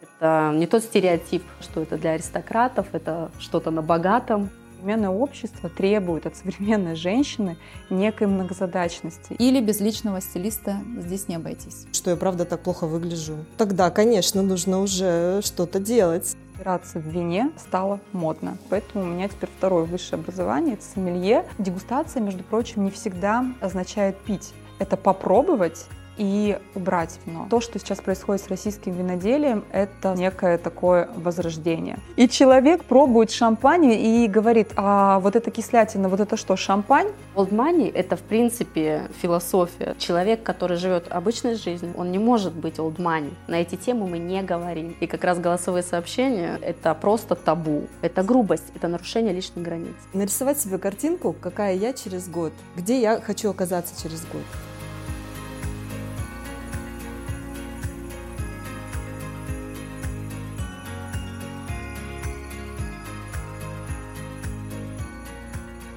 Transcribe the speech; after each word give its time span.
Это 0.00 0.52
не 0.54 0.66
тот 0.66 0.82
стереотип, 0.82 1.42
что 1.60 1.82
это 1.82 1.96
для 1.98 2.12
аристократов, 2.12 2.86
это 2.92 3.30
что-то 3.38 3.70
на 3.70 3.82
богатом. 3.82 4.50
Современное 4.78 5.10
общество 5.10 5.68
требует 5.68 6.24
от 6.24 6.36
современной 6.36 6.94
женщины 6.94 7.58
некой 7.90 8.26
многозадачности. 8.28 9.34
Или 9.34 9.60
без 9.60 9.78
личного 9.80 10.22
стилиста 10.22 10.78
здесь 10.96 11.28
не 11.28 11.34
обойтись. 11.34 11.86
Что 11.92 12.10
я 12.10 12.16
правда 12.16 12.46
так 12.46 12.60
плохо 12.60 12.86
выгляжу. 12.86 13.36
Тогда, 13.58 13.90
конечно, 13.90 14.40
нужно 14.40 14.80
уже 14.80 15.42
что-то 15.42 15.80
делать. 15.80 16.34
Разбираться 16.54 16.98
в 16.98 17.06
вине 17.06 17.50
стало 17.58 18.00
модно. 18.12 18.56
Поэтому 18.70 19.04
у 19.04 19.06
меня 19.06 19.28
теперь 19.28 19.50
второе 19.54 19.84
высшее 19.84 20.18
образование– 20.18 20.74
это 20.76 20.84
сомелье. 20.84 21.44
Дегустация, 21.58 22.22
между 22.22 22.42
прочим, 22.42 22.84
не 22.84 22.90
всегда 22.90 23.44
означает 23.60 24.16
пить. 24.18 24.54
Это 24.78 24.96
попробовать 24.96 25.86
и 26.16 26.58
убрать 26.74 27.18
вино. 27.24 27.46
То, 27.50 27.60
что 27.60 27.78
сейчас 27.78 27.98
происходит 27.98 28.44
с 28.44 28.48
российским 28.48 28.92
виноделием, 28.92 29.64
это 29.72 30.14
некое 30.14 30.58
такое 30.58 31.08
возрождение. 31.16 31.98
И 32.16 32.28
человек 32.28 32.84
пробует 32.84 33.30
шампань 33.30 33.86
и 33.86 34.26
говорит, 34.28 34.72
а 34.76 35.20
вот 35.20 35.36
эта 35.36 35.50
кислятина, 35.50 36.08
вот 36.08 36.20
это 36.20 36.36
что, 36.36 36.56
шампань? 36.56 37.08
Old 37.34 37.50
money– 37.50 37.90
это, 37.94 38.16
в 38.16 38.22
принципе, 38.22 39.08
философия. 39.22 39.94
Человек, 39.98 40.42
который 40.42 40.76
живет 40.76 41.06
обычной 41.10 41.54
жизнью, 41.54 41.94
он 41.96 42.10
не 42.12 42.18
может 42.18 42.52
быть 42.52 42.78
old 42.78 42.96
money. 42.96 43.32
На 43.46 43.56
эти 43.56 43.76
темы 43.76 44.06
мы 44.06 44.18
не 44.18 44.42
говорим. 44.42 44.94
И 45.00 45.06
как 45.06 45.24
раз 45.24 45.38
голосовые 45.38 45.82
сообщения– 45.82 46.58
это 46.62 46.94
просто 46.94 47.34
табу. 47.34 47.86
Это 48.02 48.22
грубость, 48.22 48.64
это 48.74 48.88
нарушение 48.88 49.32
личных 49.32 49.64
границ. 49.64 49.94
Нарисовать 50.12 50.58
себе 50.58 50.78
картинку, 50.78 51.34
какая 51.40 51.74
я 51.74 51.92
через 51.92 52.28
год, 52.28 52.52
где 52.76 53.00
я 53.00 53.20
хочу 53.20 53.50
оказаться 53.50 54.00
через 54.00 54.24
год. 54.26 54.42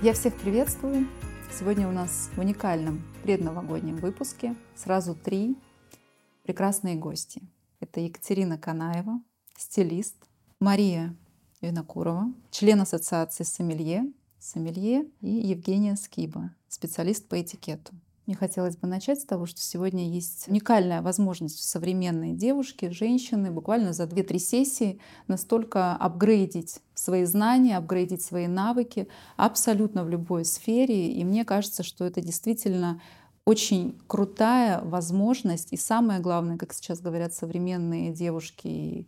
Я 0.03 0.11
всех 0.11 0.35
приветствую. 0.35 1.07
Сегодня 1.57 1.87
у 1.87 1.93
нас 1.93 2.29
в 2.35 2.37
уникальном 2.37 3.01
предновогоднем 3.23 3.95
выпуске 3.95 4.53
сразу 4.75 5.15
три 5.15 5.55
прекрасные 6.43 6.97
гости. 6.97 7.41
Это 7.79 8.01
Екатерина 8.01 8.57
Канаева, 8.57 9.21
стилист, 9.57 10.17
Мария 10.59 11.15
Винокурова, 11.61 12.33
член 12.51 12.81
ассоциации 12.81 13.45
«Сомелье», 13.45 14.11
«Сомелье» 14.39 15.05
и 15.21 15.29
Евгения 15.29 15.95
Скиба, 15.95 16.53
специалист 16.67 17.25
по 17.29 17.41
этикету. 17.41 17.93
Мне 18.25 18.37
хотелось 18.37 18.77
бы 18.77 18.87
начать 18.87 19.19
с 19.19 19.25
того, 19.25 19.45
что 19.45 19.59
сегодня 19.59 20.07
есть 20.07 20.47
уникальная 20.47 21.01
возможность 21.01 21.59
у 21.59 21.63
современной 21.63 22.31
девушки, 22.31 22.89
женщины 22.89 23.51
буквально 23.51 23.91
за 23.91 24.03
2-3 24.03 24.39
сессии 24.39 24.99
настолько 25.27 25.93
апгрейдить 25.93 26.79
свои 26.93 27.25
знания, 27.25 27.75
апгрейдить 27.75 28.21
свои 28.21 28.47
навыки 28.47 29.09
абсолютно 29.35 30.05
в 30.05 30.09
любой 30.09 30.45
сфере. 30.45 31.11
И 31.11 31.25
мне 31.25 31.43
кажется, 31.43 31.83
что 31.83 32.05
это 32.05 32.21
действительно 32.21 33.01
очень 33.43 33.99
крутая 34.07 34.81
возможность. 34.81 35.73
И 35.73 35.77
самое 35.77 36.21
главное, 36.21 36.57
как 36.57 36.71
сейчас 36.71 37.01
говорят 37.01 37.33
современные 37.33 38.13
девушки 38.13 38.67
и 38.67 39.07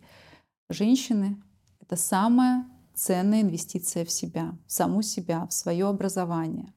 женщины, 0.68 1.42
это 1.80 1.96
самая 1.96 2.66
ценная 2.92 3.40
инвестиция 3.40 4.04
в 4.04 4.10
себя, 4.10 4.54
в 4.66 4.72
саму 4.72 5.00
себя, 5.00 5.46
в 5.46 5.54
свое 5.54 5.86
образование 5.86 6.74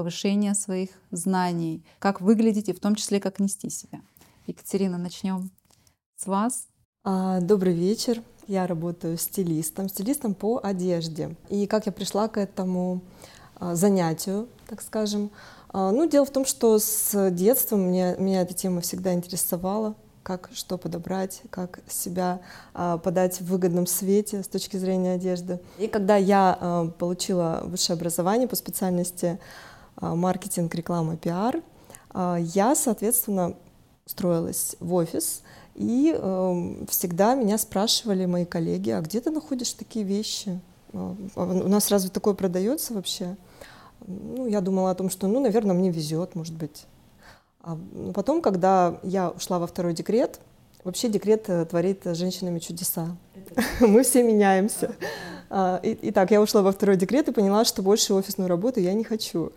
повышение 0.00 0.54
своих 0.54 0.88
знаний, 1.10 1.84
как 1.98 2.22
выглядеть 2.22 2.70
и 2.70 2.72
в 2.72 2.80
том 2.80 2.94
числе 2.94 3.20
как 3.20 3.38
нести 3.38 3.68
себя. 3.68 4.00
Екатерина, 4.46 4.96
начнем 4.96 5.50
с 6.16 6.26
вас. 6.26 6.68
А, 7.04 7.38
добрый 7.40 7.74
вечер. 7.74 8.22
Я 8.46 8.66
работаю 8.66 9.18
стилистом, 9.18 9.90
стилистом 9.90 10.32
по 10.32 10.58
одежде. 10.62 11.36
И 11.50 11.66
как 11.66 11.84
я 11.84 11.92
пришла 11.92 12.28
к 12.28 12.38
этому 12.38 13.02
а, 13.56 13.74
занятию, 13.74 14.48
так 14.68 14.80
скажем. 14.80 15.30
А, 15.68 15.92
ну, 15.92 16.08
дело 16.08 16.24
в 16.24 16.30
том, 16.30 16.46
что 16.46 16.78
с 16.78 17.30
детства 17.30 17.76
мне, 17.76 18.16
меня 18.18 18.40
эта 18.40 18.54
тема 18.54 18.80
всегда 18.80 19.12
интересовала 19.12 19.96
как 20.22 20.50
что 20.52 20.76
подобрать, 20.76 21.42
как 21.48 21.80
себя 21.88 22.40
подать 22.74 23.40
в 23.40 23.46
выгодном 23.46 23.86
свете 23.86 24.42
с 24.42 24.48
точки 24.48 24.76
зрения 24.76 25.14
одежды. 25.14 25.60
И 25.78 25.88
когда 25.88 26.16
я 26.16 26.92
получила 26.98 27.62
высшее 27.64 27.96
образование 27.96 28.46
по 28.46 28.54
специальности 28.54 29.40
маркетинг, 30.00 30.74
реклама, 30.74 31.16
пиар, 31.16 31.62
а, 32.12 32.36
я, 32.38 32.74
соответственно, 32.74 33.54
строилась 34.06 34.76
в 34.80 34.94
офис, 34.94 35.42
и 35.76 36.14
э, 36.14 36.84
всегда 36.88 37.34
меня 37.34 37.56
спрашивали 37.56 38.26
мои 38.26 38.44
коллеги, 38.44 38.90
а 38.90 39.00
где 39.00 39.20
ты 39.20 39.30
находишь 39.30 39.72
такие 39.72 40.04
вещи? 40.04 40.60
А, 40.92 41.14
у 41.36 41.68
нас 41.68 41.90
разве 41.90 42.10
такое 42.10 42.34
продается 42.34 42.92
вообще? 42.92 43.36
Ну, 44.06 44.46
я 44.46 44.60
думала 44.60 44.90
о 44.90 44.94
том, 44.94 45.10
что, 45.10 45.28
ну, 45.28 45.40
наверное, 45.40 45.74
мне 45.74 45.90
везет, 45.90 46.34
может 46.34 46.54
быть. 46.54 46.86
А 47.62 47.78
потом, 48.14 48.42
когда 48.42 48.98
я 49.02 49.30
ушла 49.30 49.58
во 49.58 49.66
второй 49.66 49.94
декрет, 49.94 50.40
вообще 50.82 51.08
декрет 51.08 51.48
э, 51.48 51.64
творит 51.66 52.02
женщинами 52.04 52.58
чудеса. 52.58 53.16
Мы 53.80 54.02
все 54.02 54.22
меняемся. 54.22 54.96
Итак, 55.52 56.30
я 56.30 56.40
ушла 56.40 56.62
во 56.62 56.70
второй 56.70 56.96
декрет 56.96 57.28
и 57.28 57.32
поняла, 57.32 57.64
что 57.64 57.82
больше 57.82 58.14
офисную 58.14 58.48
работу 58.48 58.78
я 58.78 58.92
не 58.92 59.02
хочу. 59.02 59.52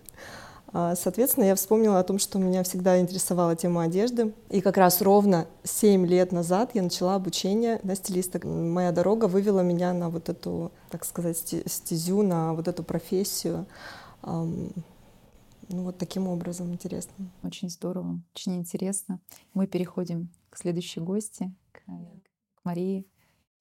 А, 0.76 0.96
соответственно, 0.96 1.46
я 1.46 1.56
вспомнила 1.56 2.00
о 2.00 2.04
том, 2.04 2.18
что 2.18 2.40
меня 2.40 2.64
всегда 2.64 3.00
интересовала 3.00 3.56
тема 3.56 3.84
одежды. 3.84 4.34
И 4.50 4.60
как 4.60 4.78
раз 4.78 5.02
ровно 5.02 5.48
7 5.64 6.06
лет 6.08 6.32
назад 6.32 6.72
я 6.74 6.82
начала 6.82 7.14
обучение 7.14 7.80
на 7.84 7.96
стилиста. 7.96 8.46
Моя 8.46 8.92
дорога 8.92 9.26
вывела 9.26 9.60
меня 9.62 9.94
на 9.94 10.10
вот 10.10 10.30
эту, 10.30 10.72
так 10.90 11.06
сказать, 11.06 11.38
стезю, 11.38 12.24
на 12.24 12.54
вот 12.56 12.68
эту 12.68 12.84
профессию. 12.84 13.68
Ну, 14.24 14.74
вот 15.70 16.00
таким 16.00 16.28
образом 16.28 16.74
интересно. 16.74 17.14
Очень 17.44 17.70
здорово, 17.70 18.20
очень 18.36 18.56
интересно. 18.56 19.20
Мы 19.54 19.68
переходим 19.68 20.30
к 20.50 20.58
следующей 20.58 21.02
гости, 21.02 21.54
к, 21.72 21.82
к 21.86 22.66
Марии. 22.66 23.06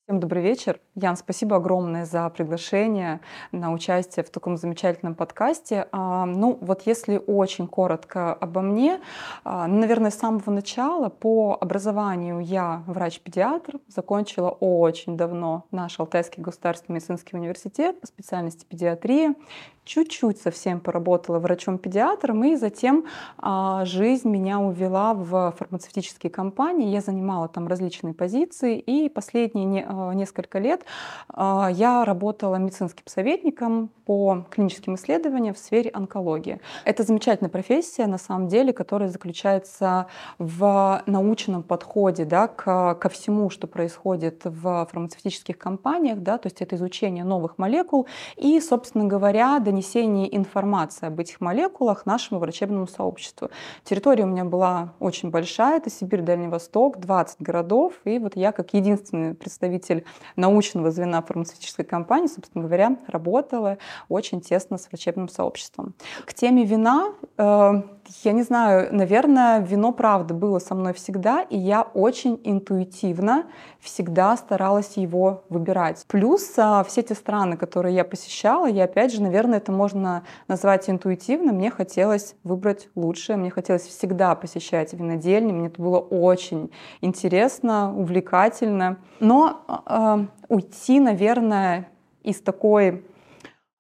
Всем 0.09 0.19
добрый 0.19 0.43
вечер. 0.43 0.81
Ян, 0.97 1.17
спасибо 1.17 1.55
огромное 1.59 2.07
за 2.07 2.29
приглашение 2.29 3.21
на 3.53 3.73
участие 3.73 4.25
в 4.25 4.31
таком 4.31 4.57
замечательном 4.57 5.15
подкасте. 5.15 5.87
А, 5.93 6.27
ну, 6.27 6.59
вот 6.61 6.83
если 6.87 7.23
очень 7.25 7.69
коротко 7.69 8.35
обо 8.35 8.63
мне, 8.63 9.01
а, 9.45 9.69
ну, 9.69 9.79
наверное, 9.79 10.11
с 10.11 10.19
самого 10.19 10.51
начала 10.51 11.09
по 11.09 11.57
образованию 11.61 12.41
я 12.41 12.83
врач-педиатр, 12.89 13.79
закончила 13.87 14.51
очень 14.51 15.17
давно 15.17 15.67
наш 15.71 16.01
Алтайский 16.01 16.43
государственный 16.43 16.97
медицинский 16.97 17.37
университет 17.37 18.01
по 18.01 18.09
специальности 18.09 18.67
педиатрия, 18.69 19.37
чуть-чуть 19.85 20.41
совсем 20.41 20.81
поработала 20.81 21.39
врачом-педиатром, 21.39 22.45
и 22.45 22.57
затем 22.57 23.07
а, 23.39 23.85
жизнь 23.85 24.29
меня 24.29 24.61
увела 24.61 25.13
в 25.15 25.55
фармацевтические 25.59 26.31
компании. 26.31 26.91
Я 26.91 27.01
занимала 27.01 27.49
там 27.49 27.67
различные 27.67 28.15
позиции, 28.15 28.79
и 28.79 29.09
последние 29.09 29.65
не, 29.65 29.85
а, 29.87 30.13
несколько 30.13 30.61
лет 30.61 30.85
а, 31.29 31.69
я 31.73 32.05
работала 32.05 32.57
медицинским 32.57 33.05
советником 33.07 33.91
по 34.07 34.45
клиническим 34.51 34.95
исследованиям 34.95 35.55
в 35.55 35.59
сфере 35.59 35.91
онкологии. 35.91 36.61
Это 36.85 37.03
замечательная 37.03 37.51
профессия, 37.51 38.07
на 38.07 38.19
самом 38.19 38.49
деле, 38.49 38.73
которая 38.73 39.09
заключается 39.09 40.07
в 40.39 41.03
научном 41.07 41.63
подходе 41.63 42.25
да, 42.25 42.47
к, 42.47 42.95
ко 42.95 43.09
всему, 43.09 43.51
что 43.51 43.67
происходит 43.67 44.43
в 44.45 44.87
фармацевтических 44.91 45.59
компаниях, 45.59 46.19
да, 46.21 46.39
то 46.39 46.47
есть 46.47 46.63
это 46.63 46.77
изучение 46.77 47.25
новых 47.25 47.59
молекул 47.59 48.07
и, 48.37 48.61
собственно 48.61 49.05
говоря, 49.05 49.59
донесение 49.73 50.37
информации 50.37 51.07
об 51.07 51.19
этих 51.19 51.41
молекулах 51.41 52.05
нашему 52.05 52.39
врачебному 52.41 52.87
сообществу. 52.87 53.51
Территория 53.85 54.25
у 54.25 54.27
меня 54.27 54.45
была 54.45 54.93
очень 55.01 55.31
большая, 55.31 55.79
это 55.79 55.89
Сибирь, 55.89 56.21
Дальний 56.21 56.49
Восток, 56.49 56.99
20 56.99 57.41
городов, 57.41 57.95
и 58.05 58.19
вот 58.19 58.37
я 58.37 58.53
как 58.53 58.75
единственный 58.75 59.35
представитель 59.35 60.05
научного 60.37 60.91
звена 60.91 61.23
фармацевтической 61.23 61.87
компании, 61.87 62.27
собственно 62.27 62.65
говоря, 62.65 62.99
работала 63.07 63.79
очень 64.11 64.43
тесно 64.43 64.77
с 64.77 64.89
врачебным 64.89 65.29
сообществом. 65.31 65.95
К 66.27 66.35
теме 66.35 66.65
вина, 66.65 67.15
э, 67.39 67.83
я 68.25 68.33
не 68.33 68.43
знаю, 68.43 68.89
наверное, 68.95 69.61
вино 69.61 69.93
правда 69.93 70.35
было 70.35 70.59
со 70.59 70.75
мной 70.75 70.93
всегда, 70.93 71.43
и 71.43 71.59
я 71.59 71.83
очень 71.83 72.41
интуитивно 72.45 73.45
всегда 73.81 74.37
старалась 74.37 74.97
его 74.97 75.45
выбирать. 75.49 76.05
Плюс 76.09 76.53
э, 76.57 76.85
все 76.87 77.03
те 77.03 77.15
страны, 77.15 77.57
которые 77.57 77.95
я 77.95 78.05
посещала, 78.05 78.67
я 78.67 78.85
опять 78.85 79.13
же, 79.13 79.23
наверное, 79.23 79.59
это 79.59 79.73
можно 79.73 80.25
назвать 80.49 80.89
интуитивно, 80.89 81.53
мне 81.53 81.71
хотелось 81.71 82.35
выбрать 82.45 82.89
лучшее, 82.95 83.37
мне 83.37 83.51
хотелось 83.51 83.83
всегда 83.83 84.35
посещать 84.35 84.93
винодельни, 84.93 85.53
мне 85.53 85.67
это 85.69 85.81
было 85.81 85.99
очень 85.99 86.71
интересно, 87.01 87.95
увлекательно. 87.97 88.99
Но 89.21 89.65
э, 89.87 90.27
уйти, 90.49 91.01
наверное, 91.01 91.89
из 92.23 92.41
такой 92.41 92.91
а, 92.91 93.03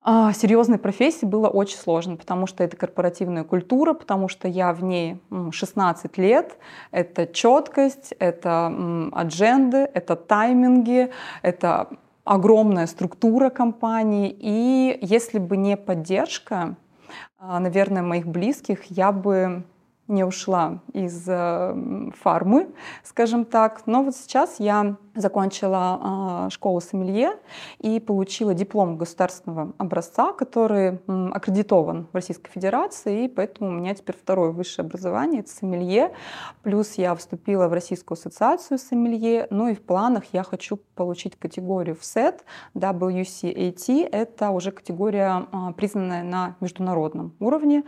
серьезной 0.04 0.78
профессии 0.78 1.24
было 1.24 1.48
очень 1.48 1.78
сложно, 1.78 2.16
потому 2.16 2.46
что 2.46 2.64
это 2.64 2.76
корпоративная 2.76 3.44
культура, 3.44 3.92
потому 3.94 4.28
что 4.28 4.48
я 4.48 4.72
в 4.72 4.82
ней 4.82 5.20
16 5.52 6.18
лет. 6.18 6.56
Это 6.90 7.26
четкость, 7.26 8.12
это 8.18 8.72
адженды, 9.12 9.88
это 9.94 10.16
тайминги, 10.16 11.12
это 11.42 11.88
огромная 12.24 12.86
структура 12.86 13.50
компании. 13.50 14.34
И 14.38 14.98
если 15.02 15.38
бы 15.38 15.56
не 15.56 15.76
поддержка, 15.76 16.76
а, 17.38 17.60
наверное, 17.60 18.02
моих 18.02 18.26
близких, 18.26 18.84
я 18.84 19.12
бы 19.12 19.64
не 20.08 20.24
ушла 20.24 20.80
из 20.92 21.24
э, 21.26 22.10
фармы, 22.20 22.68
скажем 23.02 23.44
так. 23.44 23.82
Но 23.86 24.02
вот 24.02 24.16
сейчас 24.16 24.56
я 24.58 24.96
закончила 25.14 26.46
э, 26.46 26.50
школу 26.50 26.80
сомелье 26.80 27.32
и 27.78 28.00
получила 28.00 28.54
диплом 28.54 28.96
государственного 28.96 29.72
образца, 29.78 30.32
который 30.32 31.00
аккредитован 31.06 32.06
в 32.12 32.14
Российской 32.14 32.50
Федерации, 32.50 33.24
и 33.24 33.28
поэтому 33.28 33.70
у 33.70 33.72
меня 33.72 33.94
теперь 33.94 34.16
второе 34.16 34.50
высшее 34.50 34.86
образование— 34.86 35.40
это 35.42 35.50
сомелье. 35.50 36.12
Плюс 36.62 36.94
я 36.94 37.14
вступила 37.14 37.68
в 37.68 37.72
Российскую 37.72 38.16
ассоциацию 38.16 38.78
сомелье, 38.78 39.46
ну 39.50 39.68
и 39.68 39.74
в 39.74 39.82
планах 39.82 40.24
я 40.32 40.42
хочу 40.42 40.78
получить 40.94 41.36
категорию 41.36 41.96
FSET, 41.96 42.40
WCAT, 42.74 44.08
это 44.10 44.50
уже 44.50 44.70
категория, 44.70 45.46
э, 45.52 45.72
признанная 45.76 46.22
на 46.22 46.56
международном 46.60 47.34
уровне. 47.40 47.84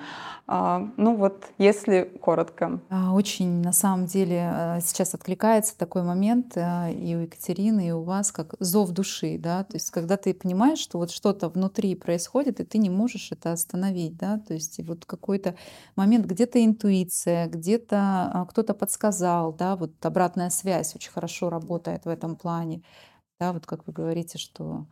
Э, 0.47 0.87
ну 0.97 1.17
вот, 1.17 1.47
если 1.59 2.05
коротко. 2.21 2.81
А, 2.91 3.15
очень, 3.15 3.63
на 3.63 3.73
самом 3.73 4.07
деле, 4.07 4.51
э, 4.53 4.81
сейчас 4.81 5.15
откликается 5.15 5.77
такой 5.79 6.03
момент 6.03 6.57
э, 6.57 6.93
у 7.17 7.21
Екатерины, 7.21 7.89
и 7.89 7.91
у 7.93 8.03
вас, 8.03 8.33
как 8.33 8.55
зов 8.61 8.91
души, 8.91 9.39
да, 9.39 9.65
то 9.65 9.77
есть 9.77 9.91
когда 9.91 10.17
ты 10.17 10.35
понимаешь, 10.35 10.79
что 10.79 10.99
вот 10.99 11.11
что-то 11.11 11.49
внутри 11.49 11.95
происходит, 11.95 12.61
и 12.61 12.65
ты 12.65 12.79
не 12.79 12.91
можешь 12.91 13.33
это 13.33 13.53
остановить, 13.53 14.17
да, 14.17 14.39
то 14.39 14.55
есть 14.55 14.81
вот 14.87 15.05
какой-то 15.05 15.57
момент, 15.97 16.27
где-то 16.27 16.65
интуиция, 16.65 17.49
где-то 17.49 17.97
а, 18.33 18.47
кто-то 18.47 18.75
подсказал, 18.75 19.53
да, 19.53 19.77
вот 19.77 19.93
обратная 20.05 20.51
связь 20.51 20.95
очень 20.95 21.11
хорошо 21.13 21.51
работает 21.51 22.05
в 22.05 22.09
этом 22.09 22.37
плане, 22.37 22.83
да, 23.41 23.53
вот 23.53 23.67
как 23.67 23.87
вы 23.87 23.93
говорите, 23.93 24.39
что 24.39 24.87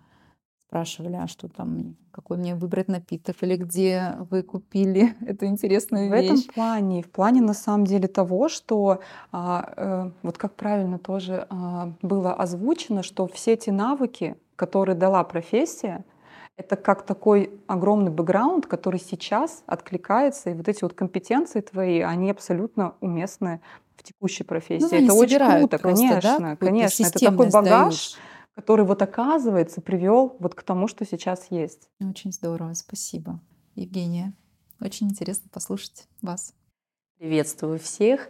спрашивали, 0.72 1.16
а 1.16 1.26
что 1.26 1.48
там, 1.48 1.96
какой 2.12 2.38
мне 2.38 2.54
выбрать 2.54 2.88
напиток, 2.88 3.36
или 3.42 3.56
где 3.56 4.16
вы 4.30 4.42
купили 4.42 5.14
эту 5.26 5.44
интересную 5.44 6.08
в 6.08 6.14
вещь. 6.14 6.30
В 6.30 6.32
этом 6.32 6.54
плане, 6.54 7.02
в 7.02 7.10
плане 7.10 7.42
на 7.42 7.52
самом 7.52 7.84
деле 7.84 8.08
того, 8.08 8.48
что 8.48 9.00
а, 9.32 9.72
э, 9.76 10.10
вот 10.22 10.38
как 10.38 10.54
правильно 10.54 10.98
тоже 10.98 11.46
а, 11.50 11.92
было 12.00 12.32
озвучено, 12.32 13.02
что 13.02 13.26
все 13.26 13.52
эти 13.52 13.69
навыки, 13.69 14.36
которые 14.56 14.96
дала 14.96 15.22
профессия, 15.24 16.04
это 16.56 16.76
как 16.76 17.02
такой 17.02 17.50
огромный 17.66 18.10
бэкграунд, 18.10 18.66
который 18.66 19.00
сейчас 19.00 19.64
откликается, 19.66 20.50
и 20.50 20.54
вот 20.54 20.69
эти 20.69 20.82
вот 20.84 20.94
компетенции 20.94 21.60
твои, 21.60 22.00
они 22.00 22.30
абсолютно 22.30 22.94
уместны 23.00 23.60
в 23.96 24.02
текущей 24.02 24.44
профессии. 24.44 24.88
Ну, 24.90 25.04
это 25.04 25.12
очень 25.12 25.38
круто, 25.38 25.78
просто, 25.78 26.02
конечно, 26.08 26.38
да? 26.38 26.56
конечно. 26.56 27.04
Это 27.04 27.19
такой 27.19 27.50
багаж, 27.50 28.14
даешь 28.14 28.19
который 28.54 28.84
вот 28.84 29.02
оказывается 29.02 29.81
привел 29.81 30.37
вот 30.38 30.54
к 30.54 30.62
тому, 30.62 30.88
что 30.88 31.04
сейчас 31.04 31.50
есть. 31.50 31.88
Очень 32.00 32.32
здорово, 32.32 32.75
спасибо. 32.75 33.40
Евгения, 33.75 34.34
очень 34.81 35.08
интересно 35.08 35.49
послушать 35.52 36.06
вас. 36.20 36.54
Приветствую 37.19 37.78
всех. 37.78 38.28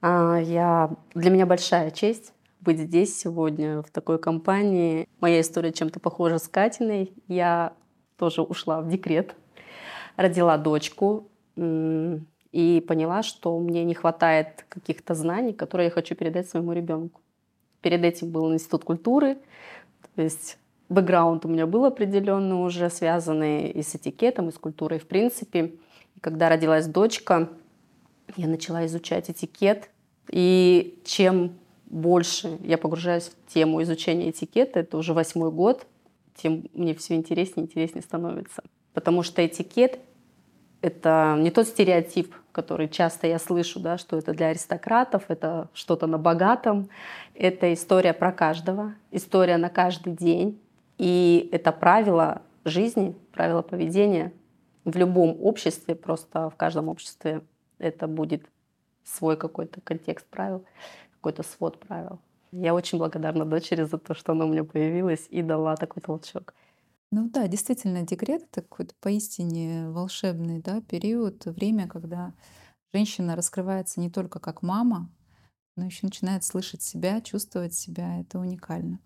А, 0.00 0.36
я, 0.36 0.96
для 1.14 1.30
меня 1.30 1.46
большая 1.46 1.90
честь 1.90 2.32
быть 2.64 2.78
здесь 2.78 3.16
сегодня, 3.18 3.82
в 3.82 3.90
такой 3.90 4.18
компании. 4.18 5.06
Моя 5.20 5.42
история 5.42 5.72
чем-то 5.72 6.00
похожа 6.00 6.38
с 6.38 6.48
Катиной. 6.48 7.12
Я 7.28 7.74
тоже 8.16 8.42
ушла 8.42 8.80
в 8.80 8.88
декрет, 8.88 9.36
родила 10.16 10.56
дочку 10.56 11.28
и 11.56 12.84
поняла, 12.88 13.22
что 13.22 13.58
мне 13.58 13.84
не 13.84 13.94
хватает 13.94 14.64
каких-то 14.68 15.14
знаний, 15.14 15.52
которые 15.52 15.86
я 15.86 15.90
хочу 15.90 16.14
передать 16.14 16.48
своему 16.48 16.72
ребенку. 16.72 17.20
Перед 17.84 18.02
этим 18.02 18.30
был 18.30 18.50
институт 18.54 18.82
культуры, 18.82 19.36
то 20.16 20.22
есть 20.22 20.56
бэкграунд 20.88 21.44
у 21.44 21.48
меня 21.48 21.66
был 21.66 21.84
определенный 21.84 22.56
уже, 22.56 22.88
связанный 22.88 23.68
и 23.68 23.82
с 23.82 23.94
этикетом, 23.94 24.48
и 24.48 24.52
с 24.52 24.54
культурой 24.54 24.98
в 24.98 25.06
принципе. 25.06 25.74
И 26.16 26.20
когда 26.20 26.48
родилась 26.48 26.86
дочка, 26.86 27.50
я 28.38 28.48
начала 28.48 28.86
изучать 28.86 29.28
этикет. 29.28 29.90
И 30.30 30.98
чем 31.04 31.58
больше 31.84 32.58
я 32.62 32.78
погружаюсь 32.78 33.24
в 33.24 33.52
тему 33.52 33.82
изучения 33.82 34.30
этикета, 34.30 34.80
это 34.80 34.96
уже 34.96 35.12
восьмой 35.12 35.50
год, 35.50 35.86
тем 36.36 36.64
мне 36.72 36.94
все 36.94 37.16
интереснее 37.16 37.66
и 37.66 37.68
интереснее 37.68 38.02
становится. 38.02 38.64
Потому 38.94 39.22
что 39.22 39.44
этикет— 39.44 39.98
это 40.84 41.36
не 41.38 41.50
тот 41.50 41.66
стереотип, 41.66 42.34
который 42.52 42.88
часто 42.88 43.26
я 43.26 43.38
слышу, 43.38 43.80
да, 43.80 43.96
что 43.96 44.18
это 44.18 44.34
для 44.34 44.48
аристократов, 44.48 45.24
это 45.28 45.68
что-то 45.72 46.06
на 46.06 46.18
богатом. 46.18 46.90
Это 47.34 47.72
история 47.72 48.12
про 48.12 48.32
каждого, 48.32 48.94
история 49.10 49.56
на 49.56 49.70
каждый 49.70 50.12
день. 50.12 50.60
И 50.98 51.48
это 51.52 51.72
правило 51.72 52.42
жизни, 52.66 53.16
правило 53.32 53.62
поведения 53.62 54.30
в 54.84 54.94
любом 54.98 55.38
обществе, 55.40 55.94
просто 55.94 56.50
в 56.50 56.56
каждом 56.56 56.90
обществе 56.90 57.40
это 57.78 58.06
будет 58.06 58.44
свой 59.04 59.38
какой-то 59.38 59.80
контекст 59.80 60.26
правил, 60.26 60.66
какой-то 61.16 61.42
свод 61.42 61.78
правил. 61.78 62.18
Я 62.52 62.74
очень 62.74 62.98
благодарна 62.98 63.46
дочери 63.46 63.84
за 63.84 63.96
то, 63.96 64.12
что 64.12 64.32
она 64.32 64.44
у 64.44 64.48
меня 64.48 64.64
появилась 64.64 65.26
и 65.30 65.40
дала 65.40 65.76
такой 65.76 66.02
толчок. 66.02 66.52
Ну 67.16 67.28
да, 67.28 67.46
действительно, 67.46 68.02
декрет— 68.02 68.42
это 68.50 68.60
какой-то 68.60 68.92
поистине 69.00 69.88
волшебный 69.88 70.60
да, 70.60 70.80
период, 70.80 71.44
время, 71.46 71.86
когда 71.86 72.34
женщина 72.92 73.36
раскрывается 73.36 74.00
не 74.00 74.10
только 74.10 74.40
как 74.40 74.62
мама, 74.62 75.08
но 75.76 75.84
еще 75.84 76.00
начинает 76.02 76.42
слышать 76.42 76.82
себя, 76.82 77.20
чувствовать 77.20 77.72
себя. 77.72 78.18
Это 78.18 78.40
уникально. 78.40 78.98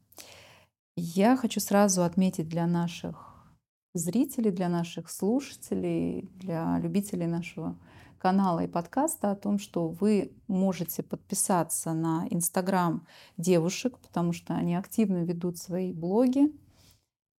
Я 0.96 1.36
хочу 1.36 1.60
сразу 1.60 2.02
отметить 2.02 2.48
для 2.48 2.66
наших 2.66 3.46
зрителей, 3.92 4.52
для 4.52 4.70
наших 4.70 5.10
слушателей, 5.10 6.30
для 6.36 6.78
любителей 6.78 7.26
нашего 7.26 7.78
канала 8.16 8.60
и 8.60 8.68
подкаста 8.68 9.32
о 9.32 9.36
том, 9.36 9.58
что 9.58 9.86
вы 9.86 10.32
можете 10.46 11.02
подписаться 11.02 11.92
на 11.92 12.26
Инстаграм 12.30 13.06
девушек, 13.36 13.98
потому 13.98 14.32
что 14.32 14.54
они 14.54 14.76
активно 14.76 15.24
ведут 15.24 15.58
свои 15.58 15.92
блоги, 15.92 16.50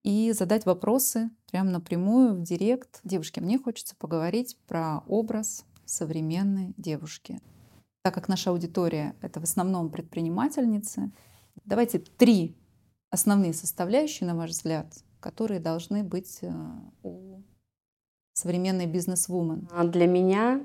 и 0.09 0.33
задать 0.33 0.65
вопросы 0.65 1.29
прямо 1.51 1.69
напрямую 1.69 2.35
в 2.35 2.41
директ. 2.41 3.01
Девушки, 3.05 3.41
мне 3.41 3.59
хочется 3.59 3.95
поговорить 3.95 4.57
про 4.67 5.01
образ 5.07 5.67
современной 5.85 6.73
девушки. 6.79 7.43
Так 8.03 8.15
как 8.15 8.27
наша 8.27 8.49
аудитория— 8.49 9.15
это 9.21 9.39
в 9.39 9.43
основном 9.43 9.91
предпринимательницы, 9.91 11.13
давайте 11.67 11.99
три 11.99 12.57
основные 13.11 13.53
составляющие, 13.53 14.27
на 14.27 14.35
ваш 14.35 14.53
взгляд, 14.53 14.87
которые 15.21 15.61
должны 15.61 16.03
быть 16.03 16.39
э, 16.41 16.51
у 17.03 17.43
современной 18.33 18.87
бизнес-вумен. 18.87 19.69
А 19.73 19.85
для 19.85 20.07
меня 20.07 20.65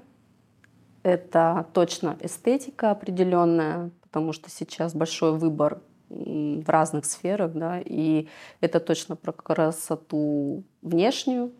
это 1.03 1.67
точно 1.73 2.17
эстетика 2.21 2.91
определенная, 2.91 3.91
потому 4.03 4.31
что 4.31 4.49
сейчас 4.49 4.95
большой 4.95 5.37
выбор 5.37 5.81
в 6.13 6.69
разных 6.69 7.05
сферах, 7.05 7.53
да, 7.53 7.81
и 7.83 8.27
это 8.61 8.79
точно 8.79 9.15
про 9.15 9.31
красоту 9.31 10.63
внешнюю, 10.81 11.51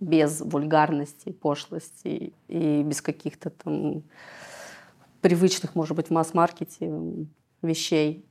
без 0.00 0.40
вульгарности, 0.40 1.30
пошлости 1.30 2.32
и 2.48 2.82
без 2.82 3.02
каких-то 3.02 3.50
там 3.50 4.02
привычных, 5.20 5.74
может 5.74 5.94
быть, 5.94 6.06
в 6.06 6.10
масс-маркете 6.10 6.90
вещей. 7.60 8.24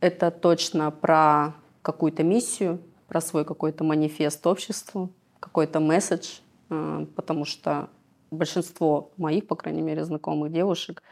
Это 0.00 0.30
точно 0.30 0.90
про 0.90 1.54
какую-то 1.82 2.22
миссию, 2.22 2.80
про 3.08 3.20
свой 3.20 3.44
какой-то 3.44 3.84
манифест 3.84 4.46
обществу, 4.46 5.10
какой-то 5.38 5.80
месседж, 5.80 6.38
э, 6.70 7.06
потому 7.14 7.44
что 7.44 7.90
большинство 8.30 9.10
моих, 9.18 9.46
по 9.46 9.54
крайней 9.54 9.82
мере, 9.82 10.04
знакомых 10.04 10.50
девушек, 10.50 11.02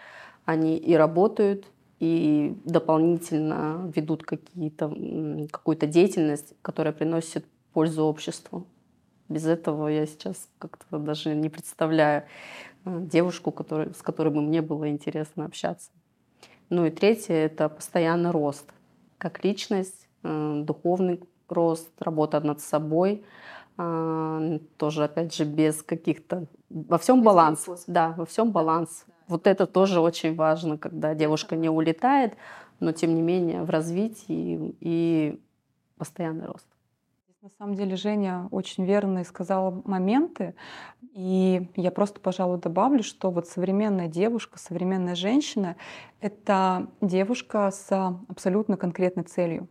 они 0.47 0.79
и 0.79 0.95
работают, 0.95 1.67
и 2.01 2.57
дополнительно 2.65 3.93
ведут 3.95 4.25
какие-то, 4.25 4.89
какую-то 5.53 5.87
деятельность, 5.87 6.55
которая 6.63 6.95
приносит 6.95 7.45
пользу 7.73 8.05
обществу. 8.05 8.67
Без 9.29 9.47
этого 9.47 9.87
я 9.87 10.07
сейчас 10.07 10.49
как-то 10.59 10.99
даже 10.99 11.35
не 11.35 11.51
представляю 11.51 12.25
э, 12.85 13.01
девушку, 13.03 13.53
который, 13.53 13.95
с 13.95 14.03
которой 14.03 14.31
бы 14.31 14.41
мне 14.41 14.61
было 14.61 14.89
интересно 14.89 15.45
общаться. 15.45 15.91
Ну 16.71 16.87
и 16.87 16.91
третье— 16.91 17.35
это 17.35 17.69
постоянный 17.69 18.31
рост. 18.31 18.65
Как 19.19 19.45
личность, 19.45 20.09
э, 20.25 20.63
духовный 20.65 21.21
рост, 21.49 21.91
работа 22.01 22.41
над 22.41 22.61
собой. 22.61 23.25
Тоже, 24.77 25.05
опять 25.05 25.35
же, 25.35 25.45
без 25.45 25.83
каких-то... 25.83 26.47
Во 26.69 26.99
всем 26.99 27.23
баланс. 27.23 27.67
Да, 27.87 28.15
во 28.17 28.27
всем 28.27 28.53
баланс. 28.53 29.07
Вот 29.29 29.47
это 29.47 29.67
тоже 29.67 30.01
очень 30.01 30.35
важно, 30.35 30.77
когда 30.77 31.15
девушка 31.15 31.57
не 31.57 31.69
улетает, 31.69 32.37
но 32.81 32.93
тем 32.93 33.15
не 33.15 33.23
менее 33.23 33.63
в 33.63 33.71
развитии 33.71 34.77
и 34.81 35.41
постоянный 35.97 36.47
рост. 36.47 36.67
На 37.43 37.49
самом 37.57 37.75
деле 37.75 37.97
Женя 37.97 38.49
очень 38.51 38.85
верно 38.85 39.25
сказала 39.25 39.81
моменты, 39.87 40.55
и 41.15 41.71
я 41.75 41.91
просто, 41.91 42.21
пожалуй, 42.21 42.59
добавлю, 42.59 43.03
что 43.03 43.31
вот 43.31 43.49
современная 43.49 44.09
девушка, 44.09 44.59
современная 44.59 45.15
женщина— 45.15 45.77
это 46.21 46.89
девушка 47.01 47.71
с 47.71 47.91
абсолютно 48.29 48.77
конкретной 48.77 49.25
целью. 49.25 49.69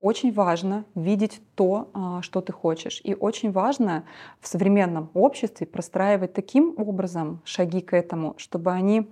Очень 0.00 0.32
важно 0.32 0.86
видеть 0.94 1.42
то, 1.54 1.90
а, 1.92 2.22
что 2.22 2.40
ты 2.40 2.54
хочешь. 2.54 3.02
И 3.04 3.14
очень 3.14 3.52
важно 3.52 4.04
в 4.40 4.48
современном 4.48 5.10
обществе 5.12 5.66
простраивать 5.66 6.32
таким 6.32 6.72
образом 6.78 7.42
шаги 7.44 7.82
к 7.82 7.92
этому, 7.92 8.34
чтобы 8.38 8.72
они 8.72 9.06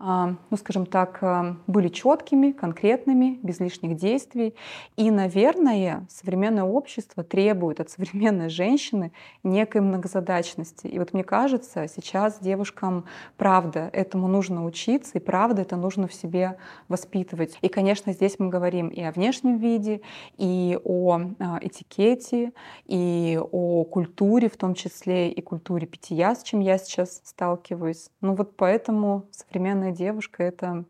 а, 0.00 0.36
ну, 0.50 0.56
скажем 0.56 0.86
так, 0.86 1.18
а, 1.22 1.56
были 1.66 1.88
четкими, 1.88 2.52
конкретными, 2.52 3.40
без 3.42 3.58
лишних 3.58 3.96
действий. 3.96 4.54
И, 4.96 5.10
наверное, 5.10 6.06
современное 6.08 6.62
общество 6.62 7.24
требует 7.24 7.80
от 7.80 7.90
современной 7.90 8.48
женщины 8.48 9.10
некой 9.42 9.80
многозадачности. 9.80 10.86
И 10.86 11.00
вот 11.00 11.14
мне 11.14 11.24
кажется, 11.24 11.88
сейчас 11.88 12.38
девушкам, 12.38 13.06
правда, 13.36 13.90
этому 13.92 14.28
нужно 14.28 14.64
учиться, 14.64 15.18
и 15.18 15.20
правда 15.20 15.62
это 15.62 15.74
нужно 15.74 16.06
в 16.06 16.14
себе 16.14 16.58
воспитывать. 16.86 17.58
И, 17.60 17.68
конечно, 17.68 18.12
здесь 18.12 18.38
мы 18.38 18.50
говорим 18.50 18.88
и 18.88 19.02
о 19.02 19.10
внешнем 19.10 19.56
виде, 19.56 20.02
и 20.36 20.78
о 20.84 21.20
а, 21.38 21.58
этикете, 21.60 22.52
и 22.84 23.38
о 23.40 23.84
культуре, 23.84 24.48
в 24.48 24.56
том 24.56 24.74
числе 24.74 25.30
и 25.30 25.40
культуре 25.40 25.86
питья, 25.86 26.34
с 26.34 26.42
чем 26.42 26.60
я 26.60 26.78
сейчас 26.78 27.20
сталкиваюсь. 27.24 28.10
Ну 28.20 28.34
вот 28.34 28.56
поэтому 28.56 29.28
современная 29.30 29.92
девушка— 29.92 30.42
это 30.44 30.84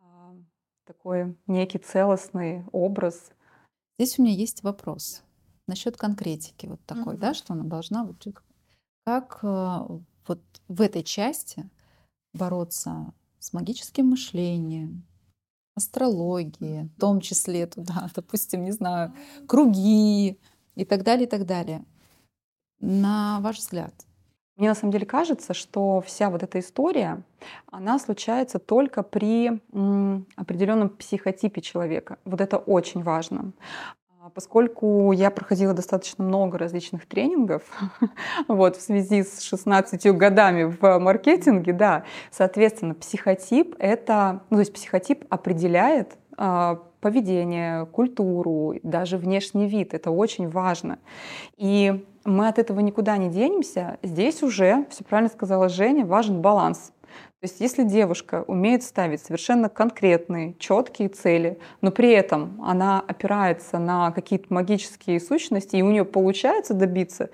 а, 0.00 0.34
такой 0.86 1.36
некий 1.46 1.78
целостный 1.78 2.64
образ. 2.72 3.30
Здесь 3.98 4.18
у 4.18 4.22
меня 4.22 4.34
есть 4.34 4.62
вопрос 4.62 5.22
насчет 5.66 5.96
конкретики 5.96 6.66
вот 6.66 6.84
такой, 6.84 7.14
mm-hmm. 7.14 7.20
да, 7.20 7.34
что 7.34 7.52
она 7.52 7.64
должна 7.64 8.04
вот 8.04 8.26
как 9.04 9.38
а, 9.42 9.86
вот 10.26 10.40
в 10.68 10.80
этой 10.80 11.02
части 11.02 11.68
бороться 12.32 13.12
с 13.38 13.52
магическим 13.52 14.06
мышлением, 14.06 15.04
астрологией, 15.74 16.90
в 16.96 17.00
том 17.00 17.20
числе 17.20 17.66
туда, 17.66 18.08
допустим, 18.14 18.64
не 18.64 18.72
знаю, 18.72 19.12
круги 19.46 20.38
и 20.74 20.84
так 20.84 21.02
далее, 21.02 21.26
и 21.26 21.30
так 21.30 21.46
далее. 21.46 21.84
На 22.80 23.40
ваш 23.40 23.58
взгляд, 23.58 23.94
мне 24.56 24.68
на 24.68 24.74
самом 24.74 24.92
деле 24.92 25.06
кажется, 25.06 25.54
что 25.54 26.00
вся 26.02 26.30
вот 26.30 26.42
эта 26.42 26.60
история, 26.60 27.22
она 27.70 27.98
случается 27.98 28.58
только 28.58 29.02
при 29.02 29.60
определенном 30.36 30.90
психотипе 30.90 31.60
человека. 31.60 32.18
Вот 32.24 32.40
это 32.40 32.58
очень 32.58 33.02
важно. 33.02 33.52
А 34.32 34.34
поскольку 34.34 35.12
я 35.12 35.30
проходила 35.30 35.74
достаточно 35.74 36.24
много 36.24 36.56
различных 36.56 37.06
тренингов 37.06 37.62
вот, 38.48 38.76
в 38.76 38.80
связи 38.80 39.24
с 39.24 39.42
16 39.42 40.06
годами 40.16 40.64
в 40.64 40.98
маркетинге, 40.98 41.74
да, 41.74 42.04
соответственно, 42.30 42.94
психотип— 42.94 43.76
это, 43.78 44.40
ну, 44.48 44.56
то 44.56 44.60
есть 44.60 44.72
психотип 44.72 45.26
определяет 45.28 46.16
э, 46.38 46.76
поведение, 47.00 47.84
культуру, 47.86 48.76
даже 48.82 49.18
внешний 49.18 49.66
вид. 49.66 49.92
Это 49.92 50.10
очень 50.10 50.48
важно. 50.48 50.98
И 51.58 52.02
мы 52.24 52.48
от 52.48 52.58
этого 52.58 52.80
никуда 52.80 53.18
не 53.18 53.28
денемся. 53.28 53.98
Здесь 54.02 54.42
уже, 54.42 54.86
все 54.88 55.04
правильно 55.04 55.30
сказала 55.30 55.68
Женя, 55.68 56.06
важен 56.06 56.40
баланс. 56.40 56.92
То 57.42 57.48
есть 57.48 57.60
если 57.60 57.82
девушка 57.82 58.44
умеет 58.46 58.84
ставить 58.84 59.20
совершенно 59.20 59.68
конкретные, 59.68 60.54
четкие 60.60 61.08
цели, 61.08 61.58
но 61.80 61.90
при 61.90 62.12
этом 62.12 62.62
она 62.62 63.00
опирается 63.00 63.80
на 63.80 64.12
какие-то 64.12 64.54
магические 64.54 65.18
сущности, 65.18 65.74
и 65.74 65.82
у 65.82 65.90
нее 65.90 66.04
получается 66.04 66.72
добиться 66.72 67.30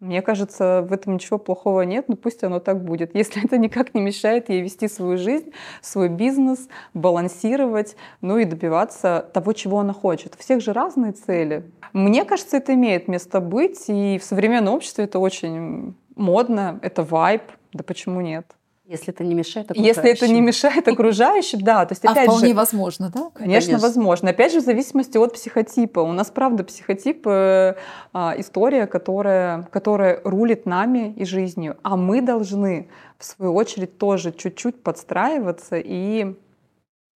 мне 0.00 0.22
кажется, 0.22 0.80
в 0.88 0.94
этом 0.94 1.12
ничего 1.12 1.36
плохого 1.36 1.82
нет, 1.82 2.08
но 2.08 2.16
пусть 2.16 2.42
оно 2.42 2.58
так 2.58 2.82
будет. 2.82 3.14
Если 3.14 3.44
это 3.44 3.58
никак 3.58 3.92
не 3.92 4.00
мешает 4.00 4.48
ей 4.48 4.62
вести 4.62 4.88
свою 4.88 5.18
жизнь, 5.18 5.52
свой 5.82 6.08
бизнес, 6.08 6.70
балансировать, 6.94 7.96
ну 8.22 8.38
и 8.38 8.46
добиваться 8.46 9.28
того, 9.34 9.52
чего 9.52 9.80
она 9.80 9.92
хочет. 9.92 10.36
У 10.36 10.38
всех 10.42 10.62
же 10.62 10.72
разные 10.72 11.12
цели. 11.12 11.70
Мне 11.92 12.24
кажется, 12.24 12.56
это 12.56 12.72
имеет 12.72 13.08
место 13.08 13.40
быть, 13.40 13.84
и 13.88 14.18
в 14.18 14.24
современном 14.24 14.72
обществе 14.72 15.04
это 15.04 15.18
очень 15.18 15.94
модно, 16.16 16.80
это 16.80 17.02
вайб, 17.02 17.42
да 17.74 17.84
почему 17.84 18.22
нет? 18.22 18.46
Если 18.90 19.14
это 19.14 19.22
не 19.22 19.34
мешает 19.34 19.70
окружающим. 19.70 20.02
Если 20.02 20.10
это 20.10 20.26
не 20.26 20.40
мешает 20.40 20.88
окружающим, 20.88 21.60
да. 21.60 21.86
То 21.86 21.92
есть, 21.92 22.04
а 22.04 22.10
опять 22.10 22.24
вполне 22.24 22.48
же, 22.48 22.54
возможно, 22.54 23.08
да? 23.08 23.30
Конечно, 23.34 23.68
конечно, 23.68 23.78
возможно. 23.78 24.30
Опять 24.30 24.52
же, 24.52 24.60
в 24.60 24.64
зависимости 24.64 25.16
от 25.16 25.32
психотипа. 25.32 26.00
У 26.00 26.10
нас, 26.10 26.32
правда, 26.32 26.64
психотип 26.64 27.24
э, 27.28 27.76
а, 28.12 28.34
история, 28.36 28.88
которая, 28.88 29.62
которая 29.70 30.20
рулит 30.24 30.66
нами 30.66 31.12
и 31.12 31.24
жизнью. 31.24 31.76
А 31.84 31.96
мы 31.96 32.20
должны, 32.20 32.90
в 33.16 33.24
свою 33.24 33.54
очередь, 33.54 33.96
тоже 33.96 34.32
чуть-чуть 34.32 34.82
подстраиваться 34.82 35.76
и, 35.76 36.34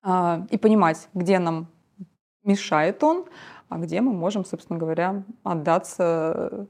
а, 0.03 0.45
и 0.51 0.59
понимать, 0.59 1.09
где 1.15 1.39
нам 1.39 1.69
мешает 2.43 3.05
он, 3.05 3.27
а 3.69 3.79
где 3.79 4.01
мы 4.01 4.13
можем, 4.13 4.45
собственно 4.45 4.77
говоря, 4.77 5.23
отдаться 5.45 6.67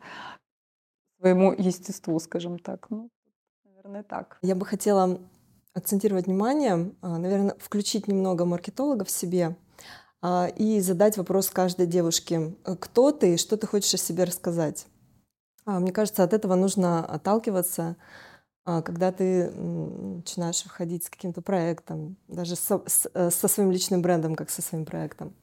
своему 1.19 1.55
естеству, 1.57 2.21
скажем 2.21 2.59
так. 2.59 2.87
Ну, 2.91 3.09
наверное, 3.91 4.03
так. 4.03 4.39
Я 4.43 4.55
бы 4.55 4.65
хотела 4.67 5.21
акцентировать 5.75 6.27
внимание, 6.27 6.93
а, 7.01 7.19
наверное, 7.19 7.55
включить 7.59 8.09
немного 8.09 8.45
маркетолога 8.45 9.05
в 9.05 9.11
себе 9.11 9.57
а, 10.23 10.49
и 10.57 10.81
задать 10.81 11.17
вопрос 11.17 11.51
каждой 11.51 11.87
девушке, 11.87 12.55
кто 12.81 13.13
ты 13.13 13.35
и 13.35 13.37
что 13.37 13.57
ты 13.57 13.67
хочешь 13.67 13.95
о 13.95 13.99
себе 13.99 14.25
рассказать. 14.25 14.87
А, 15.65 15.79
мне 15.81 15.93
кажется, 15.93 16.25
от 16.25 16.33
этого 16.33 16.55
нужно 16.55 17.05
отталкиваться, 17.05 17.97
когда 18.65 19.11
ты 19.11 19.51
начинаешь 19.51 20.63
выходить 20.65 21.05
с 21.05 21.11
каким-то 21.11 21.41
проектом, 21.41 22.17
даже 22.29 22.57
со, 22.57 22.85
э, 23.15 23.31
со 23.31 23.49
своим 23.49 23.73
личным 23.73 24.03
брендом, 24.03 24.37
как 24.37 24.51
со 24.51 24.61
своим 24.63 24.85
проектом. 24.85 25.35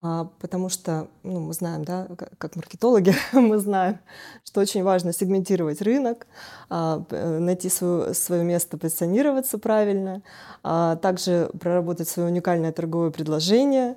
А, 0.00 0.30
потому 0.38 0.68
что, 0.68 1.08
ну, 1.24 1.40
мы 1.40 1.52
знаем, 1.52 1.84
да, 1.84 2.06
как 2.38 2.54
маркетологи, 2.54 3.14
мы 3.32 3.58
знаем, 3.58 3.98
что 4.44 4.60
очень 4.60 4.84
важно 4.84 5.12
сегментировать 5.12 5.82
рынок, 5.82 6.26
а, 6.70 7.04
э, 7.10 7.38
найти 7.38 7.68
свое, 7.68 8.14
свое 8.14 8.44
место, 8.44 8.78
позиционироваться 8.78 9.58
правильно, 9.58 10.22
а, 10.62 10.96
также 10.96 11.50
проработать 11.58 12.08
свое 12.08 12.28
уникальное 12.28 12.72
торговое 12.72 13.10
предложение, 13.10 13.96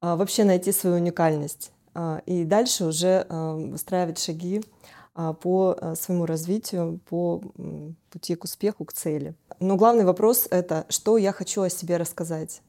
вообще 0.00 0.44
найти 0.44 0.72
свою 0.72 0.96
уникальность. 0.96 1.72
И 2.24 2.44
дальше 2.44 2.86
уже 2.86 3.26
выстраивать 3.28 4.18
шаги 4.18 4.62
по 5.42 5.76
э, 5.78 5.94
своему 5.94 6.24
развитию, 6.24 7.00
по 7.10 7.42
пути 8.10 8.34
к 8.34 8.44
успеху, 8.44 8.86
к 8.86 8.94
цели. 8.94 9.34
Но 9.58 9.76
главный 9.76 10.04
вопрос— 10.04 10.46
это 10.50 10.86
что 10.88 11.18
я 11.18 11.32
хочу 11.32 11.60
о 11.60 11.68
себе 11.68 11.98
рассказать 11.98 12.62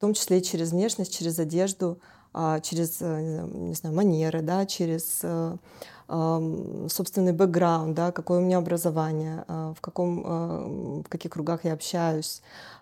в 0.00 0.02
том 0.02 0.14
числе 0.14 0.38
и 0.38 0.42
через 0.42 0.70
внешность, 0.70 1.14
через 1.14 1.38
одежду, 1.38 2.00
а, 2.32 2.60
через, 2.60 3.02
э, 3.02 3.46
не 3.52 3.74
знаю, 3.74 3.94
манеры, 3.94 4.40
да, 4.40 4.64
через 4.64 5.20
э, 5.22 5.56
собственный 6.88 7.34
бэкграунд, 7.34 7.94
да, 7.94 8.10
какое 8.10 8.38
у 8.38 8.42
меня 8.42 8.56
образование, 8.56 9.44
а, 9.46 9.74
в, 9.74 9.82
каком, 9.82 10.24
э, 10.24 11.02
в 11.02 11.08
каких 11.10 11.32
кругах 11.32 11.66
я 11.66 11.74
общаюсь. 11.74 12.40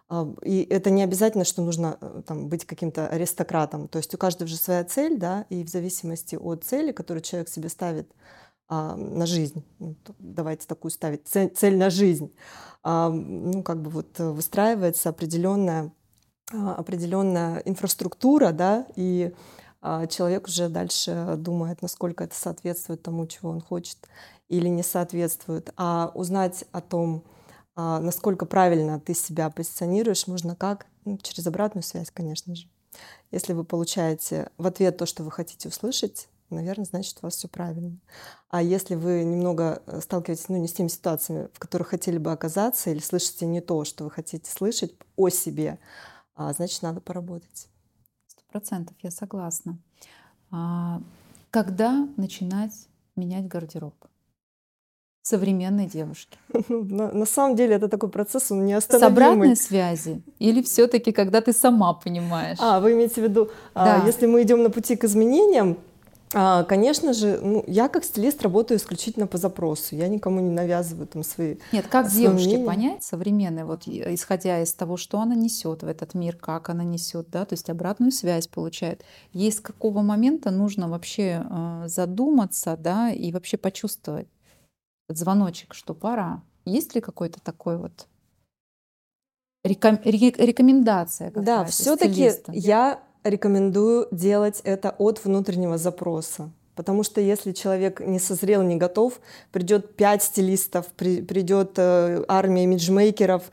А, 0.09 0.33
и 0.45 0.63
это 0.71 0.91
не 0.91 1.03
обязательно, 1.03 1.43
что 1.43 1.61
нужно 1.61 1.99
там, 2.25 2.49
быть 2.49 2.65
каким-то 2.65 3.09
аристократом. 3.09 3.89
То 3.89 3.99
есть 3.99 4.15
у 4.15 4.17
каждого 4.17 4.47
же 4.47 4.55
своя 4.55 4.85
цель, 4.85 5.19
да, 5.19 5.45
и 5.51 5.65
в 5.65 5.69
зависимости 5.69 6.37
от 6.37 6.63
цели, 6.63 6.93
которую 6.93 7.25
человек 7.25 7.49
себе 7.49 7.69
ставит 7.69 8.09
на 8.71 9.27
жизнь, 9.27 9.65
ну, 9.81 9.97
давайте 10.21 10.69
такую 10.69 10.93
ставить, 10.93 11.27
цель, 11.27 11.77
на 11.79 11.89
жизнь, 11.89 12.31
ну, 12.85 13.63
как 13.63 13.81
бы 13.81 13.89
вот 13.89 14.19
выстраивается 14.19 15.09
определенная 15.09 15.85
а, 15.85 15.98
определенная 16.51 17.59
инфраструктура, 17.65 18.53
да, 18.53 18.87
и 18.97 19.35
а, 19.81 20.07
человек 20.07 20.47
уже 20.47 20.69
дальше 20.69 21.35
думает, 21.37 21.83
насколько 21.83 22.25
это 22.25 22.35
соответствует 22.35 23.03
тому, 23.03 23.27
чего 23.27 23.51
он 23.51 23.61
хочет 23.61 23.99
или 24.49 24.69
не 24.69 24.83
соответствует. 24.83 25.73
А 25.77 26.11
узнать 26.15 26.65
о 26.73 26.81
том, 26.81 27.25
а, 27.77 28.01
насколько 28.01 28.47
правильно 28.47 28.99
ты 28.99 29.15
себя 29.15 29.51
позиционируешь, 29.51 30.27
можно 30.27 30.57
как? 30.57 30.87
Ну, 31.05 31.19
через 31.19 31.47
обратную 31.47 31.83
связь, 31.83 32.11
конечно 32.11 32.55
же. 32.57 32.69
Если 33.31 33.53
вы 33.53 33.65
получаете 33.65 34.51
в 34.57 34.67
ответ 34.67 34.97
то, 34.97 35.07
что 35.07 35.23
вы 35.23 35.31
хотите 35.31 35.69
услышать, 35.69 36.29
наверное, 36.51 36.87
значит, 36.87 37.19
у 37.21 37.27
вас 37.27 37.37
все 37.37 37.47
правильно. 37.47 37.99
А 38.49 38.63
если 38.63 38.95
вы 38.95 39.23
немного 39.23 39.83
э, 39.87 40.01
сталкиваетесь 40.01 40.49
ну, 40.49 40.57
не 40.57 40.67
с 40.67 40.73
теми 40.73 40.89
ситуациями, 40.89 41.49
в 41.53 41.59
которых 41.59 41.89
хотели 41.89 42.19
бы 42.19 42.33
оказаться, 42.33 42.91
или 42.91 43.01
слышите 43.01 43.47
не 43.47 43.61
то, 43.61 43.85
что 43.85 44.05
вы 44.05 44.11
хотите 44.11 44.51
слышать 44.51 44.95
о 45.17 45.29
себе, 45.29 45.79
а, 46.39 46.53
значит, 46.53 46.83
надо 46.83 47.01
поработать. 47.01 47.69
Сто 48.29 48.43
процентов, 48.49 48.97
я 49.03 49.11
согласна. 49.11 49.77
А, 50.53 51.03
когда 51.51 52.09
начинать 52.17 52.89
менять 53.17 53.49
гардероб? 53.49 53.95
современной 55.23 55.87
девушки? 55.87 56.39
Ну, 56.69 56.85
на, 56.85 57.13
на 57.13 57.27
самом 57.27 57.57
деле 57.57 57.75
это 57.77 57.89
такой 57.89 58.09
процесс, 58.09 58.51
он 58.51 58.67
не 58.67 58.73
остановимый. 58.73 59.11
С 59.11 59.13
обратной 59.13 59.57
связи? 59.57 60.23
Или 60.39 60.63
все 60.63 60.87
таки 60.87 61.13
когда 61.13 61.41
ты 61.41 61.53
сама 61.53 61.93
понимаешь? 61.93 62.59
А, 62.61 62.81
вы 62.81 62.93
имеете 62.93 63.21
в 63.21 63.25
виду, 63.25 63.51
а, 63.75 63.85
да. 63.85 64.03
а, 64.03 64.07
если 64.07 64.27
мы 64.27 64.43
идем 64.43 64.63
на 64.63 64.71
пути 64.71 64.97
к 64.97 65.05
изменениям, 65.05 65.77
конечно 66.69 67.13
же, 67.15 67.41
ну, 67.43 67.65
я 67.67 67.89
как 67.89 68.05
стилист 68.05 68.43
работаю 68.43 68.79
исключительно 68.79 69.27
по 69.27 69.39
запросу. 69.39 69.97
Я 69.97 70.09
никому 70.09 70.41
не 70.41 70.51
навязываю 70.51 71.07
там 71.07 71.23
свои. 71.23 71.57
Нет, 71.73 71.87
как 71.89 72.11
девушке 72.11 72.49
мнения. 72.49 72.67
понять 72.67 73.03
современной, 73.03 73.65
вот 73.65 73.87
и- 73.87 74.15
исходя 74.15 74.61
из 74.63 74.73
того, 74.75 74.97
что 74.97 75.21
она 75.21 75.35
несет 75.35 75.83
в 75.83 75.87
этот 75.89 76.15
мир, 76.15 76.37
как 76.37 76.69
она 76.69 76.85
несет, 76.85 77.31
да, 77.31 77.45
то 77.45 77.55
есть 77.55 77.71
обратную 77.71 78.13
связь 78.13 78.47
получает. 78.47 79.03
Есть 79.33 79.59
с 79.59 79.61
какого 79.61 80.03
момента 80.03 80.51
нужно 80.51 80.89
вообще 80.89 81.47
э, 81.49 81.85
задуматься, 81.89 82.77
да, 82.77 83.11
и 83.11 83.33
вообще 83.33 83.57
почувствовать 83.57 84.29
этот 85.09 85.19
звоночек, 85.21 85.73
что 85.75 85.95
пора. 85.95 86.43
Есть 86.67 86.95
ли 86.95 87.01
какой-то 87.01 87.41
такой 87.41 87.79
вот 87.79 88.07
реком- 89.65 90.01
ре- 90.05 90.31
рекомендация? 90.47 91.31
Да, 91.31 91.65
все-таки 91.65 92.21
я 92.53 93.01
рекомендую 93.25 94.09
делать 94.11 94.61
это 94.65 94.95
от 94.99 95.25
внутреннего 95.25 95.79
запроса. 95.79 96.51
Потому 96.75 97.03
что 97.03 97.21
если 97.21 97.53
человек 97.53 98.01
не 98.01 98.21
созрел, 98.21 98.63
не 98.63 98.77
готов, 98.77 99.21
придет 99.51 99.97
пять 99.97 100.23
стилистов, 100.23 100.87
при- 100.97 101.23
придет 101.23 101.73
э, 101.77 102.25
армия 102.29 102.65
имиджмейкеров, 102.65 103.51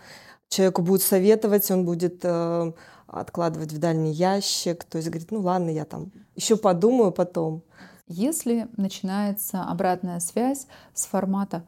человеку 0.47 0.83
будет 0.83 1.01
советовать, 1.01 1.71
он 1.71 1.85
будет 1.85 2.19
э, 2.23 2.71
откладывать 3.07 3.73
в 3.73 3.79
дальний 3.79 4.11
ящик, 4.11 4.83
то 4.83 4.97
есть 4.97 5.09
говорит, 5.09 5.31
ну 5.31 5.39
ладно, 5.39 5.69
я 5.71 5.85
там 5.85 6.11
еще 6.35 6.55
подумаю 6.55 7.11
потом. 7.11 7.63
Если 8.07 8.67
начинается 8.77 9.63
обратная 9.63 10.19
связь 10.19 10.67
с 10.93 11.05
формата 11.05 11.65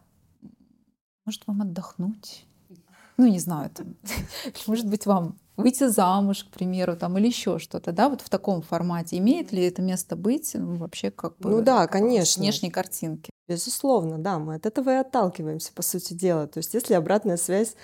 «может 1.25 1.47
вам 1.47 1.63
отдохнуть?» 1.63 2.45
Ну, 3.17 3.25
не 3.27 3.39
знаю, 3.39 3.71
там, 3.71 3.95
может 4.67 4.87
быть, 4.87 5.07
вам 5.07 5.39
выйти 5.57 5.87
замуж, 5.87 6.43
к 6.45 6.51
примеру, 6.51 6.95
там, 6.95 7.17
или 7.17 7.27
еще 7.27 7.59
что-то, 7.59 7.91
да, 7.91 8.09
вот 8.09 8.21
в 8.21 8.29
таком 8.29 8.61
формате. 8.61 9.17
Имеет 9.17 9.51
ли 9.51 9.63
это 9.63 9.81
место 9.81 10.15
быть 10.15 10.51
ну, 10.53 10.75
вообще 10.75 11.11
как 11.11 11.37
бы 11.39 11.49
Ну 11.49 11.61
да, 11.61 11.87
конечно. 11.87 12.41
внешней 12.41 12.69
картинки? 12.71 13.29
Безусловно, 13.47 14.17
да, 14.17 14.39
мы 14.39 14.55
от 14.55 14.65
этого 14.65 14.89
и 14.89 14.95
отталкиваемся, 14.95 15.71
по 15.73 15.81
сути 15.81 16.13
дела. 16.13 16.47
То 16.47 16.57
есть 16.57 16.73
если 16.73 16.95
обратная 16.95 17.37
связь 17.37 17.75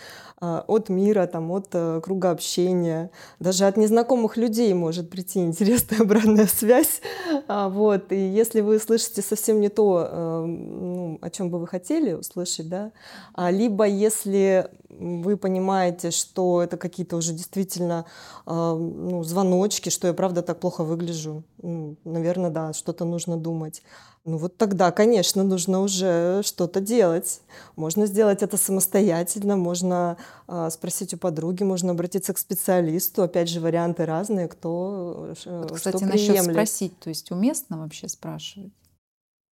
а, 0.42 0.66
от 0.68 0.90
мира, 0.90 1.26
там, 1.26 1.50
от 1.52 1.68
э, 1.72 2.02
круга 2.04 2.32
общения, 2.32 3.12
даже 3.40 3.66
от 3.66 3.78
незнакомых 3.78 4.36
людей 4.36 4.74
может 4.74 5.10
прийти 5.10 5.40
интересная 5.46 6.02
обратная 6.02 6.48
связь. 6.48 7.00
А, 7.48 7.70
Вот. 7.70 8.12
И 8.12 8.18
если 8.18 8.60
вы 8.60 8.78
слышите 8.78 9.22
совсем 9.22 9.62
не 9.62 9.70
то, 9.70 10.06
э, 10.06 10.46
ну, 10.46 11.18
о 11.22 11.30
чем 11.30 11.50
бы 11.50 11.60
вы 11.60 11.68
хотели 11.68 12.12
услышать, 12.12 12.68
да, 12.68 12.92
а, 13.34 13.50
либо 13.50 13.88
если 13.88 14.70
вы 14.90 15.38
понимаете, 15.38 16.12
что 16.12 16.62
это 16.62 16.78
какие-то 16.78 17.16
уже 17.16 17.34
действительно 17.34 18.06
ну, 18.46 19.24
звоночки, 19.24 19.90
что 19.90 20.06
я 20.06 20.14
правда 20.14 20.44
так 20.44 20.60
плохо 20.60 20.84
выгляжу, 20.84 21.44
ну, 21.64 21.96
наверное, 22.04 22.52
да, 22.52 22.74
что-то 22.74 23.04
нужно 23.04 23.36
думать. 23.38 23.82
Ну 24.26 24.38
вот 24.38 24.58
тогда, 24.58 24.92
конечно, 24.92 25.44
нужно 25.44 25.82
уже 25.82 26.42
что-то 26.44 26.80
делать. 26.80 27.42
Можно 27.76 28.06
сделать 28.06 28.42
это 28.42 28.56
самостоятельно, 28.56 29.58
можно 29.58 30.16
а, 30.48 30.70
спросить 30.70 31.14
у 31.14 31.18
подруги, 31.18 31.64
можно 31.64 31.92
обратиться 31.92 32.34
к 32.34 32.38
специалисту. 32.38 33.24
Опять 33.24 33.50
же, 33.50 33.60
варианты 33.60 34.06
разные, 34.06 34.48
кто 34.48 35.34
э, 35.46 35.60
Вот, 35.70 35.78
что 35.78 35.92
кстати, 35.92 36.04
насчет 36.06 36.42
спросить, 36.42 36.98
то 37.00 37.10
есть 37.10 37.32
уместно 37.32 37.80
вообще 37.80 38.08
спрашивать? 38.08 38.72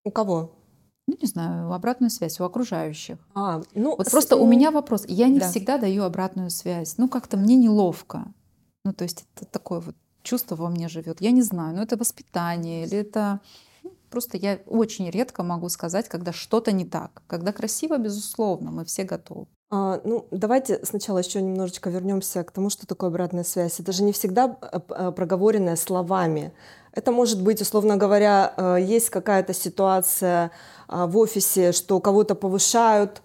У 0.03 0.11
кого? 0.11 0.53
Ну, 1.07 1.17
не 1.21 1.27
знаю, 1.29 1.71
обратную 1.71 2.09
связь 2.09 2.41
у 2.41 2.45
окружающих. 2.45 3.19
А, 3.35 3.61
ну, 3.75 3.95
Вот 3.97 4.07
с- 4.07 4.11
просто 4.11 4.37
у 4.37 4.47
меня 4.47 4.71
вопрос. 4.71 5.05
Я 5.07 5.29
не 5.29 5.41
да. 5.41 5.51
всегда 5.51 5.77
даю 5.77 6.05
обратную 6.05 6.49
связь. 6.49 6.97
Ну, 6.97 7.09
как-то 7.09 7.37
мне 7.37 7.57
неловко. 7.57 8.25
Ну, 8.87 8.95
то 8.95 9.05
есть 9.05 9.27
это 9.37 9.45
такое 9.45 9.81
вот 9.81 9.95
чувство 10.23 10.57
во 10.57 10.71
мне 10.71 10.89
живет. 10.89 11.21
Я 11.21 11.33
не 11.33 11.43
знаю, 11.43 11.77
ну 11.77 11.83
это 11.83 11.99
воспитание 11.99 12.87
или 12.87 12.97
это 12.97 13.41
просто 14.15 14.37
я 14.37 14.61
очень 14.67 15.11
редко 15.11 15.43
могу 15.43 15.69
сказать, 15.69 16.09
когда 16.09 16.33
что-то 16.33 16.71
не 16.71 16.85
так. 16.85 17.23
Когда 17.27 17.53
красиво, 17.53 17.99
безусловно, 17.99 18.71
мы 18.71 18.85
все 18.85 19.03
готовы. 19.03 19.47
А, 19.71 20.01
ну, 20.05 20.29
давайте 20.31 20.79
сначала 20.85 21.19
еще 21.19 21.43
немножечко 21.43 21.91
вернемся 21.91 22.45
к 22.45 22.53
тому, 22.53 22.71
что 22.71 22.87
такое 22.87 23.11
обратная 23.11 23.43
связь. 23.43 23.81
Это 23.81 23.91
же 23.91 24.05
не 24.05 24.13
всегда 24.13 24.57
э, 24.63 24.81
э, 24.89 25.11
проговоренная 25.11 25.75
словами. 25.75 26.53
Это 26.93 27.11
может 27.11 27.43
быть, 27.43 27.61
условно 27.61 27.97
говоря, 27.97 28.55
э, 28.57 28.77
есть 28.81 29.11
какая-то 29.11 29.53
ситуация 29.53 30.53
а, 30.87 31.09
в 31.09 31.19
офисе, 31.19 31.73
что 31.73 31.99
кого-то 31.99 32.37
повышают, 32.37 33.23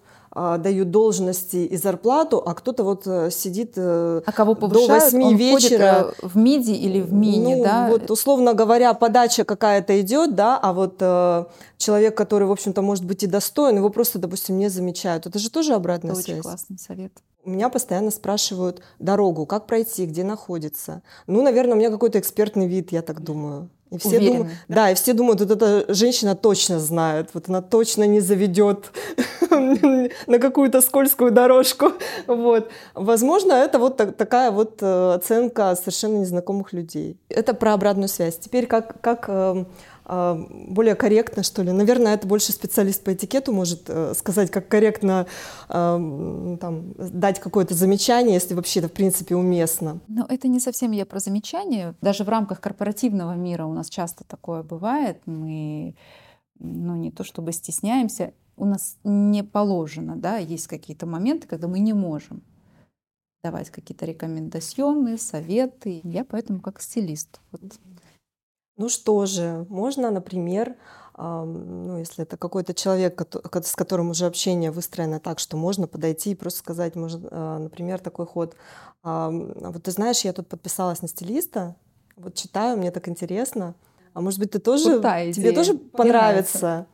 дают 0.58 0.90
должности 0.90 1.56
и 1.56 1.76
зарплату, 1.76 2.40
а 2.44 2.54
кто-то 2.54 2.84
вот 2.84 3.02
э, 3.06 3.30
сидит 3.30 3.72
э, 3.76 4.22
А 4.24 4.32
кого 4.32 4.54
до 4.54 4.60
повышают, 4.60 5.12
8 5.12 5.22
он 5.22 5.36
вечера. 5.36 6.14
э, 6.22 6.26
в 6.26 6.36
миди 6.36 6.70
или 6.70 7.00
в 7.00 7.12
мини, 7.12 7.56
ну, 7.56 7.64
да? 7.64 7.88
вот, 7.90 8.10
условно 8.10 8.54
говоря, 8.54 8.94
подача 8.94 9.44
какая-то 9.44 10.00
идет, 10.00 10.36
да, 10.36 10.56
а 10.56 10.72
вот 10.72 10.96
э, 11.00 11.44
человек, 11.78 12.16
который, 12.16 12.46
в 12.46 12.52
общем-то, 12.52 12.80
может 12.80 13.04
быть 13.04 13.24
и 13.24 13.26
достоин, 13.26 13.76
его 13.78 13.90
просто, 13.90 14.18
допустим, 14.20 14.56
не 14.58 14.68
замечают. 14.68 15.26
Это 15.26 15.38
же 15.40 15.50
тоже 15.50 15.74
обратная 15.74 16.12
Это 16.12 16.20
очень 16.20 16.32
связь. 16.34 16.42
классный 16.42 16.78
совет. 16.78 17.12
Меня 17.44 17.68
постоянно 17.68 18.10
спрашивают 18.10 18.82
дорогу, 18.98 19.46
как 19.46 19.66
пройти, 19.66 20.06
где 20.06 20.22
находится. 20.24 21.02
Ну, 21.26 21.42
наверное, 21.42 21.74
у 21.74 21.78
меня 21.78 21.90
какой-то 21.90 22.18
экспертный 22.18 22.68
вид, 22.68 22.92
я 22.92 23.02
так 23.02 23.22
думаю. 23.22 23.68
И 23.90 23.98
все 23.98 24.08
Уверенный, 24.08 24.38
думают, 24.38 24.52
да? 24.68 24.90
и 24.90 24.94
все 24.94 25.12
думают, 25.14 25.40
вот 25.40 25.50
эта 25.50 25.92
женщина 25.92 26.36
точно 26.36 26.78
знает, 26.78 27.30
вот 27.34 27.48
она 27.48 27.60
точно 27.60 28.04
не 28.04 28.20
заведет 28.20 28.92
на 29.50 30.38
какую-то 30.38 30.80
скользкую 30.80 31.32
дорожку. 31.32 31.92
Вот. 32.28 32.70
Возможно, 32.94 33.52
это 33.52 33.78
вот 33.80 33.96
так- 33.96 34.16
такая 34.16 34.52
вот 34.52 34.78
э, 34.80 35.14
оценка 35.14 35.74
совершенно 35.74 36.18
незнакомых 36.18 36.72
людей. 36.72 37.16
Это 37.28 37.52
про 37.52 37.74
обратную 37.74 38.08
связь. 38.08 38.38
Теперь 38.38 38.66
как, 38.66 39.00
как 39.00 39.24
эм, 39.28 39.66
более 40.10 40.94
корректно, 40.94 41.42
что 41.42 41.62
ли. 41.62 41.70
Наверное, 41.72 42.14
это 42.14 42.26
больше 42.26 42.52
специалист 42.52 43.02
по 43.04 43.12
этикету 43.12 43.52
может 43.52 43.84
э, 43.88 44.14
сказать, 44.16 44.50
как 44.50 44.66
корректно 44.66 45.26
м, 45.68 46.58
там, 46.58 46.94
дать 46.98 47.38
какое-то 47.38 47.74
замечание, 47.74 48.34
если 48.34 48.54
вообще 48.54 48.80
это 48.80 48.88
в 48.88 48.92
принципе 48.92 49.36
уместно. 49.36 50.00
Но 50.08 50.26
это 50.28 50.48
не 50.48 50.58
совсем 50.58 50.90
я 50.90 51.06
про 51.06 51.20
замечание. 51.20 51.94
Даже 52.00 52.24
в 52.24 52.28
рамках 52.28 52.60
корпоративного 52.60 53.34
мира 53.34 53.66
у 53.66 53.72
нас 53.72 53.88
часто 53.88 54.24
такое 54.24 54.62
бывает. 54.62 55.20
Мы, 55.26 55.94
ну, 56.58 56.96
не 56.96 57.12
то 57.12 57.22
чтобы 57.22 57.52
стесняемся, 57.52 58.32
у 58.56 58.64
нас 58.64 58.96
не 59.04 59.42
положено, 59.42 60.16
да, 60.16 60.36
есть 60.36 60.66
какие-то 60.66 61.06
моменты, 61.06 61.46
когда 61.46 61.68
мы 61.68 61.78
не 61.78 61.92
можем 61.92 62.42
давать 63.42 63.70
какие-то 63.70 64.04
рекомендационные, 64.04 65.16
советы. 65.16 66.00
Я 66.04 66.24
поэтому 66.24 66.60
как 66.60 66.80
стилист. 66.82 67.40
Вот. 67.52 67.62
Ну 68.80 68.88
что 68.88 69.26
же, 69.26 69.66
можно, 69.68 70.10
например, 70.10 70.74
ну, 71.18 71.98
если 71.98 72.22
это 72.22 72.38
какой-то 72.38 72.72
человек, 72.72 73.20
с 73.62 73.76
которым 73.76 74.08
уже 74.08 74.24
общение 74.24 74.70
выстроено 74.70 75.20
так, 75.20 75.38
что 75.38 75.58
можно 75.58 75.86
подойти 75.86 76.30
и 76.30 76.34
просто 76.34 76.60
сказать, 76.60 76.96
может, 76.96 77.20
а, 77.30 77.58
например, 77.58 77.98
такой 77.98 78.24
ход. 78.24 78.56
Вот 79.02 79.82
ты 79.82 79.90
знаешь, 79.90 80.20
я 80.20 80.32
тут 80.32 80.48
подписалась 80.48 81.02
на 81.02 81.08
стилиста, 81.08 81.76
вот 82.16 82.34
читаю, 82.36 82.78
мне 82.78 82.90
так 82.90 83.06
интересно. 83.08 83.74
А 84.14 84.22
может 84.22 84.38
быть, 84.38 84.52
ты 84.52 84.58
тоже, 84.58 84.94
Крутая 84.94 85.30
тебе 85.30 85.50
идея. 85.50 85.56
тоже 85.56 85.74
понравится? 85.74 86.86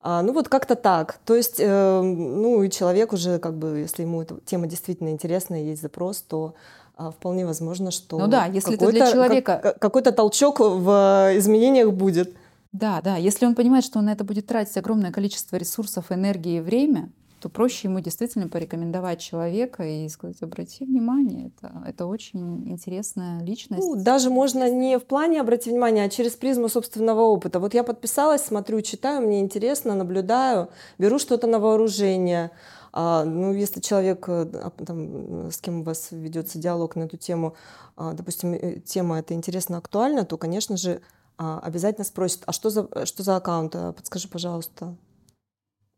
А, 0.00 0.22
ну 0.22 0.32
вот 0.32 0.48
как-то 0.48 0.76
так. 0.76 1.18
То 1.26 1.34
есть, 1.34 1.56
э, 1.58 2.00
ну 2.02 2.62
и 2.62 2.70
человек 2.70 3.12
уже, 3.12 3.38
как 3.38 3.58
бы, 3.58 3.80
если 3.80 4.02
ему 4.02 4.22
эта 4.22 4.40
тема 4.46 4.66
действительно 4.66 5.10
интересна 5.10 5.62
и 5.62 5.66
есть 5.66 5.82
запрос, 5.82 6.22
то 6.22 6.54
вполне 6.96 7.44
возможно, 7.46 7.90
что 7.90 8.18
Ну 8.18 8.26
да, 8.28 8.46
если 8.46 8.74
это 8.74 8.90
для 8.90 9.00
какой-то- 9.00 9.12
человека- 9.12 9.60
как- 9.62 9.78
какой-то 9.78 10.12
толчок 10.12 10.60
в 10.60 11.28
э, 11.30 11.38
изменениях 11.38 11.92
будет. 11.92 12.34
Да, 12.72 13.00
да. 13.02 13.16
Если 13.16 13.46
он 13.46 13.54
понимает, 13.54 13.84
что 13.84 13.98
он 14.00 14.06
на 14.06 14.12
это 14.12 14.24
будет 14.24 14.46
тратить 14.46 14.76
огромное 14.76 15.12
количество 15.12 15.56
ресурсов, 15.56 16.10
энергии 16.10 16.56
и 16.58 16.60
время, 16.60 17.10
то 17.40 17.48
проще 17.50 17.88
ему 17.88 18.00
действительно 18.00 18.48
порекомендовать 18.48 19.20
человека 19.20 19.84
и 19.84 20.08
сказать, 20.08 20.40
обрати 20.42 20.84
внимание, 20.86 21.48
это, 21.58 21.72
это 21.86 22.06
очень 22.06 22.66
интересная 22.70 23.42
личность. 23.42 23.82
Ну, 23.82 23.96
даже 23.96 24.30
можно 24.30 24.70
не 24.70 24.98
в 24.98 25.04
плане 25.04 25.40
обратить 25.42 25.66
внимание, 25.72 26.06
а 26.06 26.08
через 26.08 26.32
призму 26.32 26.68
собственного 26.70 27.20
опыта. 27.20 27.60
Вот 27.60 27.74
я 27.74 27.82
подписалась, 27.84 28.42
смотрю, 28.42 28.80
читаю, 28.80 29.20
мне 29.26 29.40
интересно, 29.40 29.94
наблюдаю, 29.94 30.68
беру 30.98 31.18
что-то 31.18 31.46
на 31.46 31.58
вооружение. 31.58 32.50
А, 32.96 33.24
ну, 33.24 33.52
если 33.52 33.80
человек, 33.80 34.28
э, 34.28 34.46
а, 34.54 34.70
там, 34.70 35.50
с 35.50 35.58
кем 35.58 35.80
у 35.80 35.82
вас 35.82 36.08
ведется 36.12 36.60
диалог 36.60 36.94
на 36.94 37.02
эту 37.02 37.16
тему, 37.16 37.56
а, 37.96 38.12
допустим, 38.12 38.54
э, 38.54 38.78
тема 38.78 39.18
эта 39.18 39.34
интересно 39.34 39.78
актуальна, 39.78 40.24
то, 40.24 40.38
конечно 40.38 40.76
же, 40.76 41.00
а, 41.36 41.58
обязательно 41.58 42.04
спросит, 42.04 42.44
а 42.46 42.52
что 42.52 42.70
за, 42.70 42.88
что 43.04 43.24
за 43.24 43.34
аккаунт? 43.34 43.74
А, 43.74 43.92
Подскажи, 43.92 44.28
пожалуйста. 44.28 44.94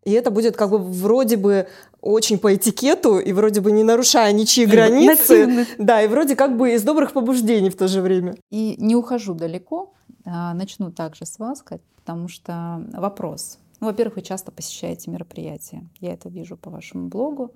И 0.05 0.13
это 0.13 0.31
будет 0.31 0.57
как 0.57 0.71
бы 0.71 0.79
вроде 0.79 1.37
бы 1.37 1.69
очень 2.01 2.39
по 2.39 2.55
этикету 2.55 3.19
и 3.19 3.35
вроде 3.35 3.61
бы 3.61 3.73
не 3.73 3.85
нарушая 3.85 4.33
ничьи 4.33 4.65
границы. 4.65 5.47
Нативно. 5.47 5.67
Да, 5.77 6.01
и 6.01 6.09
вроде 6.09 6.35
как 6.35 6.57
бы 6.57 6.73
из 6.73 6.83
добрых 6.83 7.13
побуждений 7.13 7.69
в 7.69 7.77
то 7.77 7.89
же 7.89 8.01
время. 8.01 8.37
И 8.51 8.77
не 8.79 8.97
ухожу 8.97 9.35
далеко, 9.35 9.93
а, 10.25 10.55
начну 10.55 10.91
также 10.91 11.27
с 11.27 11.39
вас, 11.39 11.61
Кать, 11.61 11.83
потому 11.97 12.29
что 12.29 12.83
вопрос. 12.95 13.59
Во-первых, 13.81 14.17
вы 14.17 14.23
часто 14.23 14.53
посещаете 14.53 15.11
мероприятия, 15.11 15.89
я 16.01 16.15
это 16.15 16.29
вижу 16.29 16.57
по 16.57 16.71
вашему 16.71 17.09
блогу. 17.09 17.53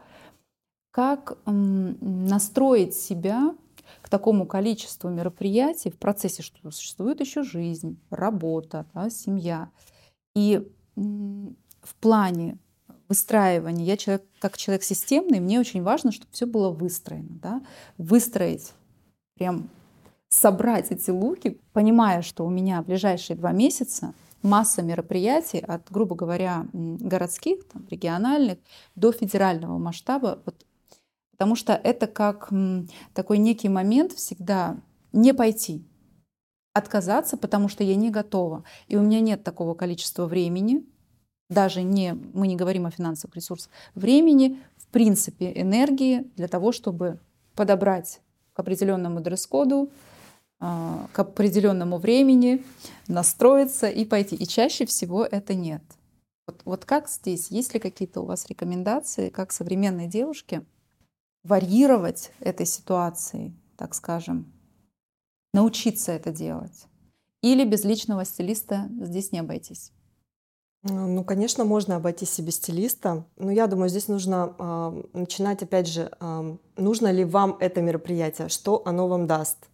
Как 0.92 1.38
настроить 1.46 2.94
себя 2.94 3.54
к 4.02 4.08
такому 4.08 4.46
количеству 4.46 5.08
мероприятий 5.08 5.90
в 5.90 5.98
процессе, 5.98 6.42
что 6.42 6.70
существует 6.70 7.20
еще 7.20 7.42
жизнь, 7.42 7.98
работа, 8.10 8.86
да, 8.94 9.08
семья. 9.10 9.70
И 10.34 10.68
в 10.96 11.94
плане 12.00 12.58
выстраивания, 13.08 13.84
я 13.84 13.96
человек, 13.96 14.24
как 14.38 14.56
человек 14.56 14.84
системный, 14.84 15.40
мне 15.40 15.58
очень 15.58 15.82
важно, 15.82 16.12
чтобы 16.12 16.30
все 16.32 16.46
было 16.46 16.70
выстроено. 16.70 17.38
Да? 17.42 17.62
Выстроить, 17.98 18.72
прям 19.36 19.68
собрать 20.28 20.92
эти 20.92 21.10
луки, 21.10 21.60
понимая, 21.72 22.22
что 22.22 22.46
у 22.46 22.50
меня 22.50 22.82
ближайшие 22.82 23.36
два 23.36 23.52
месяца 23.52 24.14
масса 24.42 24.82
мероприятий 24.82 25.58
от, 25.58 25.90
грубо 25.90 26.14
говоря, 26.14 26.66
городских, 26.72 27.66
там, 27.68 27.86
региональных 27.90 28.58
до 28.94 29.12
федерального 29.12 29.78
масштаба, 29.78 30.40
вот, 30.44 30.66
потому 31.32 31.56
что 31.56 31.72
это 31.72 32.06
как 32.06 32.50
такой 33.14 33.38
некий 33.38 33.68
момент 33.68 34.12
всегда 34.12 34.76
не 35.12 35.34
пойти, 35.34 35.84
отказаться, 36.72 37.36
потому 37.36 37.68
что 37.68 37.84
я 37.84 37.96
не 37.96 38.10
готова. 38.10 38.64
И 38.88 38.96
у 38.96 39.02
меня 39.02 39.20
нет 39.20 39.42
такого 39.42 39.74
количества 39.74 40.26
времени, 40.26 40.86
даже 41.48 41.82
не, 41.82 42.14
мы 42.32 42.46
не 42.46 42.56
говорим 42.56 42.86
о 42.86 42.90
финансовых 42.90 43.34
ресурсах, 43.34 43.72
времени, 43.94 44.60
в 44.76 44.86
принципе, 44.86 45.52
энергии 45.54 46.30
для 46.36 46.46
того, 46.46 46.72
чтобы 46.72 47.18
подобрать 47.56 48.20
к 48.52 48.60
определенному 48.60 49.20
дресс-коду, 49.20 49.90
к 50.60 51.18
определенному 51.18 51.96
времени, 51.96 52.62
настроиться 53.08 53.88
и 53.88 54.04
пойти. 54.04 54.36
И 54.36 54.46
чаще 54.46 54.84
всего 54.84 55.24
это 55.24 55.54
нет. 55.54 55.82
Вот, 56.46 56.60
вот 56.64 56.84
как 56.84 57.08
здесь? 57.08 57.50
Есть 57.50 57.72
ли 57.72 57.80
какие-то 57.80 58.20
у 58.20 58.26
вас 58.26 58.46
рекомендации, 58.48 59.30
как 59.30 59.52
современной 59.52 60.06
девушке 60.06 60.64
варьировать 61.44 62.30
этой 62.40 62.66
ситуации, 62.66 63.54
так 63.76 63.94
скажем, 63.94 64.52
научиться 65.54 66.12
это 66.12 66.30
делать? 66.30 66.86
Или 67.40 67.64
без 67.64 67.84
личного 67.84 68.26
стилиста 68.26 68.88
здесь 69.00 69.32
не 69.32 69.38
обойтись? 69.38 69.92
Ну, 70.82 71.24
конечно, 71.24 71.64
можно 71.64 71.96
обойтись 71.96 72.30
себе 72.30 72.52
стилиста, 72.52 73.24
но 73.36 73.50
я 73.50 73.66
думаю, 73.66 73.88
здесь 73.88 74.08
нужно 74.08 74.54
э, 74.58 75.02
начинать, 75.12 75.62
опять 75.62 75.86
же, 75.86 76.10
э, 76.18 76.56
нужно 76.76 77.12
ли 77.12 77.24
вам 77.24 77.56
это 77.60 77.82
мероприятие, 77.82 78.48
что 78.48 78.82
оно 78.86 79.06
вам 79.06 79.26
даст. 79.26 79.69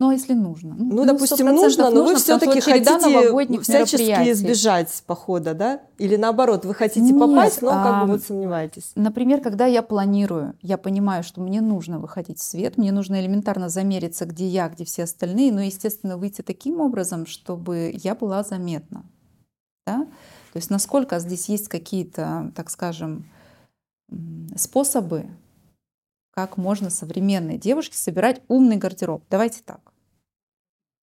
Ну, 0.00 0.10
а 0.10 0.12
если 0.12 0.32
нужно? 0.32 0.76
Ну, 0.78 0.94
ну 0.94 1.04
допустим, 1.04 1.46
нужно, 1.46 1.90
но 1.90 2.04
вы 2.04 2.14
все-таки 2.14 2.60
хотите 2.60 3.60
всячески 3.62 4.30
избежать 4.30 5.02
похода, 5.06 5.54
да? 5.54 5.82
Или 5.98 6.14
наоборот, 6.14 6.64
вы 6.64 6.72
хотите 6.74 7.00
Нет, 7.00 7.18
попасть, 7.18 7.62
но 7.62 7.70
как 7.70 7.86
а, 7.86 8.04
бы 8.04 8.12
вот 8.12 8.22
сомневаетесь. 8.22 8.92
Например, 8.94 9.40
когда 9.40 9.66
я 9.66 9.82
планирую, 9.82 10.54
я 10.62 10.78
понимаю, 10.78 11.24
что 11.24 11.40
мне 11.40 11.60
нужно 11.60 11.98
выходить 11.98 12.38
в 12.38 12.44
свет, 12.44 12.78
мне 12.78 12.92
нужно 12.92 13.20
элементарно 13.20 13.68
замериться, 13.68 14.24
где 14.24 14.46
я, 14.46 14.68
где 14.68 14.84
все 14.84 15.02
остальные, 15.02 15.52
но, 15.52 15.62
естественно, 15.62 16.16
выйти 16.16 16.42
таким 16.42 16.80
образом, 16.80 17.26
чтобы 17.26 17.90
я 17.92 18.14
была 18.14 18.44
заметна. 18.44 19.04
Да? 19.84 20.06
То 20.52 20.56
есть 20.56 20.70
насколько 20.70 21.18
здесь 21.18 21.48
есть 21.48 21.68
какие-то, 21.68 22.52
так 22.54 22.70
скажем, 22.70 23.28
способы, 24.54 25.26
как 26.38 26.56
можно 26.56 26.88
современной 26.88 27.58
девушке 27.58 27.96
собирать 27.96 28.42
умный 28.46 28.76
гардероб. 28.76 29.24
Давайте 29.28 29.60
так. 29.64 29.80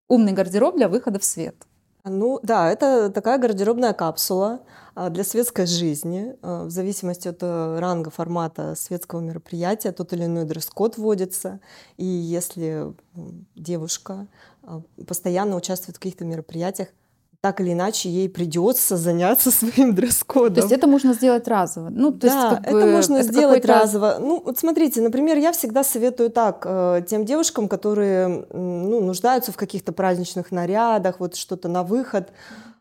Умный 0.08 0.32
гардероб 0.32 0.76
для 0.76 0.88
выхода 0.88 1.18
в 1.18 1.24
свет. 1.24 1.56
Ну 2.04 2.40
да, 2.42 2.72
это 2.72 3.10
такая 3.10 3.36
гардеробная 3.36 3.92
капсула 3.92 4.62
а, 4.94 5.10
для 5.10 5.24
светской 5.24 5.66
жизни. 5.66 6.34
А, 6.40 6.64
в 6.64 6.70
зависимости 6.70 7.28
от 7.28 7.42
э, 7.42 7.78
ранга, 7.78 8.08
формата 8.08 8.74
светского 8.76 9.20
мероприятия 9.20 9.92
тот 9.92 10.14
или 10.14 10.24
иной 10.24 10.46
дресс-код 10.46 10.96
вводится. 10.96 11.60
И 11.98 12.06
если 12.06 12.94
девушка 13.54 14.28
а, 14.62 14.80
постоянно 15.06 15.56
участвует 15.56 15.96
в 15.96 16.00
каких-то 16.00 16.24
мероприятиях, 16.24 16.88
так 17.46 17.60
или 17.60 17.74
иначе 17.74 18.08
ей 18.08 18.28
придется 18.28 18.96
заняться 18.96 19.50
своим 19.52 19.94
дресс-кодом. 19.94 20.54
То 20.54 20.60
есть 20.62 20.72
это 20.72 20.88
можно 20.88 21.14
сделать 21.14 21.46
разово? 21.46 21.90
Ну, 21.90 22.10
то 22.10 22.26
да, 22.26 22.26
есть, 22.26 22.64
как 22.64 22.72
бы, 22.72 22.78
это 22.80 22.90
можно 22.90 23.16
это 23.18 23.28
сделать 23.28 23.64
разово. 23.64 24.16
Ну, 24.18 24.42
вот 24.44 24.58
смотрите, 24.58 25.00
например, 25.00 25.36
я 25.36 25.52
всегда 25.52 25.84
советую 25.84 26.30
так 26.30 26.64
э, 26.66 27.02
тем 27.08 27.24
девушкам, 27.24 27.68
которые 27.68 28.46
ну, 28.52 29.00
нуждаются 29.00 29.52
в 29.52 29.56
каких-то 29.56 29.92
праздничных 29.92 30.50
нарядах, 30.50 31.20
вот 31.20 31.36
что-то 31.36 31.68
на 31.68 31.84
выход 31.84 32.32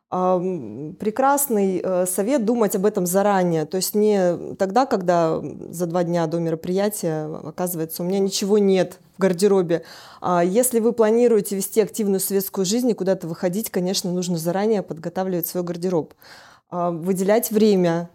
прекрасный 0.10 1.82
э, 1.84 2.06
совет 2.08 2.43
думать 2.45 2.75
об 2.75 2.86
этом 2.86 3.06
заранее. 3.06 3.65
То 3.65 3.78
есть 3.78 3.93
не 3.93 4.56
тогда, 4.56 4.88
когда 4.88 5.41
за 5.69 5.86
два 5.86 6.04
дня 6.04 6.25
до 6.25 6.39
мероприятия 6.39 7.25
оказывается, 7.43 8.01
у 8.01 8.06
меня 8.06 8.17
ничего 8.17 8.58
нет 8.58 8.99
в 9.17 9.21
гардеробе. 9.21 9.84
А 10.21 10.43
если 10.43 10.80
вы 10.80 10.93
планируете 10.93 11.56
вести 11.56 11.82
активную 11.82 12.19
светскую 12.19 12.65
жизнь 12.65 12.89
и 12.89 12.93
куда-то 12.93 13.28
выходить, 13.28 13.69
конечно, 13.69 14.12
нужно 14.12 14.38
заранее 14.38 14.82
подготавливать 14.84 15.47
свой 15.47 15.63
гардероб. 15.63 16.13
А, 16.69 16.91
выделять 16.91 17.51
время 17.51 18.10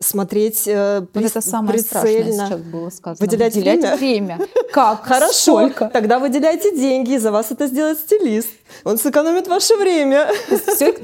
смотреть 0.00 0.64
э, 0.66 1.06
при, 1.12 1.26
Это 1.26 1.40
самое 1.40 1.74
прицельно. 1.74 2.46
сейчас 2.46 2.60
было 2.60 2.90
сказано. 2.90 3.24
Выделять 3.24 3.54
Выделять 3.54 3.80
время. 3.80 3.96
время. 3.96 4.46
Как? 4.72 5.04
Хорошо. 5.04 5.32
Сколько? 5.32 5.88
Тогда 5.90 6.18
выделяйте 6.18 6.74
деньги, 6.76 7.16
за 7.16 7.30
вас 7.30 7.50
это 7.50 7.68
сделает 7.68 7.98
стилист. 7.98 8.48
Он 8.84 8.98
сэкономит 8.98 9.48
ваше 9.48 9.76
время. 9.76 10.30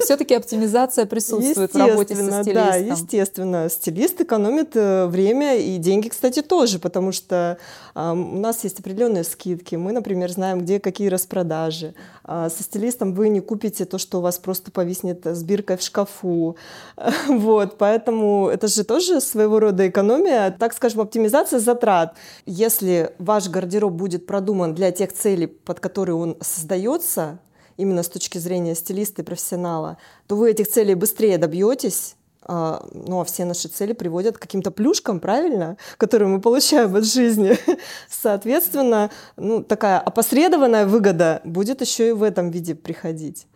Все-таки 0.01 0.35
оптимизация 0.35 1.07
присутствует 1.07 1.73
в 1.73 1.77
работе 1.77 2.15
со 2.15 2.43
стилистом. 2.43 2.55
Да, 2.55 2.77
естественно. 2.77 3.69
Стилист 3.69 4.21
экономит 4.21 4.75
э, 4.75 5.07
время 5.07 5.57
и 5.57 5.77
деньги, 5.79 6.09
кстати, 6.09 6.43
тоже, 6.43 6.79
потому 6.79 7.13
что 7.13 7.59
э, 7.95 8.11
у 8.11 8.39
нас 8.39 8.65
есть 8.65 8.81
определенные 8.81 9.25
скидки. 9.25 9.77
Мы, 9.77 9.93
например, 9.93 10.31
знаем, 10.31 10.61
где 10.61 10.81
какие 10.81 11.09
распродажи. 11.09 11.95
Э, 12.25 12.49
со 12.55 12.63
стилистом 12.63 13.15
вы 13.15 13.29
не 13.29 13.41
купите 13.41 13.85
то, 13.85 13.99
что 13.99 14.19
у 14.19 14.21
вас 14.21 14.39
просто 14.39 14.71
повиснет 14.71 15.27
с 15.27 15.43
биркой 15.43 15.77
в 15.77 15.83
шкафу. 15.83 16.57
Вот, 17.29 17.79
поэтому 17.79 18.49
это 18.49 18.69
же 18.69 18.85
тоже 18.85 19.21
своего 19.21 19.61
рода 19.61 19.89
экономия, 19.89 20.55
так 20.59 20.73
скажем, 20.73 21.01
оптимизация 21.01 21.61
затрат. 21.61 22.15
Если 22.47 23.13
ваш 23.19 23.49
гардероб 23.49 23.93
будет 23.93 24.27
продуман 24.27 24.75
для 24.75 24.91
тех 24.91 25.13
целей, 25.13 25.47
под 25.47 25.81
которые 25.81 26.17
он 26.17 26.37
создается, 26.41 27.39
именно 27.79 28.03
с 28.03 28.09
точки 28.09 28.37
зрения 28.37 28.75
стилиста 28.75 29.23
и 29.23 29.25
профессионала, 29.25 29.97
то 30.27 30.37
вы 30.37 30.51
этих 30.51 30.69
целей 30.69 30.95
быстрее 30.95 31.39
добьетесь, 31.39 32.17
а, 32.43 32.87
ну 32.93 33.21
а 33.21 33.25
все 33.25 33.45
наши 33.45 33.69
цели 33.69 33.93
приводят 33.93 34.37
к 34.37 34.41
каким-то 34.41 34.71
плюшкам, 34.71 35.21
правильно, 35.21 35.77
которые 35.97 36.29
мы 36.29 36.41
получаем 36.41 36.95
от 36.97 37.05
жизни. 37.05 37.57
Соответственно, 38.11 39.11
ну, 39.37 39.63
такая 39.63 39.99
опосредованная 39.99 40.87
выгода 40.87 41.41
будет 41.45 41.81
еще 41.81 42.11
и 42.11 42.13
в 42.13 42.23
этом 42.23 42.51
виде 42.51 42.75
приходить. 42.75 43.47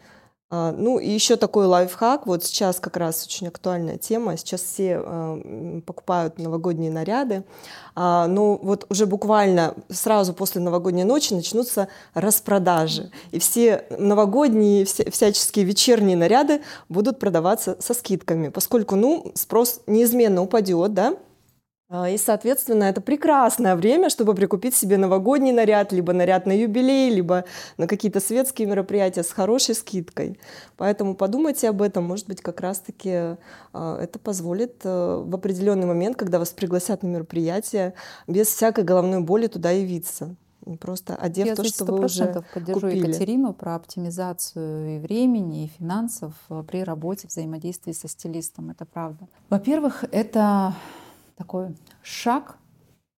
А, 0.55 0.71
ну 0.71 0.99
и 0.99 1.09
еще 1.09 1.37
такой 1.37 1.65
лайфхак, 1.65 2.27
вот 2.27 2.45
сейчас 2.45 2.79
как 2.79 2.99
раз 2.99 3.25
очень 3.25 3.49
актуальная 3.49 3.97
тема, 3.97 4.37
сейчас 4.37 4.61
все 4.61 5.01
э, 5.03 5.81
покупают 5.87 6.39
новогодние 6.39 6.91
наряды, 6.91 7.45
а, 7.95 8.27
но 8.27 8.59
вот 8.59 8.85
уже 8.91 9.07
буквально 9.07 9.75
сразу 9.89 10.35
после 10.35 10.61
новогодней 10.61 11.05
ночи 11.05 11.33
начнутся 11.33 11.89
распродажи, 12.13 13.11
и 13.31 13.39
все 13.39 13.87
новогодние, 13.99 14.85
все, 14.85 15.11
всяческие 15.11 15.65
вечерние 15.65 16.19
наряды 16.19 16.61
будут 16.91 17.19
продаваться 17.19 17.79
со 17.81 17.95
скидками, 17.95 18.49
поскольку, 18.49 18.95
ну, 18.95 19.33
спрос 19.35 19.81
неизменно 19.87 20.43
упадет, 20.43 20.93
да, 20.93 21.17
и, 22.09 22.17
соответственно, 22.17 22.85
это 22.85 23.03
прекрасное 23.03 23.77
время, 23.77 24.09
чтобы 24.09 24.35
прикупить 24.35 24.75
себе 24.75 24.97
новогодний 24.97 25.53
наряд, 25.53 25.93
либо 25.93 26.15
наряд 26.15 26.47
на 26.47 26.53
юбилей, 26.53 27.11
либо 27.11 27.45
на 27.77 27.87
какие-то 27.87 28.19
светские 28.19 28.67
мероприятия 28.67 29.23
с 29.23 29.31
хорошей 29.31 29.75
скидкой. 29.75 30.39
Поэтому 30.79 31.15
подумайте 31.15 31.69
об 31.69 31.83
этом. 31.83 32.05
Может 32.05 32.29
быть, 32.29 32.41
как 32.41 32.63
раз-таки 32.63 33.37
а, 33.75 33.99
это 34.01 34.19
позволит 34.19 34.81
э, 34.85 35.23
в 35.23 35.35
определенный 35.35 35.87
момент, 35.87 36.17
когда 36.17 36.39
вас 36.39 36.49
пригласят 36.51 37.03
на 37.03 37.09
мероприятие, 37.09 37.93
без 38.27 38.49
всякой 38.49 38.85
головной 38.85 39.21
боли 39.21 39.47
туда 39.47 39.71
явиться. 39.71 40.35
Просто 40.81 41.15
одев 41.17 41.47
Я 41.47 41.57
то, 41.57 41.65
что 41.65 41.85
вы 41.85 42.05
уже 42.05 42.43
поддержу 42.55 42.81
купили. 42.81 43.09
Екатерину 43.09 43.53
про 43.53 43.75
оптимизацию 43.75 44.97
и 44.97 44.99
времени, 45.01 45.65
и 45.65 45.69
финансов 45.79 46.33
э, 46.49 46.63
при 46.67 46.85
работе, 46.85 47.29
взаимодействии 47.29 47.93
со 47.93 48.09
стилистом. 48.09 48.71
Это 48.71 48.87
правда. 48.87 49.27
Во-первых, 49.51 50.05
это 50.11 50.75
такой 51.43 51.75
шаг 52.03 52.57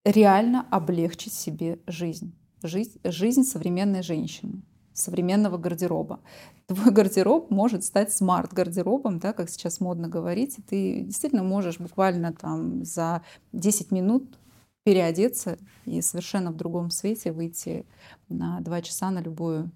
реально 0.03 0.67
облегчить 0.71 1.35
себе 1.35 1.79
жизнь. 1.87 2.35
Жизнь, 2.63 2.99
жизнь 3.05 3.43
современной 3.43 4.03
женщины, 4.03 4.63
современного 4.95 5.59
гардероба. 5.59 6.21
Твой 6.67 6.91
гардероб 6.91 7.51
может 7.51 7.85
стать 7.85 8.11
smart-гардеробом, 8.13 9.19
да, 9.19 9.35
как 9.35 9.51
сейчас 9.51 9.81
модно 9.81 10.09
говорить, 10.09 10.59
и 10.59 10.63
ты 10.63 11.01
действительно 11.03 11.43
можешь 11.43 11.79
буквально 11.79 12.33
там 12.33 12.83
за 12.83 13.21
10 13.53 13.91
минут 13.91 14.39
переодеться 14.85 15.59
и 15.85 16.01
совершенно 16.01 16.51
в 16.51 16.57
другом 16.57 16.91
свете 16.91 17.31
выйти 17.31 17.85
на 18.31 18.61
два 18.61 18.81
часа 18.81 19.11
на 19.11 19.21
любое 19.21 19.71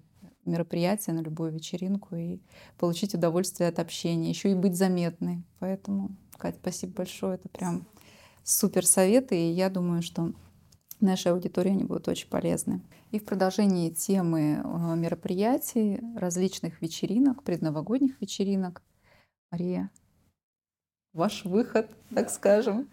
мероприятие, 0.45 1.15
на 1.15 1.19
любую 1.19 1.51
вечеринку 1.51 2.15
и 2.15 2.39
получить 2.79 3.13
удовольствие 3.13 3.69
от 3.69 3.77
общения, 3.77 4.29
еще 4.29 4.49
и 4.49 4.55
быть 4.55 4.75
заметной. 4.75 5.43
Поэтому, 5.59 6.15
Катя, 6.37 6.57
спасибо 6.59 6.93
большое, 6.93 7.35
это 7.35 7.49
прям 7.49 7.85
супер 8.43 8.85
советы, 8.85 9.37
и 9.37 9.51
я 9.51 9.69
думаю, 9.69 10.01
что 10.01 10.33
нашей 10.99 11.31
аудитории 11.31 11.71
они 11.71 11.83
будут 11.83 12.07
очень 12.07 12.29
полезны. 12.29 12.81
И 13.11 13.19
в 13.19 13.25
продолжении 13.25 13.89
темы 13.89 14.61
э, 14.63 14.95
мероприятий, 14.95 15.99
различных 16.15 16.81
вечеринок, 16.81 17.43
предновогодних 17.43 18.19
вечеринок, 18.21 18.83
Мария, 19.51 19.89
ваш 21.13 21.45
выход, 21.45 21.89
так 22.13 22.29
скажем. 22.29 22.89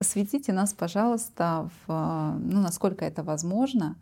Осветите 0.00 0.52
нас, 0.52 0.74
пожалуйста, 0.74 1.70
в, 1.86 2.36
ну, 2.38 2.60
насколько 2.60 3.04
это 3.04 3.22
возможно, 3.22 3.96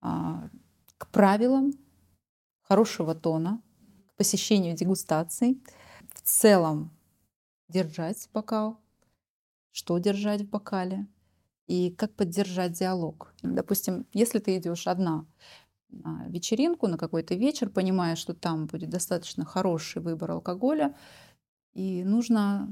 а, 0.00 0.48
к 0.96 1.08
правилам 1.08 1.72
хорошего 2.62 3.14
тона, 3.14 3.60
к 4.08 4.16
посещению 4.16 4.74
дегустаций, 4.74 5.62
в 6.14 6.22
целом 6.22 6.90
держать 7.68 8.28
бокал, 8.32 8.80
что 9.72 9.98
держать 9.98 10.42
в 10.42 10.48
бокале 10.48 11.06
и 11.66 11.90
как 11.90 12.14
поддержать 12.14 12.72
диалог. 12.72 13.32
Допустим, 13.42 14.06
если 14.12 14.38
ты 14.38 14.56
идешь 14.56 14.86
одна 14.86 15.26
на 15.88 16.26
вечеринку, 16.28 16.86
на 16.86 16.98
какой-то 16.98 17.34
вечер, 17.34 17.68
понимая, 17.70 18.16
что 18.16 18.34
там 18.34 18.66
будет 18.66 18.90
достаточно 18.90 19.44
хороший 19.44 20.02
выбор 20.02 20.32
алкоголя, 20.32 20.96
и 21.72 22.04
нужно 22.04 22.68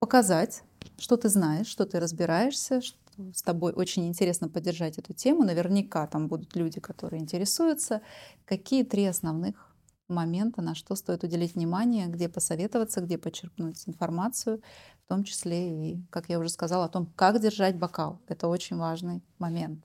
показать, 0.00 0.62
что 0.98 1.16
ты 1.16 1.28
знаешь, 1.28 1.66
что 1.66 1.86
ты 1.86 2.00
разбираешься, 2.00 2.80
что 2.80 2.98
с 3.32 3.42
тобой 3.42 3.72
очень 3.72 4.06
интересно 4.06 4.48
поддержать 4.48 4.98
эту 4.98 5.12
тему. 5.12 5.44
Наверняка 5.44 6.06
там 6.06 6.28
будут 6.28 6.56
люди, 6.56 6.80
которые 6.80 7.22
интересуются. 7.22 8.02
Какие 8.44 8.82
три 8.84 9.04
основных 9.06 9.73
момента, 10.08 10.62
на 10.62 10.74
что 10.74 10.94
стоит 10.94 11.24
уделить 11.24 11.54
внимание, 11.54 12.06
где 12.06 12.28
посоветоваться, 12.28 13.00
где 13.00 13.18
почерпнуть 13.18 13.82
информацию, 13.86 14.60
в 15.04 15.08
том 15.08 15.24
числе 15.24 15.92
и, 15.92 16.02
как 16.10 16.28
я 16.28 16.38
уже 16.38 16.48
сказала, 16.48 16.84
о 16.86 16.88
том, 16.88 17.06
как 17.16 17.40
держать 17.40 17.76
бокал. 17.76 18.20
Это 18.28 18.48
очень 18.48 18.76
важный 18.76 19.22
момент. 19.38 19.84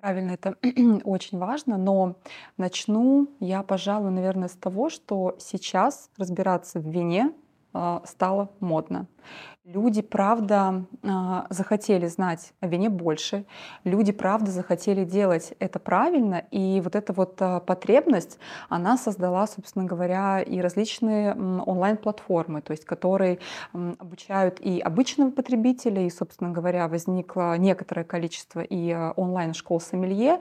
Правильно, 0.00 0.32
это 0.32 0.56
очень 1.04 1.38
важно, 1.38 1.78
но 1.78 2.16
начну 2.56 3.28
я, 3.40 3.62
пожалуй, 3.62 4.10
наверное, 4.10 4.48
с 4.48 4.56
того, 4.56 4.90
что 4.90 5.36
сейчас 5.38 6.10
разбираться 6.16 6.80
в 6.80 6.88
вине 6.88 7.32
э, 7.74 8.00
стало 8.04 8.50
модно. 8.60 9.08
Люди, 9.66 10.00
правда, 10.00 10.84
а, 11.02 11.48
захотели 11.50 12.06
знать 12.06 12.52
о 12.60 12.68
вине 12.68 12.88
больше, 12.88 13.46
люди, 13.82 14.12
правда, 14.12 14.52
захотели 14.52 15.02
делать 15.04 15.54
это 15.58 15.80
правильно, 15.80 16.44
и 16.52 16.80
вот 16.84 16.94
эта 16.94 17.12
вот 17.12 17.34
а, 17.40 17.58
потребность, 17.58 18.38
она 18.68 18.96
создала, 18.96 19.48
собственно 19.48 19.84
говоря, 19.84 20.40
и 20.40 20.60
различные 20.60 21.32
онлайн-платформы, 21.34 22.62
то 22.62 22.70
есть 22.70 22.84
которые 22.84 23.40
обучают 23.72 24.60
и 24.60 24.78
обычного 24.78 25.32
потребителя, 25.32 26.06
и, 26.06 26.10
собственно 26.10 26.50
говоря, 26.52 26.86
возникло 26.86 27.58
некоторое 27.58 28.04
количество 28.04 28.60
и 28.60 28.92
а, 28.92 29.14
онлайн-школ 29.16 29.80
сомелье, 29.80 30.38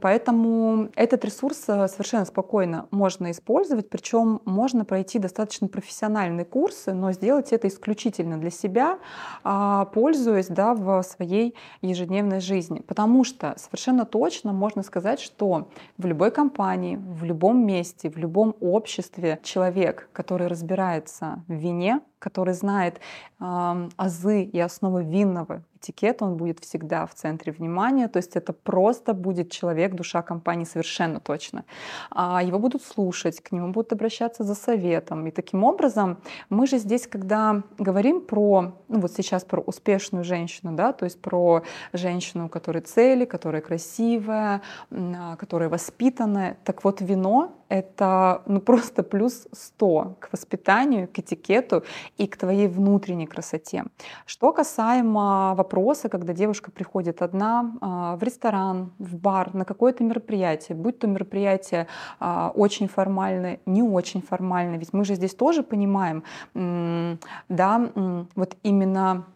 поэтому 0.00 0.88
этот 0.96 1.26
ресурс 1.26 1.58
совершенно 1.58 2.24
спокойно 2.24 2.88
можно 2.90 3.30
использовать, 3.32 3.90
причем 3.90 4.40
можно 4.46 4.86
пройти 4.86 5.18
достаточно 5.18 5.68
профессиональные 5.68 6.46
курсы, 6.46 6.94
но 6.94 7.12
сделать 7.12 7.52
это 7.52 7.68
исключительно 7.68 8.38
для 8.38 8.45
для 8.46 8.50
себя, 8.52 8.98
а, 9.42 9.86
пользуясь 9.86 10.46
да, 10.46 10.74
в 10.74 11.02
своей 11.02 11.54
ежедневной 11.82 12.40
жизни. 12.40 12.80
Потому 12.80 13.24
что 13.24 13.54
совершенно 13.58 14.04
точно 14.04 14.52
можно 14.52 14.82
сказать, 14.84 15.18
что 15.20 15.68
в 15.98 16.06
любой 16.06 16.30
компании, 16.30 16.96
в 16.96 17.24
любом 17.24 17.66
месте, 17.66 18.08
в 18.08 18.16
любом 18.16 18.54
обществе 18.60 19.40
человек, 19.42 20.08
который 20.12 20.46
разбирается 20.46 21.42
в 21.48 21.54
вине, 21.54 22.00
который 22.20 22.54
знает 22.54 23.00
э, 23.40 23.88
азы 23.96 24.44
и 24.44 24.60
основы 24.60 25.02
винного 25.02 25.62
этикета, 25.86 26.24
он 26.24 26.36
будет 26.36 26.60
всегда 26.60 27.06
в 27.06 27.14
центре 27.14 27.52
внимания. 27.52 28.08
То 28.08 28.18
есть 28.18 28.36
это 28.36 28.52
просто 28.52 29.14
будет 29.14 29.50
человек, 29.50 29.94
душа 29.94 30.22
компании 30.22 30.64
совершенно 30.64 31.20
точно. 31.20 31.64
А 32.10 32.42
его 32.42 32.58
будут 32.58 32.82
слушать, 32.82 33.40
к 33.40 33.52
нему 33.52 33.72
будут 33.72 33.92
обращаться 33.92 34.44
за 34.44 34.54
советом. 34.54 35.26
И 35.26 35.30
таким 35.30 35.64
образом 35.64 36.18
мы 36.50 36.66
же 36.66 36.78
здесь, 36.78 37.06
когда 37.06 37.62
говорим 37.78 38.20
про, 38.20 38.72
ну 38.88 39.00
вот 39.00 39.12
сейчас 39.12 39.44
про 39.44 39.60
успешную 39.60 40.24
женщину, 40.24 40.72
да, 40.72 40.92
то 40.92 41.04
есть 41.04 41.20
про 41.20 41.62
женщину, 41.92 42.46
у 42.46 42.48
которой 42.48 42.82
цели, 42.82 43.24
которая 43.24 43.62
красивая, 43.62 44.62
а, 44.90 45.36
которая 45.36 45.68
воспитанная, 45.68 46.56
так 46.64 46.84
вот 46.84 47.00
вино 47.00 47.52
это 47.68 48.42
ну, 48.46 48.60
просто 48.60 49.02
плюс 49.02 49.48
100 49.52 50.16
к 50.20 50.32
воспитанию, 50.32 51.08
к 51.08 51.18
этикету 51.18 51.84
и 52.16 52.26
к 52.26 52.36
твоей 52.36 52.68
внутренней 52.68 53.26
красоте. 53.26 53.84
Что 54.24 54.52
касаемо 54.52 55.54
вопроса, 55.56 55.75
когда 56.08 56.32
девушка 56.32 56.70
приходит 56.70 57.22
одна 57.22 57.76
а, 57.80 58.16
в 58.16 58.22
ресторан, 58.22 58.92
в 58.98 59.16
бар, 59.16 59.54
на 59.54 59.64
какое-то 59.64 60.04
мероприятие, 60.04 60.76
будь 60.76 60.98
то 60.98 61.06
мероприятие 61.06 61.86
а, 62.18 62.52
очень 62.54 62.88
формальное, 62.88 63.60
не 63.66 63.82
очень 63.82 64.22
формальное, 64.22 64.78
ведь 64.78 64.92
мы 64.92 65.04
же 65.04 65.14
здесь 65.14 65.34
тоже 65.34 65.62
понимаем, 65.62 66.24
да, 66.54 67.90
вот 68.34 68.56
именно, 68.62 69.26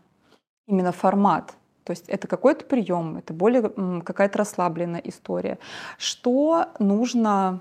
именно 0.66 0.92
формат, 0.92 1.54
то 1.84 1.92
есть 1.92 2.08
это 2.08 2.26
какой-то 2.26 2.64
прием, 2.64 3.16
это 3.16 3.34
более 3.34 3.62
какая-то 4.02 4.38
расслабленная 4.38 5.00
история. 5.00 5.58
Что 5.98 6.66
нужно 6.78 7.60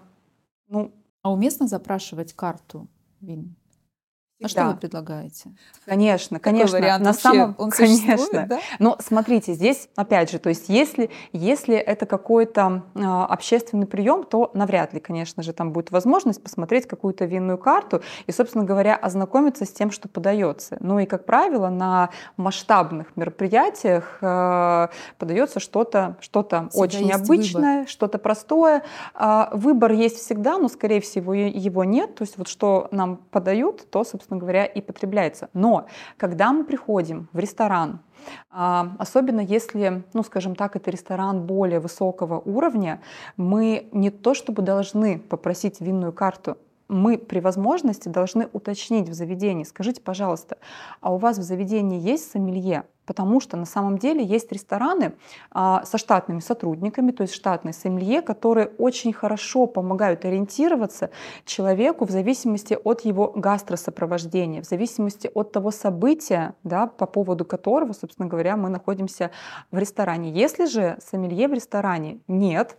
ну, 0.68 0.92
а 1.22 1.32
уместно 1.32 1.68
запрашивать 1.68 2.34
карту 2.34 2.88
ВИН? 3.22 3.56
А 4.42 4.48
что 4.48 4.66
вы 4.68 4.76
предлагаете? 4.78 5.52
Конечно, 5.86 6.40
конечно. 6.40 6.80
вариант 6.80 7.04
на 7.04 7.14
самом, 7.14 7.56
он 7.58 7.72
конечно. 7.72 8.46
Да? 8.48 8.60
Но 8.80 8.96
смотрите, 9.00 9.54
здесь 9.54 9.90
опять 9.98 10.32
же, 10.32 10.40
то 10.40 10.48
есть 10.48 10.70
если 10.70 11.10
если 11.34 11.76
это 11.76 12.06
какой-то 12.06 12.84
э, 12.96 13.02
общественный 13.02 13.86
прием, 13.86 14.24
то 14.24 14.50
навряд 14.54 14.94
ли, 14.94 15.02
конечно 15.02 15.44
же, 15.44 15.52
там 15.52 15.74
будет 15.74 15.92
возможность 15.92 16.42
посмотреть 16.42 16.88
какую-то 16.88 17.26
винную 17.26 17.58
карту 17.58 18.02
и, 18.28 18.32
собственно 18.32 18.64
говоря, 18.64 18.96
ознакомиться 18.96 19.66
с 19.66 19.72
тем, 19.72 19.92
что 19.92 20.08
подается. 20.08 20.78
Ну 20.80 21.00
и 21.00 21.06
как 21.06 21.26
правило 21.26 21.68
на 21.68 22.10
масштабных 22.38 23.18
мероприятиях 23.18 24.20
э, 24.22 24.88
подается 25.18 25.60
что-то 25.60 26.16
что-то 26.22 26.70
очень 26.74 27.12
обычное, 27.12 27.86
что-то 27.88 28.18
простое. 28.20 28.84
Э, 29.16 29.48
выбор 29.52 29.92
есть 29.92 30.18
всегда, 30.18 30.58
но 30.58 30.70
скорее 30.70 31.02
всего 31.02 31.34
его 31.34 31.84
нет. 31.84 32.16
То 32.16 32.22
есть 32.22 32.38
вот 32.38 32.48
что 32.48 32.88
нам 32.92 33.18
подают, 33.18 33.90
то 33.92 34.06
собственно 34.06 34.29
собственно 34.30 34.40
говоря, 34.40 34.66
и 34.66 34.82
потребляется. 34.82 35.50
Но 35.54 35.88
когда 36.18 36.54
мы 36.54 36.64
приходим 36.64 37.28
в 37.34 37.40
ресторан, 37.40 38.00
а, 38.52 38.96
Особенно 39.00 39.40
если, 39.40 40.04
ну, 40.14 40.24
скажем 40.24 40.56
так, 40.56 40.76
это 40.76 40.92
ресторан 40.92 41.46
более 41.46 41.80
высокого 41.80 42.40
уровня, 42.40 43.00
мы 43.38 43.88
не 43.94 44.10
то 44.10 44.34
чтобы 44.34 44.62
должны 44.62 45.20
попросить 45.20 45.80
винную 45.80 46.12
карту, 46.12 46.58
мы 46.90 47.18
при 47.18 47.40
возможности 47.40 48.10
должны 48.10 48.50
уточнить 48.52 49.08
в 49.08 49.14
заведении. 49.14 49.64
Скажите, 49.64 50.02
пожалуйста, 50.02 50.58
а 51.00 51.14
у 51.14 51.18
вас 51.18 51.38
в 51.38 51.44
заведении 51.44 51.98
есть 51.98 52.30
сомелье? 52.30 52.84
Потому 53.10 53.40
что 53.40 53.58
на 53.58 53.66
самом 53.66 53.98
деле 53.98 54.24
есть 54.24 54.52
рестораны 54.52 55.14
а, 55.50 55.84
со 55.84 55.98
штатными 55.98 56.42
сотрудниками, 56.42 57.10
то 57.10 57.24
есть 57.24 57.34
штатные 57.34 57.74
сомелье, 57.74 58.22
которые 58.22 58.68
очень 58.78 59.14
хорошо 59.14 59.66
помогают 59.66 60.26
ориентироваться 60.26 61.10
человеку 61.44 62.06
в 62.06 62.12
зависимости 62.12 62.78
от 62.84 63.02
его 63.02 63.32
гастросопровождения, 63.36 64.62
в 64.62 64.66
зависимости 64.66 65.28
от 65.34 65.52
того 65.52 65.72
события, 65.72 66.54
да, 66.64 66.86
по 66.86 67.08
поводу 67.08 67.46
которого, 67.46 67.94
собственно 67.94 68.28
говоря, 68.28 68.56
мы 68.56 68.70
находимся 68.70 69.32
в 69.72 69.80
ресторане. 69.80 70.30
Если 70.30 70.66
же 70.66 71.00
сомелье 71.04 71.48
в 71.48 71.54
ресторане 71.54 72.20
нет, 72.28 72.78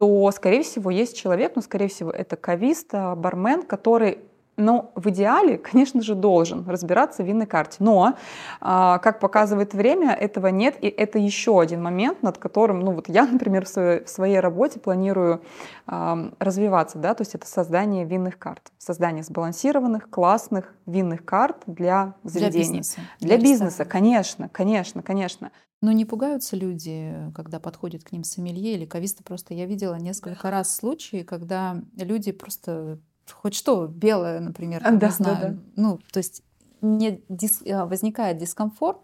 то, 0.00 0.28
скорее 0.32 0.64
всего, 0.64 0.90
есть 0.90 1.16
человек, 1.16 1.52
ну, 1.54 1.62
скорее 1.62 1.86
всего, 1.86 2.10
это 2.10 2.34
кавист, 2.34 2.88
а, 2.94 3.14
бармен, 3.14 3.62
который 3.62 4.18
но 4.58 4.92
в 4.94 5.08
идеале, 5.08 5.56
конечно 5.58 6.02
же, 6.02 6.14
должен 6.14 6.68
разбираться 6.68 7.22
в 7.22 7.26
винной 7.26 7.46
карте. 7.46 7.78
Но, 7.80 8.14
а, 8.60 8.98
как 8.98 9.20
показывает 9.20 9.72
время, 9.72 10.12
этого 10.12 10.48
нет, 10.48 10.76
и 10.80 10.88
это 10.88 11.18
еще 11.18 11.60
один 11.60 11.82
момент, 11.82 12.22
над 12.22 12.38
которым, 12.38 12.80
ну 12.80 12.92
вот 12.92 13.08
я, 13.08 13.26
например, 13.32 13.64
в 13.64 13.68
своей, 13.68 14.04
в 14.04 14.08
своей 14.08 14.40
работе 14.40 14.80
планирую 14.80 15.42
развиваться, 15.86 16.98
да, 16.98 17.14
то 17.14 17.22
есть 17.22 17.34
это 17.34 17.46
создание 17.46 18.04
винных 18.04 18.38
карт, 18.38 18.72
создание 18.76 19.22
сбалансированных, 19.24 20.10
классных 20.10 20.74
винных 20.84 21.24
карт 21.24 21.62
для 21.66 22.14
заведений. 22.24 22.50
Для 22.50 22.60
бизнеса. 22.60 23.00
Для, 23.20 23.28
для 23.36 23.38
бизнеса, 23.38 23.84
конечно, 23.84 24.48
конечно, 24.50 25.02
конечно. 25.02 25.50
Но 25.80 25.92
не 25.92 26.04
пугаются 26.04 26.56
люди, 26.56 27.14
когда 27.34 27.60
подходят 27.60 28.02
к 28.02 28.12
ним 28.12 28.24
сомелье 28.24 28.74
или 28.74 28.84
кависты. 28.84 29.22
Просто 29.22 29.54
я 29.54 29.64
видела 29.64 29.94
несколько 29.94 30.50
раз 30.50 30.74
случаи, 30.74 31.22
когда 31.22 31.80
люди 31.96 32.32
просто 32.32 32.98
хоть 33.32 33.54
что, 33.54 33.86
белое, 33.86 34.40
например, 34.40 34.82
да, 34.82 34.90
не 34.90 35.12
знаю. 35.12 35.36
Да, 35.40 35.48
да. 35.48 35.56
Ну, 35.76 35.98
то 36.12 36.18
есть 36.18 36.42
не 36.80 37.22
дис... 37.28 37.62
А, 37.68 37.86
возникает 37.86 38.38
дискомфорт, 38.38 38.98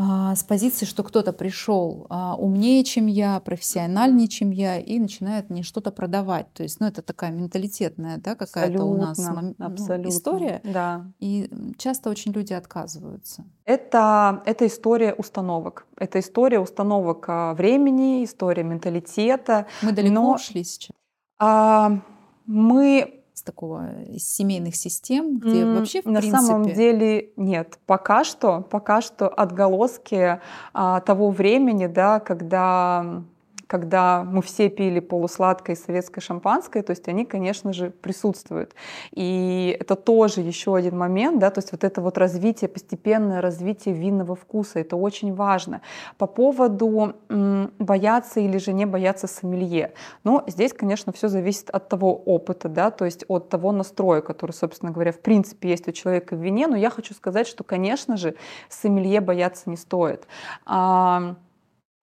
а, 0.00 0.36
с 0.36 0.44
позиции, 0.44 0.86
что 0.86 1.02
кто-то 1.02 1.32
пришел 1.32 2.06
а, 2.08 2.36
умнее, 2.36 2.84
чем 2.84 3.06
я, 3.06 3.40
профессиональнее, 3.40 4.28
чем 4.28 4.52
я, 4.52 4.78
и 4.78 5.00
начинает 5.00 5.50
мне 5.50 5.64
что-то 5.64 5.90
продавать. 5.90 6.52
То 6.52 6.62
есть, 6.62 6.78
ну, 6.78 6.86
это 6.86 7.02
такая 7.02 7.32
менталитетная, 7.32 8.18
да, 8.18 8.36
какая-то 8.36 8.84
у 8.84 8.96
нас 8.96 9.18
ну, 9.18 9.54
история. 10.08 10.60
Да. 10.62 11.04
И 11.18 11.50
часто 11.78 12.10
очень 12.10 12.30
люди 12.30 12.52
отказываются. 12.52 13.44
Это, 13.64 14.40
это 14.46 14.68
история 14.68 15.14
установок. 15.14 15.84
Это 15.96 16.20
история 16.20 16.60
установок 16.60 17.24
а, 17.26 17.54
времени, 17.54 18.22
история 18.22 18.62
менталитета. 18.62 19.66
Мы 19.82 19.90
далеко 19.90 20.14
но, 20.14 20.34
ушли 20.34 20.62
сейчас. 20.62 20.94
А, 21.40 21.98
мы 22.48 23.20
с 23.34 23.42
такого 23.42 24.02
из 24.02 24.28
семейных 24.28 24.74
систем, 24.74 25.38
где 25.38 25.62
mm, 25.62 25.78
вообще 25.78 26.02
в 26.02 26.06
на 26.06 26.20
принципе... 26.20 26.44
самом 26.44 26.64
деле 26.72 27.30
нет. 27.36 27.78
Пока 27.86 28.24
что, 28.24 28.62
пока 28.62 29.00
что 29.00 29.28
отголоски 29.28 30.40
а, 30.72 31.00
того 31.00 31.30
времени, 31.30 31.86
да, 31.86 32.18
когда 32.18 33.22
когда 33.68 34.24
мы 34.24 34.40
все 34.42 34.70
пили 34.70 34.98
полусладкое 34.98 35.76
советское 35.76 36.22
шампанское, 36.22 36.82
то 36.82 36.90
есть 36.90 37.06
они, 37.06 37.24
конечно 37.24 37.72
же, 37.72 37.90
присутствуют. 37.90 38.74
И 39.12 39.76
это 39.78 39.94
тоже 39.94 40.40
еще 40.40 40.74
один 40.74 40.96
момент, 40.96 41.38
да, 41.38 41.50
то 41.50 41.58
есть 41.58 41.70
вот 41.70 41.84
это 41.84 42.00
вот 42.00 42.18
развитие, 42.18 42.68
постепенное 42.68 43.40
развитие 43.42 43.94
винного 43.94 44.34
вкуса, 44.34 44.80
это 44.80 44.96
очень 44.96 45.34
важно. 45.34 45.82
По 46.16 46.26
поводу 46.26 47.14
бояться 47.28 48.40
или 48.40 48.56
же 48.56 48.72
не 48.72 48.86
бояться 48.86 49.26
сомелье, 49.26 49.92
ну, 50.24 50.42
здесь, 50.46 50.72
конечно, 50.72 51.12
все 51.12 51.28
зависит 51.28 51.68
от 51.68 51.90
того 51.90 52.16
опыта, 52.16 52.70
да, 52.70 52.90
то 52.90 53.04
есть 53.04 53.24
от 53.28 53.50
того 53.50 53.70
настроя, 53.72 54.22
который, 54.22 54.52
собственно 54.52 54.90
говоря, 54.92 55.12
в 55.12 55.20
принципе 55.20 55.68
есть 55.68 55.86
у 55.88 55.92
человека 55.92 56.34
в 56.34 56.42
вине, 56.42 56.68
но 56.68 56.76
я 56.76 56.88
хочу 56.88 57.12
сказать, 57.12 57.46
что, 57.46 57.64
конечно 57.64 58.16
же, 58.16 58.34
сомелье 58.70 59.20
бояться 59.20 59.68
не 59.68 59.76
стоит. 59.76 60.26
А, 60.64 61.36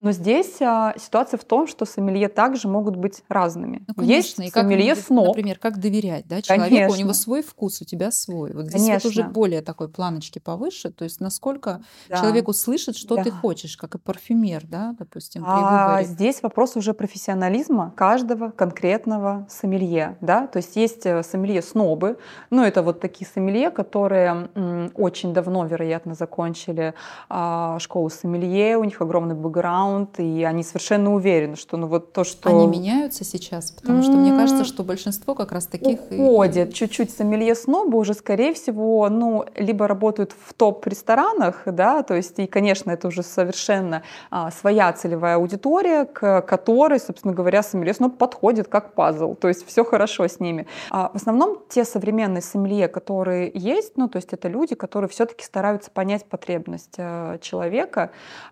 но 0.06 0.12
здесь 0.12 0.62
а, 0.62 0.94
ситуация 1.00 1.40
в 1.40 1.44
том, 1.44 1.66
что 1.66 1.86
сомелье 1.86 2.30
также 2.30 2.68
могут 2.68 2.96
быть 2.96 3.24
разными. 3.28 3.84
Ну, 3.88 3.96
конечно. 3.96 4.44
Есть 4.44 4.54
и 4.54 4.56
сомелье 4.56 4.94
как, 4.94 5.04
сноб. 5.04 5.28
Например, 5.30 5.58
как 5.58 5.80
доверять 5.80 6.28
да, 6.28 6.44
человеку, 6.44 6.70
конечно. 6.70 6.96
у 6.96 7.00
него 7.00 7.14
свой 7.14 7.42
вкус, 7.42 7.82
у 7.82 7.86
тебя 7.86 8.12
свой. 8.12 8.54
Вот 8.54 8.68
здесь 8.68 8.88
вот 8.88 9.06
уже 9.06 9.24
более 9.24 9.64
такой 9.64 9.90
планочки 9.90 10.38
повыше, 10.38 10.92
то 10.92 11.06
есть 11.06 11.22
насколько 11.22 11.82
да. 12.08 12.18
человек 12.18 12.48
услышит, 12.48 12.98
что 12.98 13.16
да. 13.16 13.24
ты 13.24 13.32
хочешь, 13.32 13.78
как 13.78 13.96
и 13.96 13.98
парфюмер, 13.98 14.68
да, 14.68 14.96
допустим, 15.00 15.42
при 15.42 15.50
а, 15.52 16.04
Здесь 16.04 16.44
вопрос 16.44 16.76
уже 16.76 16.94
профессионализма 16.94 17.92
каждого 17.96 18.52
конкретного 18.52 19.48
сомелье, 19.50 20.20
да, 20.22 20.46
то 20.46 20.58
есть 20.58 20.76
есть 20.76 21.08
э, 21.08 21.24
сомелье 21.24 21.64
снобы, 21.64 22.20
ну 22.52 22.64
это 22.64 22.84
вот 22.84 23.00
такие 23.00 23.28
сомелье, 23.28 23.72
которые 23.72 24.50
м, 24.54 24.92
очень 24.94 25.34
давно, 25.34 25.66
вероятно, 25.66 26.14
закончили 26.14 26.94
а, 27.28 27.80
школу 27.80 28.12
сомелье, 28.12 28.78
у 28.78 28.84
них 28.84 29.02
огромный 29.02 29.34
бэкграунд, 29.34 29.95
аккаунт, 29.96 30.20
и 30.20 30.44
они 30.44 30.64
совершенно 30.64 31.14
уверены, 31.14 31.56
что 31.56 31.78
ну 31.78 31.88
вот 31.88 32.14
то, 32.14 32.24
что... 32.24 32.50
Они 32.50 32.68
меняются 32.68 33.24
сейчас? 33.24 33.72
Потому 33.72 34.02
что 34.02 34.12
мне 34.12 34.32
кажется, 34.32 34.66
что 34.66 34.84
большинство 34.84 35.36
как 35.36 35.52
раз 35.52 35.68
таких... 35.68 36.00
Уходят 36.12 36.70
и... 36.70 36.74
чуть-чуть 36.74 37.12
сомелье 37.12 37.56
снобы 37.56 37.98
уже, 37.98 38.14
скорее 38.14 38.54
всего, 38.54 39.10
ну, 39.10 39.46
либо 39.56 39.88
работают 39.88 40.34
в 40.38 40.54
топ-ресторанах, 40.54 41.64
да, 41.66 42.04
то 42.04 42.16
есть, 42.16 42.40
и, 42.40 42.48
конечно, 42.48 42.92
это 42.92 43.08
уже 43.08 43.24
совершенно 43.24 44.04
а, 44.32 44.52
своя 44.52 44.92
целевая 44.94 45.36
аудитория, 45.36 46.06
к 46.06 46.42
которой, 46.42 47.00
собственно 47.00 47.34
говоря, 47.34 47.64
сомелье 47.64 47.94
сноб 47.94 48.18
подходит 48.18 48.68
как 48.68 48.94
пазл, 48.94 49.36
то 49.36 49.48
есть 49.48 49.66
все 49.68 49.84
хорошо 49.84 50.28
с 50.28 50.40
ними. 50.40 50.68
А, 50.92 51.10
в 51.14 51.16
основном 51.16 51.60
те 51.70 51.86
современные 51.86 52.42
сомелье, 52.42 52.88
которые 52.88 53.52
есть, 53.54 53.98
ну, 53.98 54.08
то 54.08 54.18
есть 54.18 54.34
это 54.34 54.48
люди, 54.48 54.76
которые 54.76 55.10
все-таки 55.10 55.44
стараются 55.44 55.92
понять 55.92 56.26
потребность 56.26 56.96
э, 56.98 57.38
человека. 57.42 58.12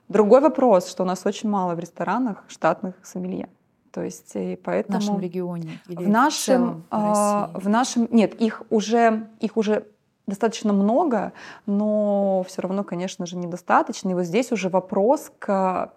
Другой 0.09 0.41
вопрос, 0.41 0.89
что 0.89 1.03
у 1.03 1.05
нас 1.05 1.25
очень 1.25 1.32
мало 1.43 1.75
в 1.75 1.79
ресторанах 1.79 2.43
штатных 2.47 2.95
сомелье. 3.03 3.49
То 3.91 4.01
есть 4.01 4.31
и 4.35 4.59
поэтому 4.63 4.99
в 4.99 5.01
нашем 5.01 5.19
регионе 5.19 5.79
или 5.87 6.03
в 6.03 6.09
нашем 6.09 6.81
в, 6.81 6.83
а, 6.89 7.51
в 7.53 7.69
нашем 7.69 8.07
нет 8.11 8.33
их 8.41 8.63
уже 8.69 9.27
их 9.39 9.55
уже 9.55 9.87
достаточно 10.25 10.73
много, 10.73 11.33
но 11.65 12.43
все 12.47 12.61
равно, 12.61 12.83
конечно 12.83 13.25
же, 13.25 13.37
недостаточно. 13.37 14.09
И 14.09 14.13
вот 14.13 14.23
здесь 14.23 14.51
уже 14.51 14.69
вопрос 14.69 15.31
к 15.37 15.91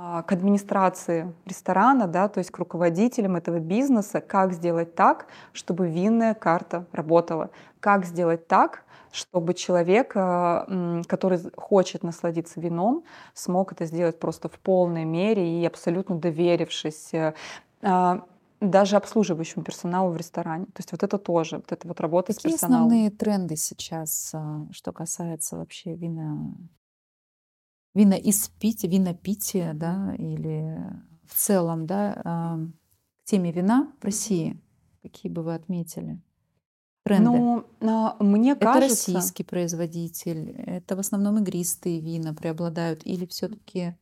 а, 0.00 0.22
к 0.22 0.30
администрации 0.30 1.34
ресторана, 1.44 2.06
да, 2.06 2.28
то 2.28 2.38
есть 2.38 2.52
к 2.52 2.58
руководителям 2.58 3.34
этого 3.34 3.58
бизнеса, 3.58 4.20
как 4.20 4.52
сделать 4.52 4.94
так, 4.94 5.26
чтобы 5.52 5.88
винная 5.88 6.34
карта 6.34 6.86
работала, 6.92 7.50
как 7.80 8.04
сделать 8.04 8.46
так, 8.46 8.84
чтобы 9.12 9.54
человек, 9.54 10.12
э, 10.14 11.02
который 11.06 11.40
хочет 11.56 12.02
насладиться 12.02 12.60
вином, 12.60 13.04
смог 13.34 13.72
это 13.72 13.84
сделать 13.86 14.18
просто 14.18 14.48
в 14.48 14.58
полной 14.58 15.04
мере 15.04 15.60
и 15.60 15.66
абсолютно 15.66 16.18
доверившись 16.18 17.14
э, 17.14 17.34
а, 17.82 18.24
даже 18.60 18.96
обслуживающему 18.96 19.64
персоналу 19.64 20.12
в 20.12 20.16
ресторане. 20.16 20.66
То 20.66 20.78
есть 20.78 20.92
вот 20.92 21.02
это 21.02 21.18
тоже, 21.18 21.56
вот 21.56 21.70
это 21.70 21.86
вот 21.86 22.00
работа 22.00 22.32
Какие 22.32 22.50
с 22.50 22.52
персоналом. 22.52 22.86
основные 22.86 23.10
тренды 23.10 23.56
сейчас, 23.56 24.30
а, 24.34 24.66
что 24.72 24.92
касается 24.92 25.56
вообще 25.56 25.94
вина, 25.94 26.54
вина 27.94 28.16
винопития, 28.16 28.90
винопития, 28.90 29.74
да, 29.74 30.14
или 30.18 30.78
в 31.26 31.34
целом, 31.34 31.86
да, 31.86 32.20
а, 32.24 32.58
к 33.20 33.24
теме 33.24 33.52
вина 33.52 33.92
в 34.00 34.04
России? 34.04 34.60
Какие 35.02 35.30
бы 35.30 35.42
вы 35.42 35.54
отметили? 35.54 36.20
Тренды? 37.08 37.30
Ну, 37.30 37.64
а, 37.80 38.16
мне 38.20 38.52
это 38.52 38.66
кажется... 38.66 39.12
российский 39.12 39.44
производитель, 39.44 40.50
это 40.66 40.96
в 40.96 41.00
основном 41.00 41.38
игристые 41.38 42.00
вина 42.00 42.34
преобладают 42.34 43.00
или 43.04 43.26
все-таки 43.26 43.96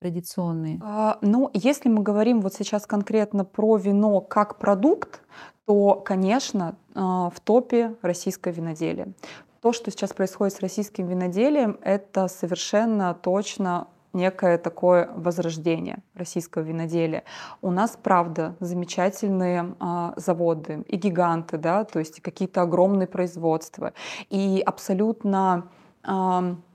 традиционные? 0.00 0.80
А, 0.82 1.18
ну, 1.22 1.50
если 1.54 1.88
мы 1.88 2.02
говорим 2.02 2.40
вот 2.40 2.54
сейчас 2.54 2.86
конкретно 2.86 3.44
про 3.44 3.76
вино 3.76 4.20
как 4.20 4.58
продукт, 4.58 5.20
то, 5.66 5.94
конечно, 5.94 6.76
а, 6.94 7.30
в 7.30 7.40
топе 7.40 7.96
российское 8.02 8.52
виноделие. 8.52 9.12
То, 9.60 9.72
что 9.72 9.90
сейчас 9.90 10.12
происходит 10.12 10.54
с 10.54 10.60
российским 10.60 11.06
виноделием, 11.06 11.78
это 11.82 12.28
совершенно 12.28 13.12
точно 13.14 13.88
некое 14.12 14.58
такое 14.58 15.08
возрождение 15.14 15.98
российского 16.14 16.62
виноделия. 16.62 17.24
У 17.62 17.70
нас, 17.70 17.98
правда, 18.02 18.56
замечательные 18.60 19.74
а, 19.80 20.14
заводы 20.16 20.84
и 20.88 20.96
гиганты, 20.96 21.58
да, 21.58 21.84
то 21.84 21.98
есть 21.98 22.20
какие-то 22.20 22.62
огромные 22.62 23.06
производства. 23.06 23.92
И 24.30 24.62
абсолютно 24.64 25.68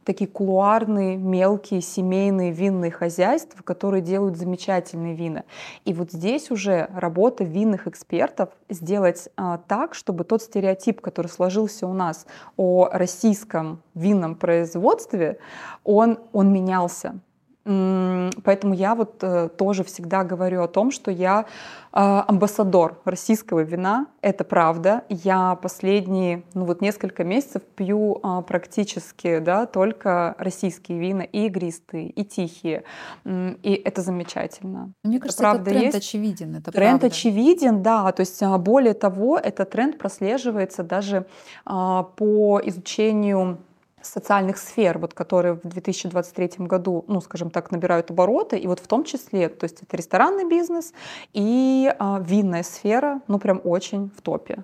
такие 0.04 0.30
кулуарные, 0.30 1.18
мелкие, 1.18 1.82
семейные 1.82 2.52
винные 2.52 2.92
хозяйства, 2.92 3.64
которые 3.64 4.02
делают 4.02 4.38
замечательные 4.38 5.16
вина. 5.16 5.44
И 5.86 5.94
вот 5.94 6.12
здесь 6.12 6.52
уже 6.52 6.90
работа 6.94 7.44
винных 7.44 7.88
экспертов 7.88 8.50
сделать 8.70 9.30
а, 9.38 9.58
так, 9.58 9.96
чтобы 9.96 10.24
тот 10.24 10.42
стереотип, 10.42 11.02
который 11.02 11.28
сложился 11.28 11.88
у 11.88 11.94
нас 11.94 12.26
о 12.58 12.90
российском 12.92 13.82
винном 13.94 14.36
производстве, 14.36 15.40
он, 15.84 16.20
он 16.32 16.52
менялся. 16.52 17.20
Поэтому 17.66 18.74
я 18.74 18.94
вот 18.94 19.24
э, 19.24 19.48
тоже 19.58 19.86
всегда 19.86 20.26
говорю 20.26 20.64
о 20.64 20.68
том, 20.68 20.92
что 20.92 21.12
я 21.12 21.46
э, 21.94 21.98
амбассадор 21.98 23.00
российского 23.06 23.62
вина. 23.62 24.08
Это 24.22 24.44
правда. 24.44 25.06
Я 25.08 25.56
последние, 25.56 26.44
ну 26.54 26.66
вот 26.66 26.82
несколько 26.82 27.24
месяцев 27.24 27.62
пью 27.76 28.20
э, 28.22 28.42
практически, 28.46 29.40
да, 29.40 29.66
только 29.66 30.36
российские 30.38 31.00
вина, 31.00 31.22
и 31.22 31.46
игристые, 31.46 32.10
и 32.10 32.26
тихие. 32.26 32.84
И 33.26 33.82
это 33.86 34.02
замечательно. 34.02 34.92
Мне 35.04 35.18
это 35.18 35.24
кажется, 35.28 35.44
правда 35.44 35.62
этот 35.62 35.74
тренд 35.74 35.94
есть. 35.94 35.98
очевиден. 36.06 36.56
Это 36.56 36.72
тренд 36.72 37.00
правда. 37.00 37.08
очевиден, 37.08 37.82
да. 37.82 38.12
То 38.12 38.20
есть 38.20 38.44
более 38.60 38.94
того, 38.94 39.38
этот 39.38 39.70
тренд 39.70 39.98
прослеживается 39.98 40.84
даже 40.84 41.26
по 41.64 42.62
изучению 42.66 43.60
социальных 44.04 44.58
сфер, 44.58 44.98
вот, 45.00 45.14
которые 45.14 45.54
в 45.54 45.68
2023 45.68 46.66
году, 46.68 47.06
ну, 47.08 47.22
скажем 47.22 47.50
так, 47.50 47.72
набирают 47.72 48.12
обороты, 48.12 48.58
и 48.58 48.68
вот 48.68 48.80
в 48.80 48.88
том 48.88 49.04
числе, 49.04 49.50
то 49.50 49.64
есть 49.66 49.82
это 49.82 49.98
ресторанный 49.98 50.48
бизнес 50.48 50.94
и 51.34 51.94
а, 52.00 52.20
винная 52.20 52.64
сфера, 52.64 53.22
ну, 53.28 53.40
прям 53.40 53.62
очень 53.64 54.12
в 54.16 54.22
топе. 54.22 54.64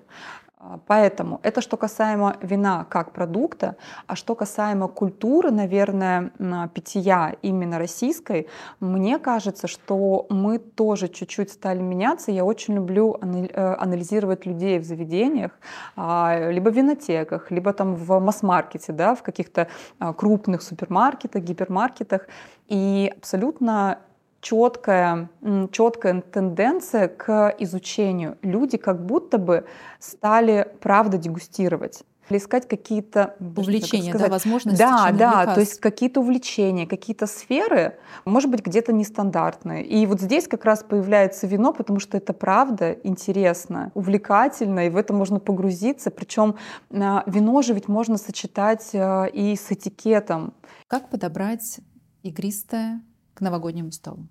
А, 0.62 0.78
поэтому 0.86 1.40
это 1.42 1.62
что 1.62 1.78
касаемо 1.78 2.36
вина 2.42 2.84
как 2.90 3.12
продукта, 3.12 3.76
а 4.06 4.14
что 4.14 4.34
касаемо 4.34 4.88
культуры, 4.88 5.50
наверное, 5.50 6.32
питья 6.74 7.34
именно 7.40 7.78
российской, 7.78 8.46
мне 8.78 9.18
кажется, 9.18 9.66
что 9.68 10.26
мы 10.28 10.58
тоже 10.58 11.08
чуть-чуть 11.08 11.50
стали 11.50 11.80
меняться. 11.80 12.30
Я 12.30 12.44
очень 12.44 12.74
люблю 12.74 13.16
э, 13.22 13.74
анализировать 13.78 14.44
людей 14.44 14.78
в 14.78 14.84
заведениях, 14.84 15.52
а, 15.96 16.50
либо 16.50 16.68
в 16.68 16.74
винотеках, 16.74 17.50
либо 17.50 17.72
там 17.72 17.94
в 17.94 18.20
масс-маркете, 18.20 18.92
да, 18.92 19.14
в 19.14 19.22
каких-то 19.22 19.68
а, 19.98 20.12
крупных 20.12 20.60
супермаркетах, 20.60 21.42
гипермаркетах. 21.42 22.28
И 22.68 23.10
абсолютно 23.16 23.98
четкая, 24.40 25.30
четкая 25.70 26.22
тенденция 26.22 27.08
к 27.08 27.54
изучению. 27.58 28.38
Люди 28.42 28.76
как 28.76 29.04
будто 29.04 29.38
бы 29.38 29.64
стали 29.98 30.72
правда 30.80 31.18
дегустировать. 31.18 32.02
или 32.28 32.38
искать 32.38 32.68
какие-то 32.68 33.34
увлечения, 33.40 34.14
да, 34.14 34.28
возможности. 34.28 34.78
Да, 34.78 35.10
да, 35.10 35.52
то 35.52 35.60
есть 35.60 35.80
какие-то 35.80 36.20
увлечения, 36.20 36.86
какие-то 36.86 37.26
сферы, 37.26 37.98
может 38.24 38.50
быть, 38.50 38.64
где-то 38.64 38.92
нестандартные. 38.92 39.84
И 39.84 40.06
вот 40.06 40.20
здесь 40.20 40.46
как 40.46 40.64
раз 40.64 40.84
появляется 40.84 41.48
вино, 41.48 41.72
потому 41.72 41.98
что 41.98 42.16
это 42.16 42.32
правда 42.32 42.92
интересно, 43.02 43.90
увлекательно, 43.94 44.86
и 44.86 44.90
в 44.90 44.96
это 44.96 45.12
можно 45.12 45.40
погрузиться. 45.40 46.12
Причем 46.12 46.54
а, 46.92 47.24
вино 47.26 47.62
же 47.62 47.74
ведь 47.74 47.88
можно 47.88 48.16
сочетать 48.16 48.90
а, 48.94 49.24
и 49.24 49.56
с 49.56 49.72
этикетом. 49.72 50.54
Как 50.86 51.10
подобрать 51.10 51.80
игристое 52.22 53.00
к 53.40 53.42
новогоднему 53.42 53.90
столу? 53.90 54.28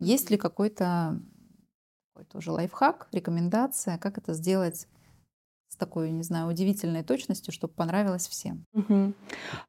Есть 0.00 0.30
ли 0.30 0.36
какой-то 0.36 1.20
тоже 2.28 2.50
лайфхак, 2.50 3.06
рекомендация, 3.12 3.98
как 3.98 4.18
это 4.18 4.34
сделать 4.34 4.88
такой, 5.78 6.10
не 6.10 6.22
знаю, 6.22 6.48
удивительной 6.48 7.02
точностью, 7.02 7.52
чтобы 7.52 7.72
понравилось 7.72 8.28
всем? 8.28 8.64
Угу. 8.74 9.12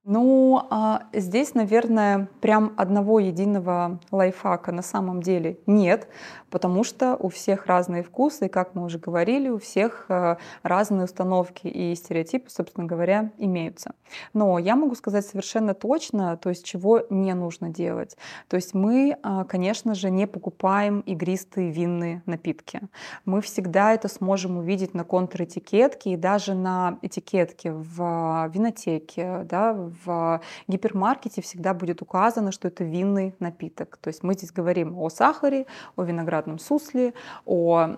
Ну, 0.06 0.62
а, 0.70 1.04
здесь, 1.14 1.54
наверное, 1.54 2.30
прям 2.42 2.74
одного 2.78 3.20
единого 3.20 4.00
лайфхака 4.12 4.72
на 4.72 4.82
самом 4.82 5.22
деле 5.22 5.60
нет, 5.66 6.08
потому 6.50 6.84
что 6.84 7.16
у 7.16 7.30
всех 7.30 7.68
разные 7.68 8.04
вкусы, 8.04 8.48
и, 8.48 8.50
как 8.50 8.76
мы 8.76 8.84
уже 8.84 9.00
говорили, 9.00 9.50
у 9.50 9.60
всех 9.60 10.06
а, 10.10 10.38
разные 10.64 11.06
установки 11.06 11.68
и 11.68 11.96
стереотипы, 11.96 12.50
собственно 12.50 12.86
говоря, 12.86 13.32
имеются. 13.38 13.94
Но 14.34 14.58
я 14.60 14.76
могу 14.76 14.96
сказать 14.96 15.26
совершенно 15.26 15.74
точно, 15.74 16.38
то 16.38 16.50
есть 16.50 16.66
чего 16.66 17.04
не 17.10 17.34
нужно 17.34 17.70
делать. 17.70 18.18
То 18.48 18.56
есть 18.56 18.74
мы, 18.74 19.18
а, 19.24 19.44
конечно 19.44 19.96
же, 19.96 20.10
не 20.10 20.28
покупаем 20.28 21.02
игристые 21.02 21.72
винные 21.72 22.24
напитки. 22.26 22.82
Мы 23.26 23.42
всегда 23.42 23.94
это 23.94 24.08
сможем 24.08 24.58
увидеть 24.58 24.94
на 24.94 25.04
контр-этикет, 25.04 25.96
этикетки, 26.00 26.10
и 26.10 26.16
даже 26.16 26.54
на 26.54 26.98
этикетке 27.02 27.72
в 27.72 28.50
винотеке, 28.54 29.42
да, 29.46 29.74
в 29.74 30.42
гипермаркете 30.68 31.42
всегда 31.42 31.74
будет 31.74 32.02
указано, 32.02 32.52
что 32.52 32.68
это 32.68 32.84
винный 32.84 33.36
напиток. 33.40 33.98
То 34.02 34.10
есть 34.10 34.24
мы 34.24 34.34
здесь 34.34 34.52
говорим 34.52 34.98
о 34.98 35.10
сахаре, 35.10 35.66
о 35.96 36.04
виноградном 36.04 36.60
сусле, 36.60 37.14
о 37.46 37.96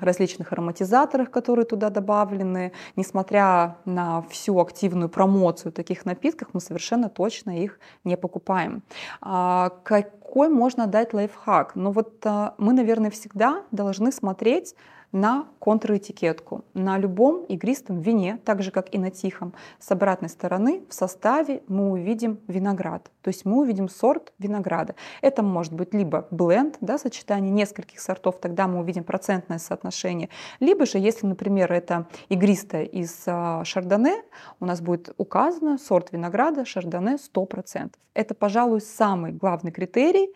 различных 0.00 0.52
ароматизаторах, 0.52 1.30
которые 1.30 1.64
туда 1.64 1.90
добавлены. 1.90 2.72
Несмотря 2.96 3.76
на 3.84 4.22
всю 4.22 4.58
активную 4.58 5.08
промоцию 5.08 5.72
таких 5.72 6.04
напитков, 6.04 6.48
мы 6.52 6.60
совершенно 6.60 7.08
точно 7.08 7.62
их 7.62 7.78
не 8.04 8.16
покупаем. 8.16 8.82
А 9.20 9.70
какой 9.84 10.48
можно 10.48 10.86
дать 10.86 11.14
лайфхак? 11.14 11.74
Ну 11.74 11.90
вот 11.90 12.26
а, 12.26 12.54
мы, 12.58 12.72
наверное, 12.72 13.10
всегда 13.10 13.62
должны 13.70 14.12
смотреть 14.12 14.74
на 15.14 15.46
контрэтикетку. 15.60 16.64
На 16.74 16.98
любом 16.98 17.44
игристом 17.44 18.00
вине, 18.00 18.38
так 18.44 18.62
же 18.62 18.72
как 18.72 18.92
и 18.92 18.98
на 18.98 19.10
тихом, 19.10 19.54
с 19.78 19.90
обратной 19.92 20.28
стороны 20.28 20.82
в 20.88 20.92
составе 20.92 21.62
мы 21.68 21.92
увидим 21.92 22.40
виноград. 22.48 23.10
То 23.22 23.28
есть 23.28 23.44
мы 23.44 23.60
увидим 23.60 23.88
сорт 23.88 24.32
винограда. 24.40 24.96
Это 25.22 25.44
может 25.44 25.72
быть 25.72 25.94
либо 25.94 26.26
бленд, 26.32 26.76
да, 26.80 26.98
сочетание 26.98 27.52
нескольких 27.52 28.00
сортов, 28.00 28.38
тогда 28.40 28.66
мы 28.66 28.80
увидим 28.80 29.04
процентное 29.04 29.58
соотношение. 29.58 30.30
Либо 30.58 30.84
же, 30.84 30.98
если, 30.98 31.26
например, 31.26 31.72
это 31.72 32.06
игристое 32.28 32.84
из 32.84 33.22
а, 33.26 33.64
шардоне, 33.64 34.16
у 34.58 34.66
нас 34.66 34.80
будет 34.80 35.14
указано 35.16 35.78
сорт 35.78 36.10
винограда 36.10 36.64
шардоне 36.64 37.18
100%. 37.34 37.92
Это, 38.14 38.34
пожалуй, 38.34 38.80
самый 38.80 39.30
главный 39.30 39.70
критерий 39.70 40.34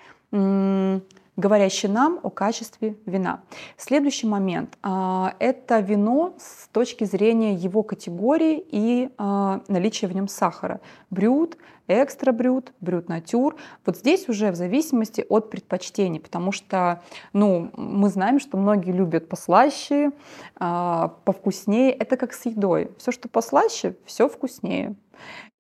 говорящий 1.39 1.89
нам 1.89 2.19
о 2.23 2.31
качестве 2.31 2.97
вина. 3.07 3.43
Следующий 3.77 4.27
момент 4.27 4.77
а,– 4.83 5.35
это 5.39 5.79
вино 5.79 6.35
с 6.39 6.69
точки 6.69 7.05
зрения 7.05 7.55
его 7.55 7.83
категории 7.85 8.63
и 8.69 9.11
а, 9.17 9.63
наличия 9.69 10.09
в 10.09 10.15
нем 10.15 10.27
сахара. 10.27 10.81
Брют, 11.11 11.57
экстра 11.87 12.33
брют, 12.33 12.73
брют 12.81 13.09
натюр. 13.09 13.55
Вот 13.87 13.97
здесь 13.97 14.29
уже 14.29 14.51
в 14.51 14.57
зависимости 14.57 15.25
от 15.29 15.49
предпочтений, 15.49 16.19
потому 16.19 16.51
что 16.51 17.03
ну, 17.33 17.71
мы 17.77 18.09
знаем, 18.09 18.41
что 18.41 18.57
многие 18.57 18.91
любят 18.91 19.29
послаще, 19.29 20.11
а, 20.57 21.15
повкуснее. 21.25 21.93
Это 21.93 22.17
как 22.17 22.33
с 22.33 22.47
едой. 22.47 22.91
Все, 22.99 23.13
что 23.13 23.29
послаще, 23.29 23.95
все 24.05 24.29
вкуснее. 24.29 24.97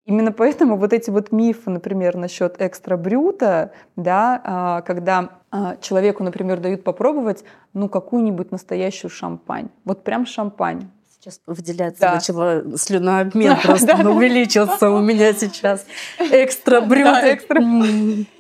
Именно 0.09 0.33
поэтому 0.33 0.79
вот 0.79 0.95
эти 0.95 1.11
вот 1.11 1.33
мифы, 1.33 1.69
например, 1.69 2.17
насчет 2.17 2.63
экстра 2.63 2.97
брюта, 2.97 3.73
да, 3.95 4.41
а, 4.43 4.81
когда 4.81 5.29
а, 5.51 5.77
человеку, 5.83 6.25
например, 6.25 6.61
дают 6.61 6.83
попробовать, 6.83 7.45
ну, 7.75 7.91
какую-нибудь 7.91 8.51
настоящую 8.51 9.11
шампань. 9.11 9.69
Вот 9.85 10.05
прям 10.05 10.25
шампань. 10.25 10.89
Сейчас 11.11 11.43
выделяется, 11.47 12.01
да. 12.01 12.15
начала 12.15 12.63
слюнообмен 12.79 13.55
просто 13.63 14.09
увеличился 14.09 14.89
у 14.89 15.01
меня 15.01 15.35
сейчас. 15.35 15.85
Экстра 16.19 16.81
брюта. 16.87 17.35
экстра. 17.35 17.61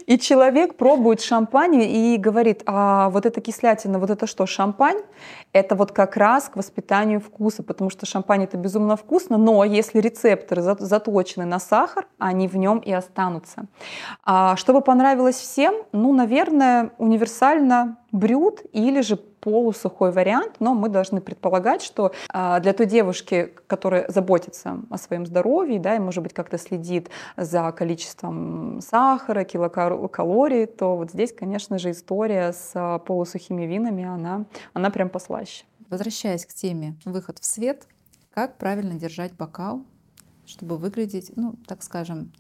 И 0.08 0.18
человек 0.18 0.76
пробует 0.76 1.20
шампань 1.20 1.82
и 1.82 2.16
говорит, 2.16 2.62
а 2.64 3.10
вот 3.10 3.26
эта 3.26 3.42
кислятина, 3.42 3.98
вот 3.98 4.08
это 4.08 4.26
что, 4.26 4.46
шампань? 4.46 5.02
Это 5.52 5.74
вот 5.74 5.92
как 5.92 6.16
раз 6.16 6.48
к 6.48 6.56
воспитанию 6.56 7.20
вкуса, 7.20 7.62
потому 7.62 7.90
что 7.90 8.06
шампань 8.06 8.44
это 8.44 8.56
безумно 8.56 8.96
вкусно, 8.96 9.36
но 9.36 9.64
если 9.64 9.98
рецепторы 10.00 10.62
заточены 10.62 11.44
на 11.44 11.58
сахар, 11.58 12.06
они 12.16 12.48
в 12.48 12.56
нем 12.56 12.78
и 12.78 12.90
останутся. 12.90 13.66
А 14.24 14.56
чтобы 14.56 14.80
понравилось 14.80 15.36
всем, 15.36 15.74
ну, 15.92 16.14
наверное, 16.14 16.92
универсально 16.96 17.98
брют 18.10 18.62
или 18.72 19.02
же 19.02 19.16
полусухой 19.40 20.12
вариант, 20.12 20.56
но 20.60 20.74
мы 20.74 20.88
должны 20.88 21.20
предполагать, 21.20 21.82
что 21.82 22.12
а, 22.30 22.60
для 22.60 22.72
той 22.72 22.86
девушки, 22.86 23.52
которая 23.66 24.08
заботится 24.08 24.78
о 24.90 24.98
своем 24.98 25.26
здоровье, 25.26 25.78
да, 25.78 25.96
и, 25.96 25.98
может 25.98 26.22
быть, 26.22 26.32
как-то 26.32 26.58
следит 26.58 27.08
за 27.36 27.70
количеством 27.72 28.80
сахара, 28.80 29.44
килокалорий, 29.44 30.66
то 30.66 30.96
вот 30.96 31.10
здесь, 31.10 31.32
конечно 31.32 31.78
же, 31.78 31.90
история 31.90 32.52
с 32.52 32.72
а, 32.74 32.98
полусухими 32.98 33.64
винами, 33.64 34.04
она, 34.04 34.44
она 34.72 34.90
прям 34.90 35.08
послаще. 35.08 35.64
Возвращаясь 35.88 36.44
к 36.44 36.52
теме 36.52 36.96
выход 37.04 37.38
в 37.38 37.44
свет, 37.44 37.86
как 38.30 38.58
правильно 38.58 38.94
держать 38.94 39.32
бокал, 39.34 39.82
чтобы 40.46 40.76
выглядеть, 40.76 41.32
ну, 41.36 41.54
так 41.66 41.82
скажем, 41.82 42.32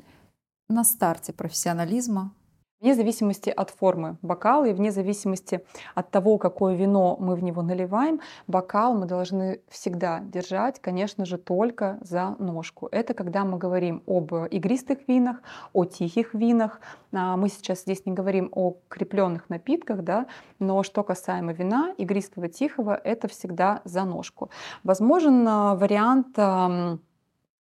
на 0.68 0.84
старте 0.84 1.32
профессионализма, 1.32 2.34
Вне 2.80 2.94
зависимости 2.94 3.50
от 3.50 3.70
формы 3.70 4.18
бокала 4.22 4.64
и 4.64 4.72
вне 4.72 4.92
зависимости 4.92 5.64
от 5.96 6.12
того, 6.12 6.38
какое 6.38 6.76
вино 6.76 7.16
мы 7.18 7.34
в 7.34 7.42
него 7.42 7.60
наливаем, 7.60 8.20
бокал 8.46 8.94
мы 8.94 9.06
должны 9.06 9.60
всегда 9.68 10.20
держать, 10.20 10.78
конечно 10.80 11.24
же, 11.24 11.38
только 11.38 11.98
за 12.02 12.36
ножку. 12.38 12.88
Это 12.92 13.14
когда 13.14 13.44
мы 13.44 13.58
говорим 13.58 14.04
об 14.06 14.32
игристых 14.32 15.08
винах, 15.08 15.42
о 15.72 15.86
тихих 15.86 16.34
винах. 16.34 16.80
А, 17.12 17.36
мы 17.36 17.48
сейчас 17.48 17.80
здесь 17.80 18.06
не 18.06 18.12
говорим 18.12 18.48
о 18.52 18.76
крепленных 18.86 19.50
напитках, 19.50 20.04
да, 20.04 20.26
но 20.60 20.84
что 20.84 21.02
касаемо 21.02 21.52
вина, 21.52 21.92
игристого, 21.98 22.46
тихого, 22.48 22.94
это 22.94 23.26
всегда 23.26 23.82
за 23.82 24.04
ножку. 24.04 24.50
Возможен 24.84 25.44
вариант 25.44 26.38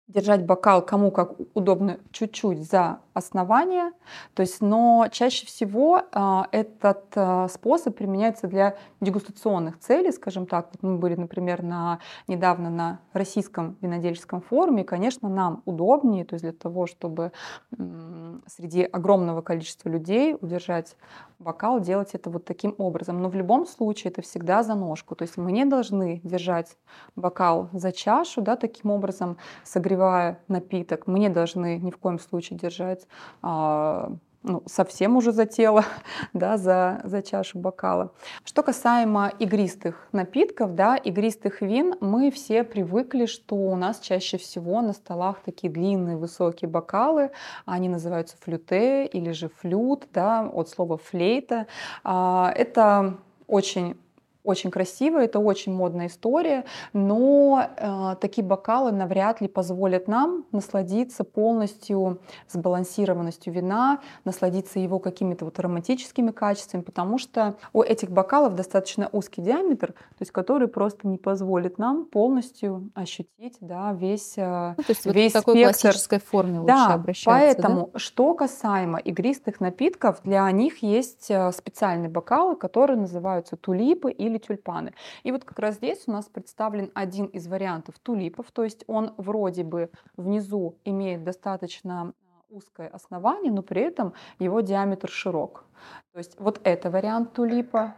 держать 0.09 0.45
бокал 0.45 0.83
кому 0.85 1.13
как 1.13 1.35
удобно 1.55 1.99
чуть-чуть 2.11 2.69
за 2.69 2.99
основание, 3.15 3.93
то 4.35 4.43
есть, 4.43 4.61
но 4.61 5.07
чаще 5.11 5.47
всего 5.47 5.99
э, 5.99 6.43
этот 6.51 7.05
э, 7.15 7.47
способ 7.49 7.97
применяется 7.97 8.49
для 8.49 8.77
дегустационных 9.01 9.79
целей, 9.79 10.11
скажем 10.13 10.47
так. 10.47 10.69
Вот 10.73 10.83
мы 10.83 10.99
были, 10.99 11.15
например, 11.15 11.63
на, 11.63 12.01
недавно 12.27 12.71
на 12.71 13.01
российском 13.13 13.77
винодельческом 13.81 14.41
форуме, 14.41 14.83
и, 14.83 14.85
конечно, 14.85 15.29
нам 15.29 15.63
удобнее, 15.65 16.25
то 16.25 16.35
есть 16.35 16.43
для 16.43 16.53
того, 16.53 16.87
чтобы 16.87 17.31
э, 17.79 18.39
среди 18.47 18.83
огромного 18.83 19.43
количества 19.43 19.89
людей 19.89 20.37
удержать 20.41 20.97
бокал, 21.39 21.81
делать 21.81 22.15
это 22.15 22.31
вот 22.31 22.45
таким 22.45 22.75
образом. 22.79 23.23
Но 23.23 23.29
в 23.29 23.35
любом 23.35 23.67
случае 23.67 24.11
это 24.11 24.23
всегда 24.23 24.63
за 24.63 24.75
ножку, 24.75 25.15
то 25.15 25.23
есть 25.23 25.37
мы 25.37 25.53
не 25.53 25.65
должны 25.65 26.21
держать 26.25 26.77
бокал 27.17 27.69
за 27.73 27.93
чашу, 27.93 28.43
да, 28.43 28.57
таким 28.57 28.91
образом 28.91 29.37
согревая 29.63 30.41
напиток, 30.49 31.07
мы 31.07 31.19
не 31.19 31.29
должны 31.29 31.79
ни 31.79 31.91
в 31.91 31.99
коем 31.99 32.19
случае 32.19 32.59
держать 32.59 33.04
а, 33.43 34.13
ну, 34.45 34.63
совсем 34.67 35.17
уже 35.17 35.33
за 35.33 35.47
тело, 35.47 35.85
да, 36.35 36.57
за, 36.59 37.01
за 37.05 37.23
чашу 37.23 37.59
бокала. 37.59 38.13
Что 38.45 38.63
касаемо 38.63 39.33
игристых 39.39 40.07
напитков, 40.13 40.75
да, 40.75 40.97
игристых 40.97 41.63
вин, 41.63 41.95
мы 42.01 42.31
все 42.31 42.63
привыкли, 42.63 43.27
что 43.27 43.57
у 43.57 43.75
нас 43.75 44.01
чаще 44.01 44.37
всего 44.37 44.83
на 44.83 44.93
столах 44.93 45.41
такие 45.45 45.73
длинные 45.73 46.17
высокие 46.17 46.69
бокалы, 46.69 47.31
они 47.65 47.89
называются 47.89 48.37
флюте 48.39 49.07
или 49.07 49.33
же 49.33 49.49
флют, 49.49 50.09
да, 50.13 50.47
от 50.53 50.69
слова 50.69 50.99
флейта. 50.99 51.67
А, 52.05 52.53
это 52.55 53.17
очень 53.47 53.97
очень 54.45 54.71
красиво, 54.71 55.19
это 55.19 55.39
очень 55.41 55.73
модная 55.73 56.07
история, 56.07 56.65
но 56.93 57.67
э, 57.77 58.17
такие 58.21 58.47
бокалы 58.47 58.93
навряд 58.93 59.41
ли 59.41 59.49
позволят 59.49 60.07
нам 60.07 60.45
насладиться 60.53 61.25
полностью 61.25 62.21
сбалансированностью 62.49 63.53
вина, 63.53 64.01
насладиться 64.25 64.79
его 64.79 64.99
какими-то 64.99 65.47
вот 65.47 65.59
ароматическими 65.59 66.31
качествами, 66.31 66.83
потому 66.83 67.17
что 67.19 67.57
у 67.73 67.83
этих 67.83 68.11
бокалов 68.11 68.55
достаточно 68.55 69.09
узкий 69.13 69.41
диаметр, 69.41 69.89
то 69.93 70.21
есть 70.21 70.31
который 70.31 70.69
просто 70.69 71.09
не 71.09 71.17
позволит 71.17 71.79
нам 71.79 72.05
полностью 72.05 72.91
ощутить 72.95 73.57
да, 73.61 73.93
весь, 73.93 74.35
э, 74.37 74.75
Ну, 74.77 74.83
то 74.83 74.91
есть 74.91 75.07
вот 75.07 75.15
весь 75.15 75.33
в 75.33 75.35
такой 75.35 75.55
спектр. 75.55 75.81
классической 75.81 76.21
форме 76.21 76.61
лучше 76.61 76.75
Да, 76.75 76.95
обращаться, 76.95 77.31
поэтому, 77.31 77.91
что 77.97 78.35
касаемо 78.35 78.99
игристых 78.99 79.61
напитков, 79.61 80.21
для 80.23 80.51
них 80.51 80.83
есть 80.83 81.31
э, 81.31 81.51
специальные 81.53 82.11
бокалы, 82.11 82.57
которые 82.57 82.99
называются 82.99 83.57
тулипы 83.57 84.11
или 84.11 84.34
тюльпаны. 84.39 84.95
И 85.23 85.33
вот 85.33 85.45
как 85.45 85.59
раз 85.59 85.77
здесь 85.77 86.05
у 86.07 86.13
нас 86.13 86.27
представлен 86.27 86.91
один 86.95 87.27
из 87.27 87.47
вариантов 87.47 87.99
тулипов, 87.99 88.51
то 88.53 88.65
есть 88.65 88.85
он 88.87 89.15
вроде 89.17 89.65
бы 89.65 89.91
внизу 90.17 90.77
имеет 90.85 91.25
достаточно 91.25 92.13
э, 92.13 92.55
узкое 92.55 92.89
основание, 92.89 93.53
но 93.53 93.63
при 93.63 93.83
этом 93.83 94.15
его 94.39 94.61
диаметр 94.61 95.09
широк. 95.09 95.65
То 96.13 96.19
есть 96.19 96.39
вот 96.39 96.61
это 96.65 96.91
вариант 96.91 97.33
тулипа, 97.33 97.95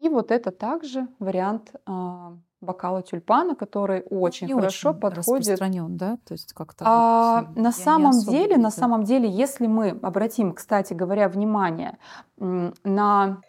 и 0.00 0.08
вот 0.08 0.30
это 0.30 0.50
также 0.50 1.08
вариант 1.18 1.72
а, 1.86 2.36
бокала 2.64 3.02
тюльпана, 3.02 3.54
который 3.54 4.02
очень 4.10 4.48
Не 4.48 4.54
хорошо 4.54 4.90
очень 4.90 5.00
подходит 5.00 5.46
распространен, 5.46 5.96
да? 5.96 6.18
То 6.24 6.32
есть 6.32 6.52
как-то 6.52 6.84
а, 6.86 7.42
вот, 7.42 7.56
э, 7.56 7.60
на 7.60 7.72
самом 7.72 8.12
деле, 8.12 8.56
на 8.56 8.70
самом 8.70 9.04
деле, 9.04 9.28
если 9.28 9.66
мы 9.66 9.98
обратим, 10.02 10.52
кстати 10.52 10.94
говоря, 10.94 11.28
внимание 11.28 11.98
на 12.36 13.40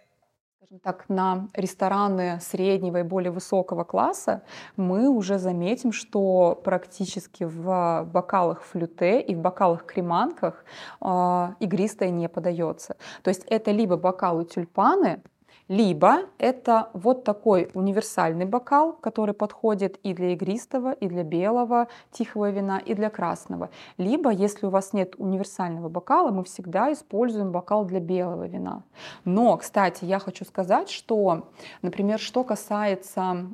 скажем 0.66 0.80
так, 0.80 1.10
на 1.10 1.48
рестораны 1.54 2.40
среднего 2.42 2.98
и 2.98 3.04
более 3.04 3.32
высокого 3.32 3.84
класса, 3.84 4.42
мы 4.78 5.10
уже 5.10 5.38
заметим, 5.38 5.92
что 5.92 6.60
практически 6.64 7.44
в 7.44 8.04
бокалах 8.12 8.64
флюте 8.64 9.22
и 9.22 9.36
в 9.36 9.40
бокалах 9.40 9.86
креманках 9.86 10.66
а, 11.02 11.56
игристое 11.60 12.10
не 12.10 12.28
подается. 12.30 12.96
То 13.22 13.30
есть 13.30 13.44
это 13.48 13.72
либо 13.72 13.98
бокалы 13.98 14.46
тюльпаны, 14.46 15.22
либо 15.68 16.20
это 16.38 16.90
вот 16.94 17.24
такой 17.24 17.72
универсальный 17.74 18.46
бокал, 18.46 18.94
который 18.94 19.34
подходит 19.34 19.98
и 20.04 20.14
для 20.14 20.34
игристого, 20.34 20.92
и 20.92 21.08
для 21.08 21.24
белого 21.24 21.88
тихого 22.12 22.52
вина, 22.52 22.78
и 22.78 22.94
для 22.94 23.10
красного. 23.10 23.70
Либо, 23.98 24.30
если 24.30 24.68
у 24.68 24.70
вас 24.70 24.94
нет 24.94 25.16
универсального 25.18 25.90
бокала, 25.90 26.32
мы 26.32 26.44
всегда 26.44 26.94
используем 26.94 27.52
бокал 27.52 27.86
для 27.86 28.00
белого 28.00 28.48
вина. 28.48 28.84
Но, 29.24 29.58
кстати, 29.58 30.06
я 30.06 30.20
хочу 30.20 30.46
сказать, 30.46 30.90
что, 30.90 31.50
например, 31.82 32.20
что 32.20 32.44
касается 32.44 33.48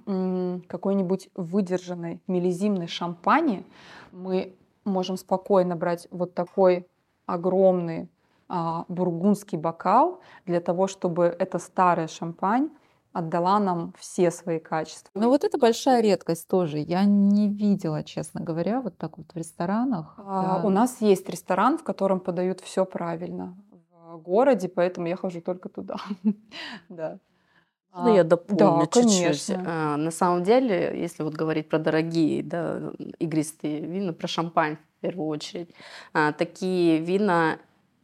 какой-нибудь 0.67 1.29
выдержанной 1.35 2.21
мелизимной 2.27 2.87
шампани, 2.87 3.65
мы 4.11 4.53
можем 4.83 5.15
спокойно 5.15 5.75
брать 5.75 6.07
вот 6.11 6.33
такой 6.33 6.87
огромный 7.25 8.09
бургундский 8.87 9.57
бокал 9.57 10.21
для 10.45 10.59
того, 10.59 10.87
чтобы 10.87 11.25
эта 11.25 11.59
старая 11.59 12.07
шампань 12.07 12.69
отдала 13.13 13.59
нам 13.59 13.93
все 13.97 14.31
свои 14.31 14.59
качества. 14.59 15.11
Но 15.19 15.29
вот 15.29 15.43
это 15.43 15.57
большая 15.57 16.01
редкость 16.01 16.47
тоже. 16.47 16.79
Я 16.79 17.03
не 17.05 17.49
видела, 17.49 18.03
честно 18.03 18.41
говоря, 18.41 18.81
вот 18.81 18.97
так 18.97 19.17
вот 19.17 19.27
в 19.33 19.37
ресторанах. 19.37 20.15
А, 20.17 20.59
да. 20.61 20.67
У 20.67 20.69
нас 20.69 21.01
есть 21.01 21.29
ресторан, 21.29 21.77
в 21.77 21.83
котором 21.83 22.19
подают 22.19 22.61
все 22.61 22.85
правильно 22.85 23.55
в 24.11 24.17
городе, 24.17 24.69
поэтому 24.69 25.07
я 25.07 25.15
хожу 25.15 25.41
только 25.41 25.69
туда. 25.69 25.95
Да. 26.89 27.19
Можно 27.93 28.15
я 28.15 28.21
А, 28.21 28.23
дополню 28.23 28.57
да, 28.57 28.85
чуть-чуть? 28.85 29.19
конечно. 29.21 29.63
А, 29.67 29.97
На 29.97 30.11
самом 30.11 30.43
деле, 30.43 30.93
если 30.97 31.23
вот 31.23 31.33
говорить 31.33 31.67
про 31.67 31.79
дорогие 31.79 32.41
да, 32.43 32.93
игристые 33.19 33.81
вина, 33.81 34.13
про 34.13 34.27
шампань 34.27 34.77
в 34.77 35.01
первую 35.01 35.27
очередь, 35.27 35.69
а, 36.13 36.31
такие 36.31 36.99
вина 36.99 37.57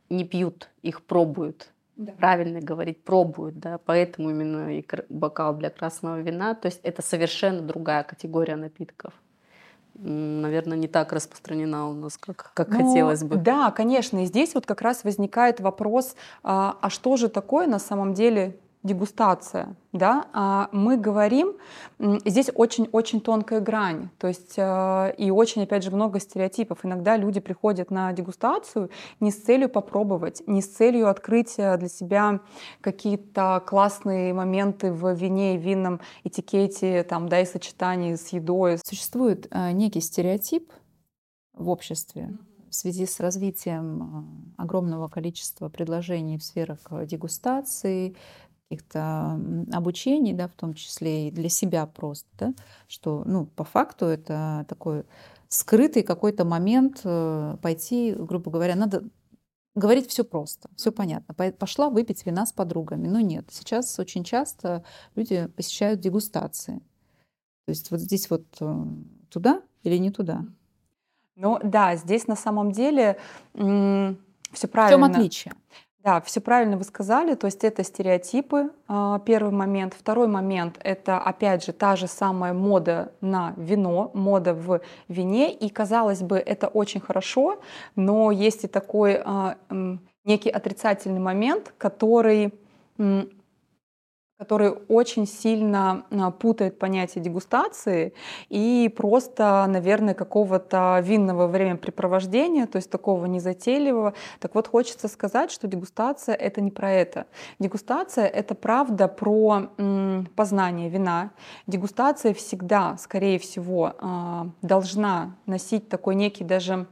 не 0.09 0.23
пьют, 0.23 0.69
их 0.81 1.03
пробуют. 1.03 1.69
Да. 1.95 2.11
Правильно 2.11 2.61
говорить, 2.61 3.03
пробуют, 3.03 3.59
да, 3.59 3.79
поэтому 3.83 4.29
именно 4.29 4.77
и 4.77 4.85
бокал 5.09 5.55
для 5.55 5.71
красного 5.71 6.19
вина, 6.21 6.53
то 6.53 6.67
есть 6.67 6.79
это 6.83 7.01
совершенно 7.01 7.61
другая 7.61 8.03
категория 8.03 8.55
напитков. 8.55 9.13
Наверное, 9.95 10.77
не 10.77 10.87
так 10.87 11.11
распространена 11.11 11.89
у 11.89 11.93
нас, 11.93 12.17
как, 12.19 12.51
как 12.53 12.69
Ну, 12.69 12.87
хотелось 12.87 13.23
бы. 13.23 13.37
Да, 13.37 13.71
конечно. 13.71 14.21
И 14.21 14.25
здесь 14.25 14.53
вот 14.53 14.67
как 14.67 14.83
раз 14.83 15.03
возникает 15.03 15.59
вопрос, 15.59 16.15
а, 16.43 16.77
а 16.81 16.91
что 16.91 17.17
же 17.17 17.29
такое 17.29 17.65
на 17.65 17.79
самом 17.79 18.13
деле 18.13 18.59
дегустация, 18.87 19.75
да, 19.93 20.25
А 20.33 20.69
мы 20.71 20.97
говорим, 20.97 21.57
здесь 21.99 22.49
очень-очень 22.53 23.21
тонкая 23.21 23.59
грань, 23.59 24.09
то 24.17 24.27
есть 24.27 24.53
э, 24.57 25.13
и 25.17 25.29
очень, 25.29 25.63
опять 25.63 25.83
же, 25.83 25.91
много 25.91 26.19
стереотипов. 26.19 26.79
Иногда 26.83 27.17
люди 27.17 27.39
приходят 27.39 27.91
на 27.91 28.11
дегустацию 28.13 28.89
не 29.19 29.31
с 29.31 29.35
целью 29.35 29.69
попробовать, 29.69 30.41
не 30.47 30.61
с 30.61 30.67
целью 30.67 31.09
открыть 31.09 31.55
э, 31.57 31.77
для 31.77 31.89
себя 31.89 32.39
какие-то 32.81 33.61
классные 33.65 34.33
моменты 34.33 34.91
в 34.91 35.13
вине 35.13 35.55
и 35.55 35.57
винном 35.57 35.99
этикете, 36.23 37.03
там, 37.03 37.29
да, 37.29 37.41
и 37.41 37.45
сочетании 37.45 38.15
с 38.15 38.29
едой. 38.29 38.79
Существует 38.83 39.47
э, 39.51 39.71
некий 39.71 40.01
стереотип 40.01 40.71
в 41.53 41.69
обществе 41.69 42.37
в 42.69 42.75
связи 42.75 43.05
с 43.05 43.19
развитием 43.19 44.53
огромного 44.57 45.07
количества 45.07 45.69
предложений 45.69 46.39
в 46.39 46.43
сферах 46.43 46.79
дегустации, 47.05 48.15
каких-то 48.69 49.39
обучений, 49.71 50.33
да, 50.33 50.47
в 50.47 50.53
том 50.53 50.73
числе 50.73 51.27
и 51.27 51.31
для 51.31 51.49
себя 51.49 51.85
просто, 51.85 52.27
да, 52.37 52.53
что, 52.87 53.23
ну, 53.25 53.45
по 53.45 53.63
факту 53.63 54.05
это 54.05 54.65
такой 54.67 55.05
скрытый 55.47 56.03
какой-то 56.03 56.43
момент 56.43 57.01
э, 57.03 57.57
пойти, 57.61 58.13
грубо 58.13 58.51
говоря, 58.51 58.75
надо 58.75 59.03
говорить 59.75 60.09
все 60.09 60.25
просто, 60.25 60.69
все 60.75 60.91
понятно. 60.91 61.33
Пошла 61.33 61.89
выпить 61.89 62.25
вина 62.25 62.45
с 62.45 62.51
подругами. 62.51 63.07
Но 63.07 63.21
нет, 63.21 63.45
сейчас 63.51 63.97
очень 63.99 64.23
часто 64.23 64.83
люди 65.15 65.47
посещают 65.55 66.01
дегустации. 66.01 66.79
То 67.65 67.69
есть 67.69 67.91
вот 67.91 68.01
здесь 68.01 68.29
вот 68.29 68.45
э, 68.59 68.83
туда 69.29 69.61
или 69.83 69.97
не 69.97 70.11
туда? 70.11 70.45
Ну 71.35 71.59
да, 71.63 71.95
здесь 71.95 72.27
на 72.27 72.35
самом 72.35 72.71
деле 72.71 73.17
все 73.53 74.15
В 74.51 74.57
чем 74.57 74.69
правильно. 74.71 75.07
отличие? 75.07 75.53
Да, 76.07 76.21
все 76.21 76.39
правильно 76.39 76.77
вы 76.77 76.85
сказали. 76.85 77.35
То 77.35 77.47
есть 77.47 77.65
это 77.65 77.83
стереотипы, 77.83 78.69
а, 78.87 79.19
первый 79.19 79.51
момент. 79.51 79.93
Второй 79.93 80.27
момент— 80.27 80.79
это, 80.81 81.19
опять 81.19 81.65
же, 81.65 81.73
та 81.73 81.97
же 81.97 82.07
самая 82.07 82.53
мода 82.53 83.11
на 83.19 83.53
вино, 83.57 84.11
мода 84.13 84.53
в 84.53 84.79
вине. 85.09 85.51
И, 85.51 85.67
казалось 85.67 86.21
бы, 86.21 86.37
это 86.37 86.69
очень 86.69 87.01
хорошо, 87.01 87.59
но 87.97 88.31
есть 88.31 88.63
и 88.63 88.67
такой 88.67 89.21
а, 89.21 89.57
некий 90.23 90.49
отрицательный 90.49 91.19
момент, 91.19 91.73
который 91.77 92.53
который 94.37 94.69
очень 94.87 95.25
сильно 95.25 96.05
а, 96.11 96.29
путает 96.29 96.77
понятие 96.77 97.23
дегустации 97.23 98.13
и 98.49 98.93
просто, 98.95 99.65
наверное, 99.67 100.13
какого-то 100.13 100.99
винного 101.03 101.47
времяпрепровождения, 101.47 102.67
то 102.67 102.75
есть 102.75 102.91
такого 102.91 103.25
незатейливого. 103.25 104.13
Так 104.39 104.53
вот, 104.53 104.67
хочется 104.67 105.07
сказать, 105.07 105.51
что 105.51 105.67
дегустация— 105.67 106.35
это 106.35 106.61
не 106.61 106.69
про 106.69 106.91
это. 106.91 107.25
Дегустация— 107.57 108.27
это 108.27 108.53
правда 108.53 109.07
про 109.07 109.69
познание 110.35 110.89
вина. 110.89 111.31
Дегустация 111.65 112.35
всегда, 112.35 112.95
скорее 112.97 113.39
всего, 113.39 113.95
а, 113.97 114.47
должна 114.61 115.35
носить 115.47 115.89
такой 115.89 116.13
некий 116.13 116.43
даже 116.43 116.85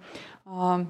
а, 0.46 0.86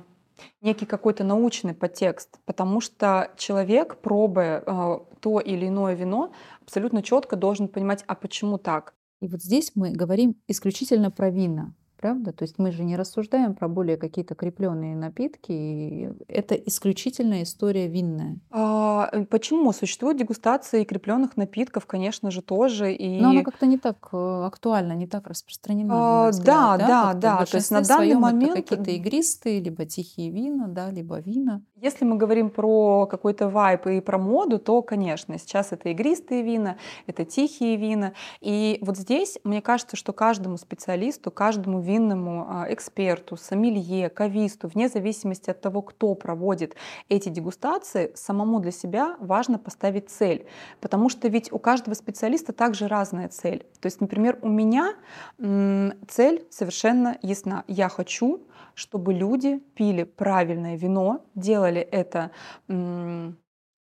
некий 0.62 0.86
какой-то 0.86 1.24
научный 1.24 1.74
подтекст, 1.74 2.40
потому 2.46 2.82
что 2.82 3.32
человек, 3.38 3.98
пробуя 3.98 4.64
э, 4.66 5.00
то 5.20 5.40
или 5.40 5.68
иное 5.68 5.96
вино, 5.96 6.32
абсолютно 6.62 7.02
четко 7.02 7.36
должен 7.36 7.68
понимать, 7.68 8.04
а 8.08 8.16
почему 8.16 8.58
так. 8.58 8.94
И 9.22 9.28
вот 9.28 9.42
здесь 9.42 9.72
мы 9.76 9.92
говорим 9.92 10.36
исключительно 10.48 11.12
про 11.12 11.30
вина, 11.30 11.74
правда? 11.96 12.32
То 12.32 12.44
есть 12.44 12.58
мы 12.58 12.72
же 12.72 12.84
не 12.84 12.96
рассуждаем 12.96 13.54
про 13.54 13.68
более 13.68 13.98
какие-то 13.98 14.36
крепленные 14.36 14.96
напитки. 14.96 15.52
и 15.52 16.10
Это 16.28 16.56
исключительно 16.56 17.44
история 17.44 17.88
винная. 17.88 18.38
А, 18.52 19.10
э, 19.12 19.26
почему 19.26 19.72
существуют 19.74 20.18
дегустации 20.18 20.84
крепленных 20.84 21.38
напитков, 21.38 21.86
конечно 21.86 22.32
же, 22.32 22.42
тоже. 22.42 22.94
И... 22.94 23.20
Но 23.20 23.30
она 23.30 23.44
как-то 23.44 23.66
не 23.66 23.78
так 23.78 24.10
э, 24.12 24.44
актуальна, 24.46 24.94
не 24.94 25.08
так 25.08 25.28
распространена. 25.28 25.94
на 25.94 26.28
А, 26.28 26.32
да, 26.32 26.78
да, 26.78 27.14
в 27.14 27.20
да. 27.20 27.46
То 27.46 27.58
есть 27.58 27.72
на 27.72 27.82
данный 27.82 28.16
момент- 28.16 28.56
какие-то 28.56 28.92
игристые, 28.92 29.60
либо 29.60 29.86
тихие 29.86 30.30
вина, 30.30 30.68
да, 30.68 30.90
либо 30.90 31.20
вина. 31.20 31.62
Если 31.76 32.06
мы 32.06 32.18
говорим 32.18 32.50
про 32.50 33.06
какой-то 33.06 33.50
вайп 33.50 33.88
и 33.88 34.00
про 34.02 34.18
моду, 34.18 34.60
то, 34.60 34.82
конечно, 34.82 35.38
сейчас 35.38 35.72
это 35.72 35.90
игристые 35.90 36.42
вина, 36.42 36.78
это 37.06 37.26
тихие 37.26 37.76
вина. 37.76 38.14
И 38.42 38.80
вот 38.82 38.98
здесь, 38.98 39.38
мне 39.44 39.62
кажется, 39.62 39.96
что 39.96 40.14
каждому 40.14 40.58
специалисту, 40.58 41.32
каждому 41.32 41.82
винному 41.86 42.46
а, 42.50 42.66
эксперту, 42.70 43.38
сомелье, 43.38 44.10
кависту, 44.10 44.68
вне 44.68 44.90
зависимости 44.90 45.50
от 45.50 45.62
того, 45.62 45.82
кто 45.82 46.14
проводит 46.16 46.76
эти 47.10 47.30
дегустации, 47.30 48.12
самому 48.16 48.60
для 48.60 48.72
себя 48.72 49.16
важно 49.20 49.60
поставить 49.60 50.10
цель. 50.10 50.46
Потому 50.82 51.10
что 51.10 51.28
ведь 51.28 51.52
у 51.52 51.60
каждого 51.60 51.94
специалиста 51.94 52.54
также 52.54 52.88
разная 52.88 53.30
цель. 53.30 53.66
То 53.80 53.86
есть, 53.86 54.02
например, 54.02 54.40
у 54.42 54.50
меня 54.50 54.96
цель 55.38 56.46
совершенно 56.50 57.18
ясна. 57.22 57.64
Я 57.68 57.90
хочу 57.90 58.42
чтобы 58.76 59.14
люди 59.14 59.60
пили 59.76 60.04
правильное 60.04 60.76
вино, 60.76 61.26
делали 61.34 61.82
это 61.82 62.32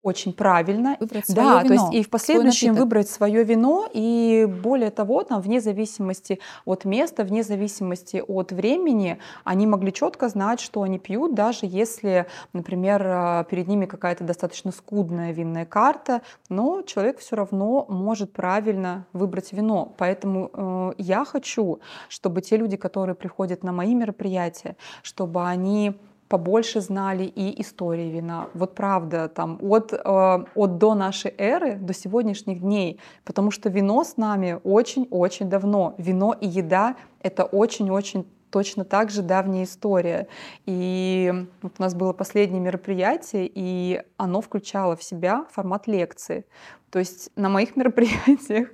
очень 0.04 0.34
правильно. 0.34 0.96
Выбрать 1.00 1.26
свое 1.26 1.48
да, 1.48 1.62
вино, 1.62 1.68
то 1.68 1.74
есть 1.74 1.94
и 1.94 2.02
в 2.06 2.10
последующем 2.10 2.74
выбрать 2.74 3.08
свое 3.08 3.42
вино, 3.42 3.88
и 3.92 4.46
более 4.62 4.90
того, 4.90 5.24
там, 5.24 5.40
вне 5.40 5.60
зависимости 5.60 6.40
от 6.66 6.84
места, 6.84 7.24
вне 7.24 7.42
зависимости 7.42 8.22
от 8.26 8.52
времени, 8.52 9.18
они 9.44 9.66
могли 9.66 9.92
четко 9.92 10.28
знать, 10.28 10.60
что 10.60 10.82
они 10.82 10.98
пьют, 10.98 11.34
даже 11.34 11.60
если, 11.62 12.26
например, 12.52 13.02
а, 13.06 13.44
перед 13.44 13.66
ними 13.66 13.86
какая-то 13.86 14.24
достаточно 14.24 14.72
скудная 14.72 15.32
винная 15.32 15.64
карта, 15.64 16.20
но 16.50 16.82
человек 16.82 17.18
все 17.18 17.36
равно 17.36 17.86
может 17.88 18.32
правильно 18.32 19.06
выбрать 19.14 19.52
вино. 19.52 19.94
Поэтому 19.96 20.50
э, 20.52 20.92
я 20.98 21.24
хочу, 21.24 21.80
чтобы 22.10 22.42
те 22.42 22.58
люди, 22.58 22.76
которые 22.76 23.16
приходят 23.16 23.62
на 23.62 23.72
мои 23.72 23.94
мероприятия, 23.94 24.76
чтобы 25.02 25.46
они 25.46 25.96
побольше 26.34 26.80
знали 26.80 27.22
и 27.22 27.62
истории 27.62 28.10
вина. 28.10 28.48
Вот 28.54 28.74
правда, 28.74 29.28
там 29.28 29.56
от, 29.62 29.92
э, 29.92 30.44
от 30.54 30.78
до 30.78 30.94
нашей 30.94 31.32
эры 31.38 31.76
до 31.76 31.94
сегодняшних 31.94 32.58
дней, 32.58 32.98
потому 33.24 33.52
что 33.52 33.68
вино 33.68 34.02
с 34.02 34.16
нами 34.16 34.58
очень-очень 34.64 35.48
давно. 35.48 35.94
Вино 35.96 36.34
и 36.40 36.48
еда— 36.48 36.96
это 37.20 37.44
очень-очень 37.44 38.26
точно 38.50 38.84
так 38.84 39.10
же 39.10 39.22
давняя 39.22 39.62
история. 39.62 40.26
И 40.66 41.32
вот 41.62 41.74
у 41.78 41.82
нас 41.82 41.94
было 41.94 42.12
последнее 42.12 42.60
мероприятие, 42.60 43.48
и 43.54 44.02
оно 44.16 44.40
включало 44.40 44.96
в 44.96 45.04
себя 45.04 45.46
формат 45.52 45.86
лекции. 45.86 46.46
То 46.90 46.98
есть 46.98 47.30
на 47.36 47.48
моих 47.48 47.76
мероприятиях 47.80 48.70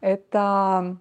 это 0.00 0.96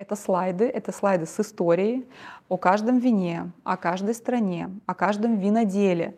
это 0.00 0.16
слайды, 0.16 0.64
это 0.64 0.92
слайды 0.92 1.26
с 1.26 1.38
историей 1.38 2.06
о 2.48 2.56
каждом 2.56 2.98
вине, 2.98 3.52
о 3.64 3.76
каждой 3.76 4.14
стране, 4.14 4.70
о 4.86 4.94
каждом 4.94 5.38
виноделе. 5.38 6.16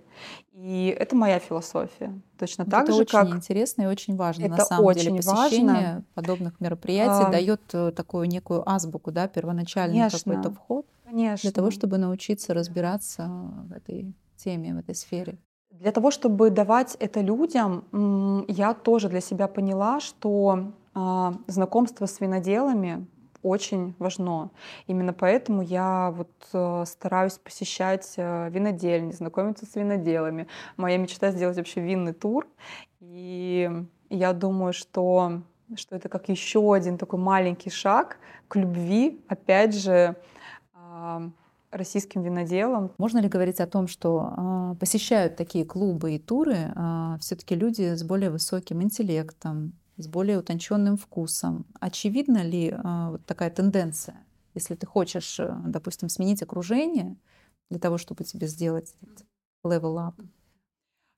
И 0.55 0.95
это 0.97 1.17
моя 1.17 1.41
философия. 1.41 2.13
Точно 2.39 2.65
так 2.65 2.85
это 2.85 2.93
же, 2.93 3.01
очень 3.01 3.19
как... 3.19 3.31
интересно 3.31 3.83
и 3.83 3.87
очень 3.87 4.17
важно. 4.17 4.45
Это 4.45 4.57
на 4.57 4.65
самом 4.65 4.85
очень 4.85 5.03
деле 5.03 5.17
посещение 5.17 5.67
важно. 5.67 6.05
подобных 6.15 6.61
мероприятий 6.61 7.27
а... 7.27 7.31
дает 7.33 7.63
э, 7.73 7.91
такую 7.91 8.29
некую 8.29 8.63
азбуку, 8.69 9.11
да, 9.11 9.27
первоначальный 9.27 10.09
какой-то 10.09 10.53
вход. 10.53 10.87
Конечно. 11.05 11.43
Для 11.43 11.53
того, 11.53 11.73
чтобы 11.73 11.99
научиться 11.99 12.55
разбираться 12.55 13.29
в 13.69 13.73
этой 13.73 14.15
теме, 14.37 14.75
в 14.75 14.79
этой 14.79 14.95
сфере. 14.95 15.39
Для 15.73 15.91
того, 15.91 16.13
чтобы 16.13 16.51
давать 16.51 16.97
это 17.01 17.21
людям, 17.21 18.45
я 18.47 18.75
тоже 18.75 19.09
для 19.09 19.21
себя 19.21 19.49
поняла, 19.49 19.99
что 19.99 20.73
а, 20.95 21.35
знакомство 21.47 22.07
с 22.07 22.21
виноделами 22.21 23.07
очень 23.43 23.95
важно. 23.99 24.51
Именно 24.87 25.13
поэтому 25.13 25.63
я 25.63 26.13
вот 26.17 26.31
э, 26.53 26.85
стараюсь 26.87 27.39
посещать 27.39 28.15
э, 28.17 28.51
винодельни, 28.51 29.13
знакомиться 29.13 29.67
с 29.67 29.75
виноделами. 29.75 30.47
Моя 30.77 30.97
мечта 30.99 31.31
сделать 31.31 31.57
вообще 31.57 31.81
винный 31.81 32.13
тур. 32.13 32.47
И 33.01 33.71
я 34.11 34.33
думаю, 34.33 34.73
что, 34.73 35.43
что 35.75 35.97
это 35.97 36.09
как 36.09 36.29
еще 36.29 36.75
один 36.75 36.99
такой 36.99 37.19
маленький 37.19 37.71
шаг 37.71 38.19
к 38.49 38.57
любви, 38.57 39.25
опять 39.29 39.75
же, 39.75 40.17
а, 40.75 41.31
российским 41.73 42.23
виноделам. 42.23 42.93
Можно 42.99 43.19
ли 43.19 43.29
говорить 43.29 43.61
о 43.61 43.67
том, 43.67 43.89
что 43.89 44.35
э, 44.37 44.77
посещают 44.79 45.37
такие 45.37 45.65
клубы 45.65 46.15
и 46.15 46.19
туры 46.19 46.73
э, 46.75 47.17
все-таки 47.21 47.55
люди 47.55 47.95
с 47.95 48.05
более 48.05 48.31
высоким 48.31 48.83
интеллектом, 48.83 49.73
с 50.03 50.09
более 50.09 50.39
утонченным 50.39 50.97
вкусом. 50.97 51.67
Очевидна 51.81 52.43
ли 52.43 52.71
э, 52.71 53.09
вот 53.11 53.25
такая 53.27 53.51
тенденция? 53.51 54.17
Если 54.55 54.75
ты 54.75 54.87
хочешь, 54.87 55.41
э, 55.41 55.55
допустим, 55.67 56.09
сменить 56.09 56.43
окружение 56.43 57.17
для 57.71 57.79
того, 57.79 57.99
чтобы 57.99 58.25
тебе 58.25 58.47
сделать 58.47 58.95
level 59.65 59.97
up, 59.97 60.15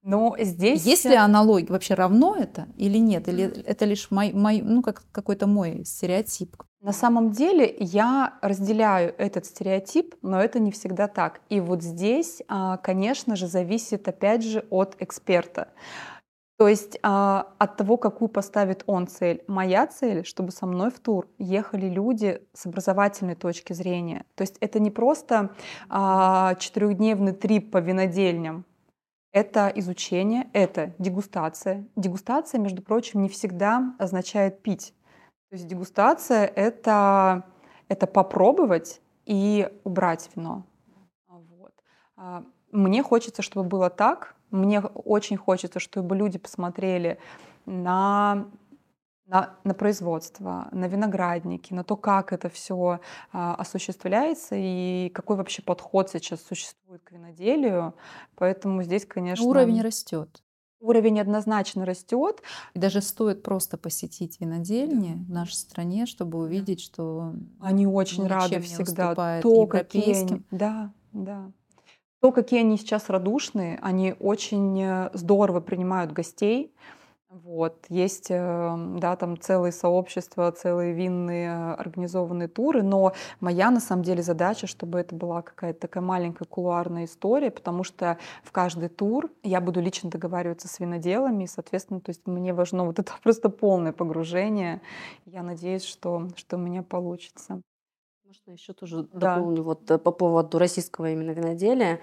но 0.04 0.36
здесь... 0.38 0.84
Есть 0.84 1.06
ли 1.06 1.14
аналогия? 1.14 1.72
Вообще 1.72 1.94
равно 1.94 2.36
это 2.36 2.68
или 2.76 2.98
нет? 2.98 3.26
Или 3.26 3.44
это 3.62 3.86
лишь 3.86 4.10
мой, 4.10 4.34
мой, 4.34 4.60
ну, 4.60 4.82
как 4.82 5.02
какой-то 5.10 5.46
мой 5.46 5.82
стереотип? 5.86 6.62
На 6.82 6.92
самом 6.92 7.30
деле 7.30 7.74
я 7.80 8.34
разделяю 8.42 9.14
этот 9.16 9.46
стереотип, 9.46 10.14
но 10.20 10.38
это 10.42 10.58
не 10.58 10.70
всегда 10.72 11.08
так. 11.08 11.40
И 11.48 11.58
вот 11.58 11.82
здесь, 11.82 12.42
а, 12.48 12.76
конечно 12.76 13.34
же, 13.34 13.46
зависит 13.46 14.06
опять 14.06 14.44
же 14.44 14.66
от 14.68 14.94
эксперта. 14.98 15.68
То 16.56 16.68
есть 16.68 16.98
а, 17.02 17.52
от 17.58 17.76
того, 17.76 17.96
какую 17.96 18.28
поставит 18.28 18.84
он 18.86 19.08
цель. 19.08 19.42
Моя 19.48 19.86
цель, 19.88 20.24
чтобы 20.24 20.52
со 20.52 20.66
мной 20.66 20.90
в 20.90 21.00
тур 21.00 21.28
ехали 21.38 21.86
люди 21.88 22.42
с 22.52 22.66
образовательной 22.66 23.34
точки 23.34 23.72
зрения. 23.72 24.24
То 24.36 24.42
есть 24.42 24.56
это 24.60 24.78
не 24.78 24.90
просто 24.92 25.50
а, 25.88 26.54
четырехдневный 26.54 27.32
трип 27.32 27.72
по 27.72 27.78
винодельням. 27.78 28.64
Это 29.32 29.72
изучение, 29.74 30.48
это 30.52 30.94
дегустация. 31.00 31.88
Дегустация, 31.96 32.60
между 32.60 32.82
прочим, 32.82 33.22
не 33.22 33.28
всегда 33.28 33.92
означает 33.98 34.62
пить. 34.62 34.94
То 35.50 35.56
есть 35.56 35.66
дегустация— 35.66 36.46
это, 36.54 37.42
это 37.88 38.06
попробовать 38.06 39.00
и 39.26 39.68
убрать 39.82 40.30
вино. 40.36 40.64
Вот. 41.26 41.72
Мне 42.74 43.04
хочется, 43.04 43.40
чтобы 43.40 43.68
было 43.68 43.88
так, 43.88 44.34
мне 44.50 44.80
очень 44.80 45.36
хочется, 45.36 45.78
чтобы 45.78 46.16
люди 46.16 46.38
посмотрели 46.38 47.18
на 47.66 48.46
на, 49.26 49.54
на 49.64 49.74
производство, 49.74 50.68
на 50.70 50.86
виноградники, 50.86 51.72
на 51.72 51.82
то, 51.82 51.96
как 51.96 52.32
это 52.32 52.50
все 52.50 53.00
а, 53.32 53.54
осуществляется 53.54 54.54
и 54.58 55.08
какой 55.14 55.36
вообще 55.36 55.62
подход 55.62 56.10
сейчас 56.10 56.42
существует 56.42 57.02
к 57.04 57.12
виноделию. 57.12 57.94
Поэтому 58.34 58.82
здесь, 58.82 59.06
конечно... 59.06 59.46
Уровень 59.46 59.80
растет. 59.80 60.42
Уровень 60.80 61.20
однозначно 61.20 61.86
растет. 61.86 62.42
И 62.74 62.78
даже 62.78 63.00
стоит 63.00 63.42
просто 63.42 63.78
посетить 63.78 64.40
винодельни 64.40 65.24
в 65.26 65.30
нашей 65.30 65.54
стране, 65.54 66.04
чтобы 66.04 66.40
увидеть, 66.40 66.82
что 66.82 67.32
они 67.60 67.86
очень 67.86 68.26
рады 68.26 68.60
всегда 68.60 69.40
то, 69.40 69.66
какие 69.66 70.42
да, 70.50 70.92
да. 71.12 71.50
То, 72.24 72.32
какие 72.32 72.60
они 72.60 72.78
сейчас 72.78 73.10
радушные, 73.10 73.78
они 73.82 74.14
очень 74.18 74.80
э, 74.80 75.10
здорово 75.12 75.60
принимают 75.60 76.10
гостей. 76.12 76.74
Вот. 77.28 77.84
Есть 77.90 78.28
э, 78.30 78.76
да, 78.96 79.14
там 79.16 79.38
целые 79.38 79.72
сообщества, 79.72 80.50
целые 80.50 80.94
винные 80.94 81.74
организованные 81.74 82.48
туры, 82.48 82.82
но 82.82 83.12
моя 83.40 83.70
на 83.70 83.78
самом 83.78 84.04
деле 84.04 84.22
задача, 84.22 84.66
чтобы 84.66 85.00
это 85.00 85.14
была 85.14 85.42
какая-то 85.42 85.80
такая 85.80 86.02
маленькая 86.02 86.46
кулуарная 86.46 87.04
история, 87.04 87.50
потому 87.50 87.84
что 87.84 88.16
в 88.42 88.52
каждый 88.52 88.88
тур 88.88 89.30
я 89.42 89.60
буду 89.60 89.82
лично 89.82 90.08
договариваться 90.08 90.66
с 90.66 90.80
виноделами, 90.80 91.44
и, 91.44 91.46
соответственно, 91.46 92.00
то 92.00 92.08
есть 92.08 92.26
мне 92.26 92.54
важно 92.54 92.86
вот 92.86 92.98
это 92.98 93.12
просто 93.22 93.50
полное 93.50 93.92
погружение. 93.92 94.80
Я 95.26 95.42
надеюсь, 95.42 95.84
что, 95.84 96.28
что 96.36 96.56
у 96.56 96.58
меня 96.58 96.82
получится. 96.82 97.60
Можно 98.34 98.52
еще 98.52 98.72
тоже 98.72 99.08
да. 99.12 99.36
дополню 99.36 99.62
вот 99.62 99.88
э, 99.90 99.98
по 99.98 100.10
поводу 100.10 100.58
российского 100.58 101.10
именно 101.12 101.30
виноделия. 101.30 102.00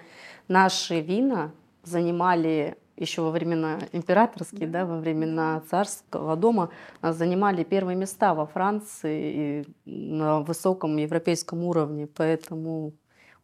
Наши 0.48 1.00
вина 1.00 1.52
занимали 1.82 2.78
еще 2.96 3.20
во 3.20 3.30
времена 3.30 3.78
императорские, 3.92 4.66
да, 4.66 4.86
во 4.86 4.98
времена 4.98 5.62
царского 5.68 6.36
дома 6.36 6.70
а, 7.02 7.12
занимали 7.12 7.64
первые 7.64 7.96
места 7.96 8.34
во 8.34 8.46
Франции 8.46 9.64
и 9.64 9.66
на 9.84 10.40
высоком 10.40 10.96
европейском 10.96 11.64
уровне, 11.64 12.06
поэтому 12.06 12.94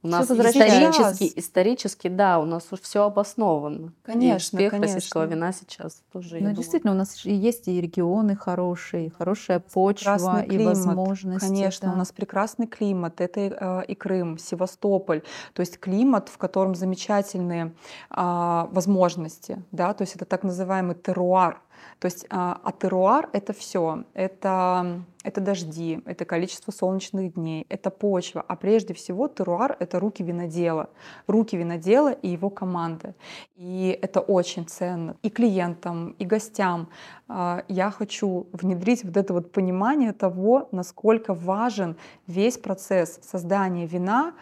у 0.08 0.10
нас 0.10 0.30
исторически, 0.30 1.38
исторически, 1.38 2.08
да, 2.08 2.38
у 2.38 2.44
нас 2.44 2.66
уже 2.70 2.82
все 2.82 3.04
обосновано. 3.04 3.92
Конечно, 4.02 4.32
и 4.32 4.36
успех 4.36 4.70
конечно. 4.72 4.94
российского 4.94 5.24
вина 5.24 5.52
сейчас 5.52 6.02
тоже. 6.12 6.38
Ну, 6.40 6.52
действительно, 6.52 6.92
у 6.92 6.96
нас 6.96 7.24
есть 7.24 7.68
и 7.68 7.80
регионы 7.80 8.36
хорошие, 8.36 9.10
хорошая 9.10 9.60
почва 9.60 10.42
и 10.42 10.48
климат, 10.48 10.76
возможности. 10.76 11.46
Конечно, 11.46 11.88
да. 11.88 11.94
у 11.94 11.96
нас 11.96 12.12
прекрасный 12.12 12.66
климат. 12.66 13.20
Это 13.20 13.40
э, 13.40 13.84
и 13.88 13.94
Крым, 13.94 14.38
Севастополь. 14.38 15.22
То 15.52 15.60
есть 15.60 15.78
климат, 15.78 16.28
в 16.28 16.38
котором 16.38 16.74
замечательные 16.74 17.74
э, 18.10 18.66
возможности, 18.70 19.62
да, 19.72 19.92
то 19.94 20.02
есть 20.02 20.16
это 20.16 20.24
так 20.24 20.42
называемый 20.42 20.94
теруар 20.94 21.60
То 21.98 22.06
есть 22.06 22.26
а, 22.30 22.60
а 22.62 22.72
теруар— 22.72 23.28
это 23.32 23.52
все. 23.52 24.04
Это, 24.14 25.02
это 25.24 25.40
дожди, 25.40 26.00
это 26.06 26.24
количество 26.24 26.70
солнечных 26.70 27.34
дней, 27.34 27.66
это 27.68 27.90
почва. 27.90 28.44
А 28.46 28.56
прежде 28.56 28.94
всего 28.94 29.28
теруар— 29.28 29.76
это 29.80 29.98
руки 29.98 30.22
винодела. 30.22 30.90
Руки 31.26 31.56
винодела 31.56 32.12
и 32.12 32.28
его 32.28 32.50
команды. 32.50 33.14
И 33.56 33.98
это 34.00 34.20
очень 34.20 34.66
ценно. 34.66 35.16
И 35.22 35.30
клиентам, 35.30 36.10
и 36.18 36.24
гостям. 36.24 36.88
А, 37.28 37.64
я 37.68 37.90
хочу 37.90 38.46
внедрить 38.52 39.04
вот 39.04 39.16
это 39.16 39.32
вот 39.32 39.52
понимание 39.52 40.12
того, 40.12 40.68
насколько 40.72 41.34
важен 41.34 41.96
весь 42.26 42.58
процесс 42.58 43.20
создания 43.22 43.86
вина 43.86 44.34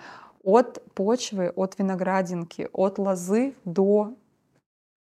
от 0.46 0.80
почвы, 0.94 1.52
от 1.56 1.78
виноградинки, 1.78 2.68
от 2.72 2.98
лозы 2.98 3.54
до 3.64 4.14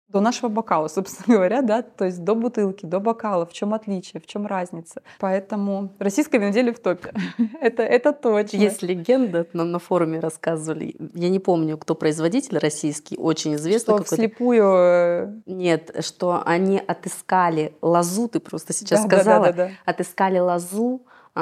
до 0.09 0.21
нашего 0.21 0.49
бокала, 0.49 0.89
собственно 0.89 1.37
говоря, 1.37 1.63
да, 1.63 1.83
то 1.83 2.05
есть 2.05 2.25
до 2.25 2.35
бутылки, 2.35 2.87
до 2.87 3.01
бокала, 3.01 3.47
в 3.47 3.53
чем 3.53 3.75
отличие, 3.75 4.21
в 4.21 4.27
чем 4.27 4.47
разница. 4.47 5.03
Поэтому 5.19 5.93
российское 5.99 6.39
виноделие 6.39 6.73
в 6.73 6.81
топе. 6.81 7.13
это, 7.61 7.83
это 7.83 8.13
точно. 8.13 8.57
Есть 8.57 8.83
легенда, 8.83 9.47
нам 9.53 9.71
на 9.71 9.79
форуме 9.79 10.21
рассказывали, 10.21 10.97
я 11.15 11.29
не 11.29 11.39
помню, 11.39 11.77
кто 11.79 11.95
производитель 11.95 12.59
российский, 12.59 13.17
очень 13.17 13.55
известный. 13.55 13.97
Что 13.97 14.05
вслепую... 14.05 14.65
Э, 14.65 15.33
Нет, 15.47 15.97
что 16.01 16.43
они 16.45 16.79
отыскали 16.79 17.75
лозу, 17.83 18.29
ты 18.29 18.41
просто 18.41 18.73
сейчас 18.73 19.03
да, 19.05 19.09
сказала, 19.09 19.47
да, 19.47 19.53
да, 19.53 19.57
да, 19.57 19.69
да. 19.69 19.73
отыскали 19.85 20.39
лозу 20.39 21.03
э, 21.35 21.41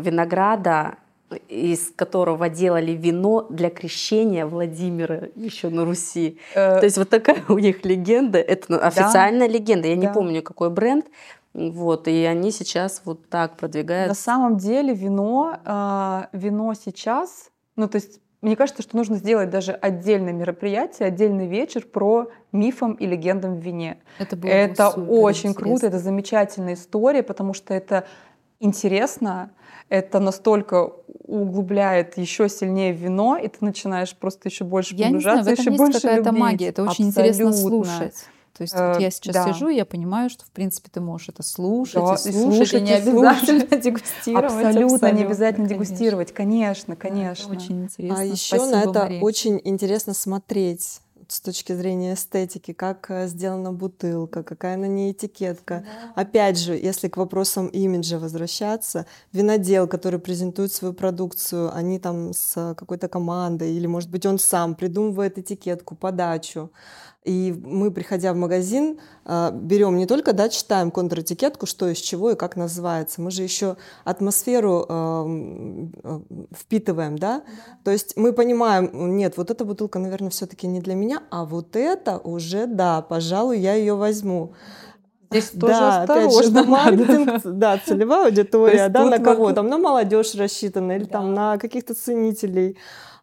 винограда 0.00 0.96
из 1.48 1.92
которого 1.94 2.48
делали 2.48 2.92
вино 2.92 3.46
для 3.50 3.70
крещения 3.70 4.46
Владимира 4.46 5.28
еще 5.34 5.68
на 5.68 5.84
Руси. 5.84 6.38
Э... 6.54 6.78
То 6.78 6.84
есть 6.84 6.98
вот 6.98 7.08
такая 7.08 7.42
у 7.48 7.58
них 7.58 7.84
легенда. 7.84 8.38
Это 8.38 8.78
официальная 8.78 9.48
да. 9.48 9.54
легенда. 9.54 9.88
Я 9.88 9.96
да. 9.96 10.00
не 10.00 10.12
помню, 10.12 10.42
какой 10.42 10.70
бренд. 10.70 11.06
Вот, 11.52 12.08
и 12.08 12.24
они 12.24 12.50
сейчас 12.50 13.02
вот 13.04 13.28
так 13.28 13.56
продвигают. 13.56 14.08
На 14.08 14.14
самом 14.14 14.56
деле 14.56 14.92
вино, 14.92 15.56
э, 15.64 16.22
вино 16.32 16.74
сейчас, 16.74 17.50
ну 17.76 17.86
то 17.86 17.96
есть 17.96 18.20
мне 18.44 18.56
кажется, 18.56 18.82
что 18.82 18.94
нужно 18.98 19.16
сделать 19.16 19.48
даже 19.48 19.72
отдельное 19.72 20.34
мероприятие, 20.34 21.08
отдельный 21.08 21.46
вечер 21.46 21.86
про 21.86 22.28
мифам 22.52 22.92
и 22.92 23.06
легендам 23.06 23.58
в 23.58 23.64
вине. 23.64 23.96
Это, 24.18 24.36
было 24.36 24.50
это 24.50 24.88
очень 24.90 25.50
интересно. 25.50 25.54
круто, 25.54 25.86
это 25.86 25.98
замечательная 25.98 26.74
история, 26.74 27.22
потому 27.22 27.54
что 27.54 27.72
это 27.72 28.04
интересно, 28.60 29.50
это 29.88 30.20
настолько 30.20 30.92
углубляет 31.26 32.18
еще 32.18 32.48
сильнее 32.48 32.92
вино, 32.92 33.36
и 33.36 33.48
ты 33.48 33.58
начинаешь 33.60 34.14
просто 34.16 34.48
еще 34.48 34.64
больше 34.64 34.94
я 34.94 35.06
погружаться, 35.06 35.38
не 35.38 35.42
знаю, 35.42 35.56
в 35.56 35.60
этом 35.60 35.62
еще 35.62 35.70
есть 35.70 35.78
больше 35.78 36.00
какая-то 36.00 36.28
любить. 36.30 36.40
магия, 36.40 36.68
это 36.68 36.82
очень 36.82 37.08
Абсолютно. 37.08 37.20
интересно 37.20 37.52
слушать. 37.52 38.14
То 38.56 38.62
есть 38.62 38.74
вот 38.74 39.00
я 39.00 39.10
сейчас 39.10 39.34
да. 39.34 39.52
сижу, 39.52 39.68
и 39.68 39.74
я 39.74 39.84
понимаю, 39.84 40.30
что 40.30 40.44
в 40.44 40.50
принципе 40.52 40.88
ты 40.92 41.00
можешь 41.00 41.28
это 41.28 41.42
слушать, 41.42 41.96
да, 41.96 42.14
и 42.14 42.18
слушать, 42.18 42.34
и, 42.34 42.38
слушать, 42.38 42.72
и 42.74 42.80
не 42.82 42.92
обязательно 42.92 43.60
слушать. 43.60 43.80
дегустировать. 43.82 44.44
Абсолютно, 44.44 44.68
абсолютно 44.68 45.10
не 45.10 45.24
обязательно 45.24 45.68
конечно. 45.68 45.84
дегустировать, 45.84 46.32
конечно, 46.32 46.96
конечно. 46.96 47.48
Да, 47.48 47.56
очень 47.56 47.82
интересно. 47.82 48.20
А 48.20 48.24
еще 48.24 48.56
Спасибо, 48.56 48.76
на 48.76 48.82
это 48.82 49.02
Мария. 49.02 49.20
очень 49.22 49.60
интересно 49.64 50.14
смотреть 50.14 51.00
с 51.28 51.40
точки 51.40 51.72
зрения 51.72 52.14
эстетики, 52.14 52.72
как 52.72 53.10
э, 53.10 53.26
сделана 53.28 53.72
бутылка, 53.72 54.42
какая 54.42 54.76
на 54.76 54.86
ней 54.86 55.12
этикетка. 55.12 55.84
Да. 55.84 56.22
Опять 56.22 56.58
же, 56.58 56.74
если 56.74 57.08
к 57.08 57.16
вопросам 57.16 57.68
имиджа 57.68 58.18
возвращаться, 58.18 59.06
винодел, 59.32 59.86
который 59.88 60.18
презентует 60.18 60.72
свою 60.72 60.94
продукцию, 60.94 61.74
они 61.74 61.98
там 61.98 62.32
с 62.32 62.74
какой-то 62.74 63.08
командой, 63.08 63.74
или, 63.74 63.86
может 63.86 64.10
быть, 64.10 64.26
он 64.26 64.38
сам 64.38 64.74
придумывает 64.74 65.38
этикетку, 65.38 65.94
подачу. 65.94 66.70
И 67.24 67.54
мы, 67.64 67.90
приходя 67.90 68.32
в 68.32 68.36
магазин, 68.36 68.98
а, 69.24 69.50
берем 69.50 69.96
не 69.96 70.06
только, 70.06 70.32
да, 70.34 70.48
читаем 70.48 70.90
контр-этикетку, 70.90 71.66
что 71.66 71.88
из 71.88 71.98
чего 71.98 72.32
и 72.32 72.36
как 72.36 72.54
называется, 72.54 73.22
мы 73.22 73.30
же 73.30 73.42
еще 73.42 73.76
атмосферу 74.04 74.86
э, 74.86 76.20
впитываем, 76.54 77.18
да? 77.18 77.24
да? 77.24 77.42
То 77.84 77.90
есть 77.90 78.16
мы 78.16 78.32
понимаем, 78.32 79.16
нет, 79.16 79.36
вот 79.36 79.50
эта 79.50 79.64
бутылка, 79.64 79.98
наверное, 79.98 80.30
все-таки 80.30 80.66
не 80.66 80.80
для 80.80 80.94
меня, 80.94 81.22
а 81.30 81.44
вот 81.44 81.76
это 81.76 82.18
уже, 82.18 82.66
да, 82.66 83.00
пожалуй, 83.00 83.58
я 83.58 83.74
ее 83.74 83.94
возьму. 83.94 84.52
Здесь 85.30 85.50
тоже 85.50 85.72
да, 85.72 86.02
осторожно. 86.02 86.60
Опять 86.60 86.64
же, 86.64 86.70
маркетинг, 86.70 87.40
да, 87.44 87.80
целевая 87.84 88.26
аудитория, 88.26 88.88
да, 88.88 89.04
на 89.04 89.18
кого? 89.18 89.52
Там 89.52 89.68
на 89.68 89.78
молодежь 89.78 90.34
рассчитана 90.34 90.92
или 90.92 91.04
да. 91.04 91.10
там 91.10 91.34
на 91.34 91.58
каких-то 91.58 91.94
ценителей. 91.94 92.76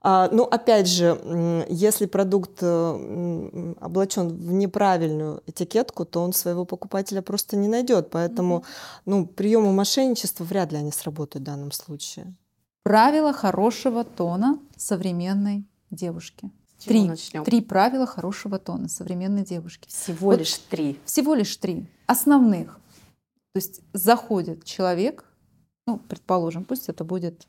А, 0.03 0.29
ну, 0.31 0.43
опять 0.43 0.87
же, 0.87 1.65
если 1.69 2.07
продукт 2.07 2.57
э, 2.61 3.73
облачен 3.79 4.29
в 4.29 4.51
неправильную 4.51 5.43
этикетку, 5.45 6.05
то 6.05 6.21
он 6.21 6.33
своего 6.33 6.65
покупателя 6.65 7.21
просто 7.21 7.55
не 7.55 7.67
найдет. 7.67 8.09
Поэтому 8.09 8.59
mm-hmm. 8.59 9.01
ну, 9.05 9.25
приемы 9.27 9.71
мошенничества 9.71 10.43
вряд 10.43 10.71
ли 10.71 10.79
они 10.79 10.91
сработают 10.91 11.43
в 11.43 11.45
данном 11.45 11.71
случае. 11.71 12.33
Правила 12.83 13.31
хорошего 13.31 14.03
тона 14.03 14.57
современной 14.75 15.65
девушки. 15.91 16.49
Три, 16.83 17.07
начнем? 17.07 17.43
три 17.43 17.61
правила 17.61 18.07
хорошего 18.07 18.57
тона 18.57 18.89
современной 18.89 19.43
девушки. 19.43 19.87
Всего 19.87 20.31
вот 20.31 20.39
лишь 20.39 20.57
три. 20.57 20.99
Всего 21.05 21.35
лишь 21.35 21.55
три 21.57 21.85
основных. 22.07 22.79
То 23.53 23.57
есть 23.57 23.81
заходит 23.93 24.63
человек, 24.63 25.25
ну, 25.85 25.97
предположим, 25.99 26.65
пусть 26.65 26.89
это 26.89 27.03
будет 27.03 27.47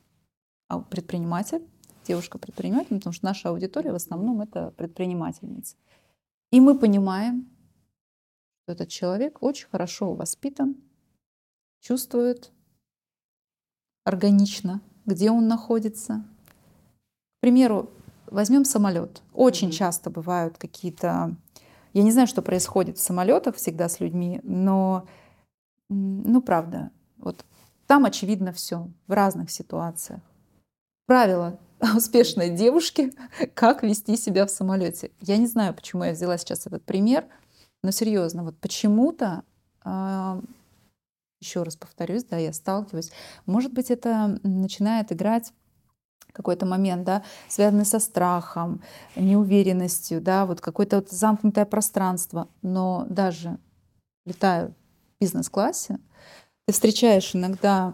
а, 0.67 0.79
предприниматель, 0.81 1.63
девушка-предприниматель, 2.03 2.95
потому 2.97 3.13
что 3.13 3.25
наша 3.25 3.49
аудитория 3.49 3.91
в 3.91 3.95
основном 3.95 4.41
это 4.41 4.71
предпринимательницы. 4.77 5.75
И 6.51 6.59
мы 6.59 6.77
понимаем, 6.77 7.49
что 8.63 8.73
этот 8.73 8.89
человек 8.89 9.41
очень 9.41 9.67
хорошо 9.69 10.13
воспитан, 10.13 10.75
чувствует 11.81 12.51
органично, 14.05 14.81
где 15.05 15.31
он 15.31 15.47
находится. 15.47 16.23
К 17.37 17.41
примеру, 17.41 17.89
возьмем 18.27 18.65
самолет. 18.65 19.21
Очень 19.33 19.69
mm-hmm. 19.69 19.71
часто 19.71 20.09
бывают 20.09 20.57
какие-то... 20.57 21.35
Я 21.93 22.03
не 22.03 22.11
знаю, 22.11 22.27
что 22.27 22.41
происходит 22.41 22.97
в 22.97 23.01
самолетах 23.01 23.55
всегда 23.55 23.87
с 23.87 23.99
людьми, 23.99 24.39
но, 24.43 25.07
ну, 25.89 26.41
правда, 26.41 26.91
вот 27.17 27.45
там 27.85 28.05
очевидно 28.05 28.51
все 28.51 28.89
в 29.07 29.11
разных 29.11 29.51
ситуациях. 29.51 30.21
Правила 31.05 31.59
успешной 31.95 32.49
девушки, 32.49 33.13
как 33.53 33.83
вести 33.83 34.17
себя 34.17 34.45
в 34.45 34.51
самолете. 34.51 35.11
Я 35.19 35.37
не 35.37 35.47
знаю, 35.47 35.73
почему 35.73 36.03
я 36.03 36.11
взяла 36.11 36.37
сейчас 36.37 36.65
этот 36.65 36.83
пример, 36.83 37.25
но 37.83 37.91
серьезно, 37.91 38.43
вот 38.43 38.57
почему-то, 38.59 39.43
э, 39.83 40.41
еще 41.41 41.63
раз 41.63 41.75
повторюсь, 41.75 42.23
да, 42.23 42.37
я 42.37 42.53
сталкиваюсь, 42.53 43.11
может 43.45 43.73
быть, 43.73 43.91
это 43.91 44.39
начинает 44.43 45.11
играть 45.11 45.51
какой-то 46.31 46.65
момент, 46.65 47.03
да, 47.03 47.23
связанный 47.47 47.85
со 47.85 47.99
страхом, 47.99 48.81
неуверенностью, 49.15 50.19
да, 50.19 50.45
вот 50.45 50.61
какое-то 50.61 50.97
вот 50.97 51.11
замкнутое 51.11 51.65
пространство. 51.65 52.47
Но 52.63 53.05
даже 53.07 53.59
летая 54.25 54.69
в 54.69 54.73
бизнес-классе, 55.21 55.99
ты 56.65 56.73
встречаешь 56.73 57.35
иногда 57.35 57.93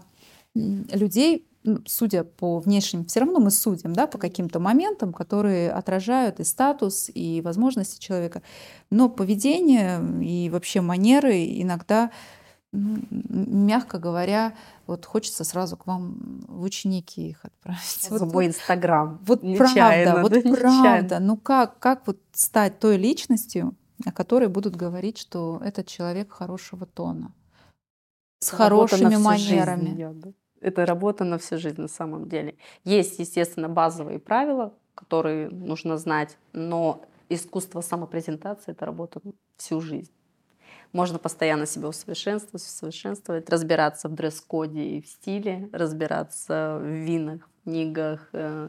людей, 0.54 1.49
судя 1.86 2.24
по 2.24 2.58
внешним, 2.58 3.04
все 3.04 3.20
равно 3.20 3.38
мы 3.38 3.50
судим 3.50 3.92
да, 3.92 4.06
по 4.06 4.18
каким-то 4.18 4.60
моментам, 4.60 5.12
которые 5.12 5.70
отражают 5.70 6.40
и 6.40 6.44
статус, 6.44 7.10
и 7.12 7.40
возможности 7.42 8.00
человека. 8.00 8.42
Но 8.90 9.08
поведение 9.08 10.00
и 10.24 10.48
вообще 10.50 10.80
манеры 10.80 11.44
иногда, 11.60 12.10
ну, 12.72 12.98
мягко 13.10 13.98
говоря, 13.98 14.54
вот 14.86 15.04
хочется 15.04 15.44
сразу 15.44 15.76
к 15.76 15.86
вам 15.86 16.44
в 16.48 16.62
ученики 16.62 17.28
их 17.28 17.44
отправить. 17.44 18.08
Вот, 18.10 18.32
мой 18.32 18.46
Инстаграм. 18.46 19.20
Вот 19.26 19.40
правда, 19.40 20.18
вот 20.22 20.32
да, 20.32 20.40
правда. 20.40 21.18
Ну 21.20 21.36
как, 21.36 21.78
как 21.78 22.06
вот 22.06 22.18
стать 22.32 22.78
той 22.78 22.96
личностью, 22.96 23.74
о 24.06 24.12
которой 24.12 24.48
будут 24.48 24.76
говорить, 24.76 25.18
что 25.18 25.60
этот 25.62 25.86
человек 25.86 26.32
хорошего 26.32 26.86
тона, 26.86 27.32
с 28.40 28.48
хорошими 28.48 29.16
манерами. 29.16 29.90
Я, 29.90 30.12
да? 30.14 30.30
Это 30.60 30.86
работа 30.86 31.24
на 31.24 31.38
всю 31.38 31.58
жизнь 31.58 31.80
на 31.80 31.88
самом 31.88 32.28
деле. 32.28 32.56
Есть, 32.84 33.18
естественно, 33.18 33.68
базовые 33.68 34.18
правила, 34.18 34.74
которые 34.94 35.48
нужно 35.48 35.96
знать, 35.96 36.36
но 36.52 37.04
искусство 37.28 37.80
самопрезентации— 37.80 38.72
это 38.72 38.86
работа 38.86 39.20
всю 39.56 39.80
жизнь. 39.80 40.10
Можно 40.92 41.18
постоянно 41.18 41.66
себя 41.66 41.88
усовершенствовать, 41.88 42.64
усовершенствовать, 42.64 43.48
разбираться 43.48 44.08
в 44.08 44.14
дресс-коде 44.14 44.82
и 44.82 45.00
в 45.00 45.06
стиле, 45.06 45.68
разбираться 45.72 46.78
в 46.82 46.84
винах, 46.84 47.48
в 47.48 47.64
книгах. 47.64 48.28
Э, 48.32 48.68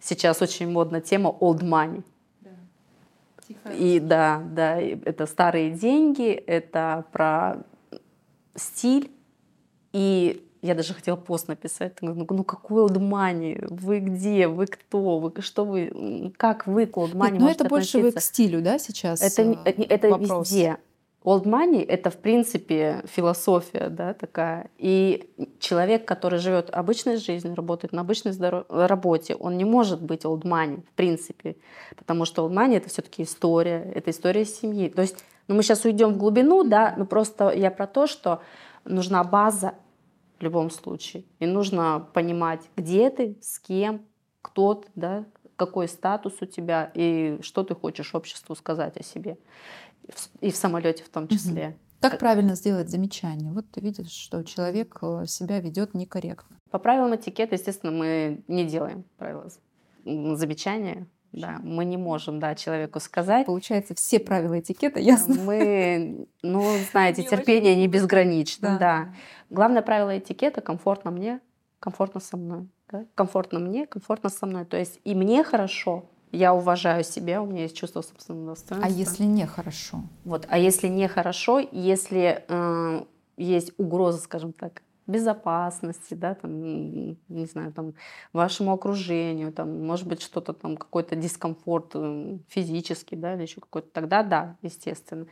сейчас 0.00 0.40
очень 0.40 0.70
модна 0.70 1.02
тема 1.02 1.36
old 1.38 1.60
money. 1.60 2.02
И 3.76 4.00
да, 4.00 4.42
да, 4.44 4.80
это 4.80 5.26
старые 5.26 5.70
деньги, 5.70 6.30
это 6.30 7.04
про 7.12 7.64
стиль 8.54 9.10
и 9.92 10.48
я 10.62 10.74
даже 10.74 10.94
хотела 10.94 11.16
пост 11.16 11.48
написать. 11.48 11.94
Ну, 12.02 12.26
ну 12.28 12.44
какой 12.44 12.82
олдмани? 12.82 13.58
Вы 13.68 14.00
где? 14.00 14.46
Вы 14.46 14.66
кто? 14.66 15.18
Вы 15.18 15.32
что 15.40 15.64
вы? 15.64 16.32
Как 16.36 16.66
вы 16.66 16.86
к 16.86 16.96
олдмани 16.96 17.38
Ну 17.38 17.48
это 17.48 17.64
больше 17.64 17.98
относиться? 17.98 18.00
вы 18.00 18.12
к 18.12 18.20
стилю, 18.20 18.62
да, 18.62 18.78
сейчас? 18.78 19.22
Это, 19.22 19.42
э, 19.64 19.84
это 19.88 20.08
вопрос. 20.10 20.50
везде. 20.50 20.76
Old 21.22 21.44
money— 21.44 21.84
это, 21.88 22.08
в 22.08 22.16
принципе, 22.16 23.02
философия 23.04 23.90
да, 23.90 24.14
такая. 24.14 24.70
И 24.78 25.30
человек, 25.58 26.06
который 26.06 26.38
живет 26.38 26.70
обычной 26.70 27.18
жизнью, 27.18 27.54
работает 27.54 27.92
на 27.92 28.00
обычной 28.00 28.32
здоров... 28.32 28.64
работе, 28.70 29.34
он 29.34 29.58
не 29.58 29.66
может 29.66 30.00
быть 30.00 30.24
old 30.24 30.42
money, 30.42 30.82
в 30.82 30.92
принципе. 30.94 31.56
Потому 31.94 32.24
что 32.24 32.46
old 32.46 32.52
money— 32.52 32.76
это 32.78 32.88
все 32.88 33.02
таки 33.02 33.24
история, 33.24 33.92
это 33.94 34.10
история 34.10 34.46
семьи. 34.46 34.88
То 34.88 35.02
есть 35.02 35.22
ну, 35.46 35.56
мы 35.56 35.62
сейчас 35.62 35.84
уйдем 35.84 36.14
в 36.14 36.16
глубину, 36.16 36.64
да, 36.64 36.94
но 36.96 37.04
просто 37.04 37.50
я 37.50 37.70
про 37.70 37.86
то, 37.86 38.06
что 38.06 38.40
нужна 38.84 39.22
база 39.22 39.74
в 40.40 40.42
любом 40.42 40.70
случае. 40.70 41.24
И 41.38 41.46
нужно 41.46 42.08
понимать, 42.14 42.68
где 42.76 43.10
ты, 43.10 43.36
с 43.42 43.58
кем, 43.60 44.06
кто 44.42 44.74
ты, 44.74 44.88
да, 44.94 45.26
какой 45.56 45.86
статус 45.86 46.40
у 46.40 46.46
тебя 46.46 46.90
и 46.94 47.38
что 47.42 47.62
ты 47.62 47.74
хочешь 47.74 48.14
обществу 48.14 48.54
сказать 48.54 48.96
о 48.96 49.02
себе 49.02 49.36
и 50.40 50.50
в 50.50 50.56
самолете 50.56 51.04
в 51.04 51.10
том 51.10 51.28
числе. 51.28 51.68
Угу. 51.68 51.76
Как 52.00 52.18
правильно 52.18 52.54
сделать 52.54 52.88
замечание? 52.88 53.52
Вот 53.52 53.70
ты 53.70 53.80
видишь, 53.80 54.10
что 54.10 54.42
человек 54.42 54.98
э, 55.02 55.26
себя 55.26 55.60
ведет 55.60 55.92
некорректно. 55.92 56.56
По 56.70 56.78
правилам 56.78 57.14
этикета, 57.14 57.56
естественно, 57.56 57.92
мы 57.92 58.42
не 58.48 58.64
делаем 58.64 59.04
правила 59.18 59.50
замечания. 60.04 61.06
Да, 61.32 61.60
мы 61.62 61.84
не 61.84 61.96
можем, 61.96 62.40
да, 62.40 62.54
человеку 62.54 62.98
сказать. 62.98 63.46
Получается, 63.46 63.94
все 63.94 64.18
правила 64.18 64.58
этикета, 64.58 64.98
ясно? 64.98 65.34
Мы, 65.34 66.26
ну, 66.42 66.64
знаете, 66.90 67.22
терпение 67.22 67.76
не 67.76 67.86
безгранично, 67.86 68.70
да. 68.70 68.78
да. 68.78 69.14
Главное 69.48 69.82
правило 69.82 70.18
этикета— 70.18 70.60
комфортно 70.62 71.10
мне, 71.10 71.40
комфортно 71.78 72.20
со 72.20 72.36
мной. 72.36 72.68
Да? 72.90 73.06
Комфортно 73.14 73.60
мне, 73.60 73.86
комфортно 73.86 74.28
со 74.28 74.46
мной. 74.46 74.64
То 74.64 74.76
есть 74.76 75.00
и 75.04 75.14
мне 75.14 75.44
хорошо, 75.44 76.06
я 76.32 76.54
уважаю 76.54 77.04
себя, 77.04 77.42
у 77.42 77.46
меня 77.46 77.62
есть 77.62 77.76
чувство 77.76 78.02
собственного 78.02 78.54
достоинства. 78.54 78.86
А 78.86 78.90
если 78.90 79.24
нехорошо? 79.24 80.02
Вот, 80.24 80.46
а 80.48 80.58
если 80.58 80.88
нехорошо, 80.88 81.60
если 81.72 82.44
э, 82.48 83.04
есть 83.36 83.72
угроза, 83.78 84.18
скажем 84.18 84.52
так, 84.52 84.82
безопасности, 85.10 86.14
да, 86.14 86.34
там, 86.34 87.16
не 87.28 87.46
знаю, 87.46 87.72
там, 87.72 87.94
вашему 88.32 88.72
окружению, 88.72 89.52
там, 89.52 89.86
может 89.86 90.06
быть, 90.06 90.22
что-то 90.22 90.52
там, 90.52 90.76
какой-то 90.76 91.16
дискомфорт 91.16 91.92
э, 91.94 92.38
физический, 92.48 93.16
да, 93.16 93.34
или 93.34 93.42
еще 93.42 93.60
какой-то, 93.60 93.88
тогда 93.92 94.22
да, 94.22 94.56
естественно. 94.62 95.26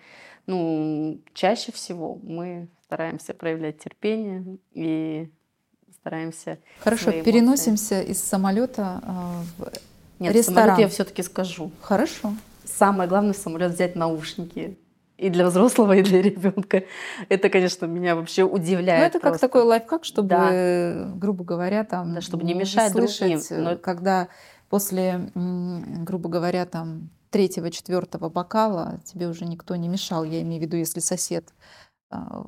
Ну, 0.47 1.21
чаще 1.35 1.73
всего 1.73 2.19
мы 2.23 2.69
стараемся 2.85 3.35
проявлять 3.35 3.79
терпение 3.79 4.59
и 4.73 5.31
стараемся. 6.01 6.59
Хорошо, 6.81 7.13
переносимся 7.13 8.01
из 8.03 8.23
самолета 8.23 9.01
э, 9.03 9.63
в 9.63 9.73
нет, 10.19 10.35
ресторан. 10.35 10.71
самолет 10.71 10.79
я 10.79 10.89
все-таки 10.89 11.23
скажу. 11.23 11.71
Хорошо. 11.81 12.35
Самое 12.65 13.09
главное 13.09 13.33
в 13.33 13.37
самолет 13.37 13.73
взять 13.73 13.95
наушники. 13.97 14.79
И 15.19 15.31
для 15.31 15.47
взрослого, 15.47 15.97
и 15.97 16.03
для 16.03 16.23
ребенка. 16.23 16.85
Это, 17.29 17.51
конечно, 17.51 17.87
меня 17.87 18.15
вообще 18.15 18.45
удивляет. 18.45 19.01
Ну, 19.01 19.07
это 19.07 19.19
просто. 19.19 19.41
как 19.41 19.51
такой 19.51 19.63
лайфхак, 19.65 20.05
чтобы, 20.05 20.29
да. 20.29 21.13
грубо 21.17 21.43
говоря, 21.43 21.85
там 21.85 22.15
да, 22.15 22.21
чтобы 22.21 22.45
не 22.45 22.55
мешать 22.55 22.93
слышать, 22.93 23.49
другим. 23.49 23.65
Но... 23.65 23.77
когда 23.77 24.29
после, 24.69 25.31
грубо 25.35 26.29
говоря, 26.29 26.67
там 26.67 27.11
третьего, 27.31 27.71
четвертого 27.71 28.29
бокала 28.29 29.01
тебе 29.05 29.27
уже 29.27 29.45
никто 29.45 29.75
не 29.75 29.89
мешал. 29.89 30.23
Я 30.23 30.41
имею 30.43 30.63
в 30.63 30.65
виду, 30.65 30.77
если 30.77 31.01
сосед 31.01 31.53
а, 32.11 32.47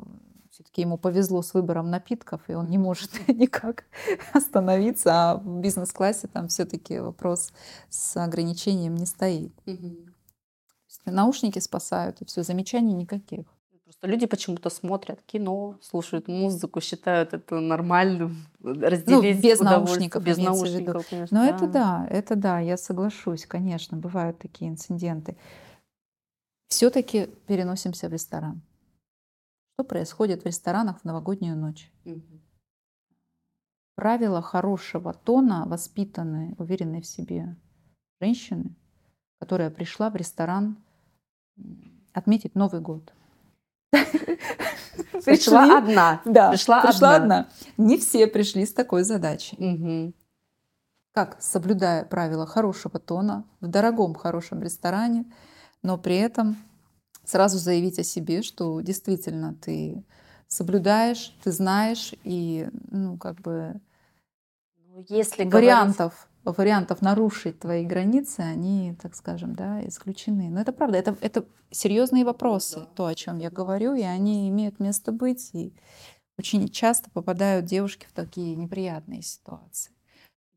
все-таки 0.50 0.82
ему 0.82 0.98
повезло 0.98 1.42
с 1.42 1.54
выбором 1.54 1.90
напитков, 1.90 2.42
и 2.48 2.54
он 2.54 2.68
не 2.68 2.78
может 2.78 3.10
никак 3.28 3.84
остановиться, 4.32 5.10
а 5.12 5.36
в 5.36 5.60
бизнес-классе 5.60 6.28
там 6.28 6.48
все-таки 6.48 6.98
вопрос 6.98 7.52
с 7.88 8.16
ограничением 8.16 8.94
не 8.94 9.06
стоит. 9.06 9.52
Угу. 9.66 10.09
Наушники 11.04 11.58
спасают, 11.58 12.20
и 12.20 12.24
все, 12.24 12.42
замечаний 12.42 12.92
никаких. 12.92 13.46
Просто 13.90 14.06
люди 14.06 14.26
почему-то 14.26 14.70
смотрят 14.70 15.20
кино, 15.22 15.76
слушают 15.82 16.28
музыку, 16.28 16.80
считают 16.80 17.34
это 17.34 17.58
нормальным, 17.58 18.36
разделить 18.62 19.08
ну, 19.08 19.42
без 19.42 19.60
наушников, 19.60 20.22
без 20.22 20.38
наушников, 20.38 21.08
конечно. 21.08 21.36
Но 21.36 21.44
да. 21.44 21.56
это 21.56 21.66
да, 21.66 22.06
это 22.08 22.36
да, 22.36 22.60
я 22.60 22.76
соглашусь, 22.76 23.46
конечно, 23.46 23.96
бывают 23.96 24.38
такие 24.38 24.70
инциденты. 24.70 25.36
Все-таки 26.68 27.26
переносимся 27.48 28.08
в 28.08 28.12
ресторан. 28.12 28.62
Что 29.74 29.82
происходит 29.82 30.44
в 30.44 30.46
ресторанах 30.46 31.00
в 31.00 31.04
новогоднюю 31.04 31.56
ночь? 31.56 31.90
Угу. 32.04 32.40
Правила 33.96 34.40
хорошего 34.40 35.12
тона, 35.12 35.64
воспитанные, 35.66 36.54
уверенные 36.58 37.02
в 37.02 37.06
себе 37.06 37.56
женщины, 38.20 38.76
которая 39.40 39.70
пришла 39.70 40.10
в 40.10 40.16
ресторан 40.16 40.78
отметить 42.12 42.54
Новый 42.54 42.80
год. 42.80 43.12
Пришла 45.24 45.78
одна. 45.78 46.22
Да, 46.24 46.50
пришла, 46.50 46.82
пришла 46.82 47.16
одна. 47.16 47.48
Не 47.76 47.98
все 47.98 48.26
пришли 48.26 48.64
с 48.64 48.72
такой 48.72 49.02
задачей. 49.02 49.56
Угу. 49.58 50.14
Как, 51.12 51.36
соблюдая 51.40 52.04
правила 52.04 52.46
хорошего 52.46 52.98
тона, 53.00 53.44
в 53.60 53.66
дорогом 53.66 54.14
хорошем 54.14 54.62
ресторане, 54.62 55.24
но 55.82 55.98
при 55.98 56.16
этом 56.16 56.56
сразу 57.24 57.58
заявить 57.58 57.98
о 57.98 58.04
себе, 58.04 58.42
что 58.42 58.80
действительно 58.80 59.54
ты 59.54 60.04
соблюдаешь, 60.46 61.36
ты 61.42 61.52
знаешь, 61.52 62.14
и 62.24 62.68
ну 62.90 63.16
как 63.18 63.40
бы 63.40 63.80
ну, 64.88 65.04
если 65.08 65.44
вариантов. 65.44 66.28
Вариантов 66.58 67.02
нарушить 67.02 67.58
твои 67.58 67.84
границы, 67.84 68.40
они, 68.40 68.94
так 69.00 69.14
скажем, 69.14 69.54
да, 69.54 69.86
исключены. 69.86 70.50
Но 70.50 70.60
это 70.60 70.72
правда, 70.72 70.98
это 70.98 71.16
это 71.20 71.44
серьезные 71.70 72.24
вопросы, 72.24 72.80
да. 72.80 72.86
то, 72.94 73.06
о 73.06 73.14
чем 73.14 73.38
я 73.38 73.50
говорю, 73.50 73.94
и 73.94 74.02
они 74.02 74.48
имеют 74.48 74.80
место 74.80 75.12
быть, 75.12 75.50
и 75.54 75.72
очень 76.38 76.68
часто 76.68 77.10
попадают 77.10 77.66
девушки 77.66 78.06
в 78.06 78.12
такие 78.12 78.56
неприятные 78.56 79.22
ситуации. 79.22 79.92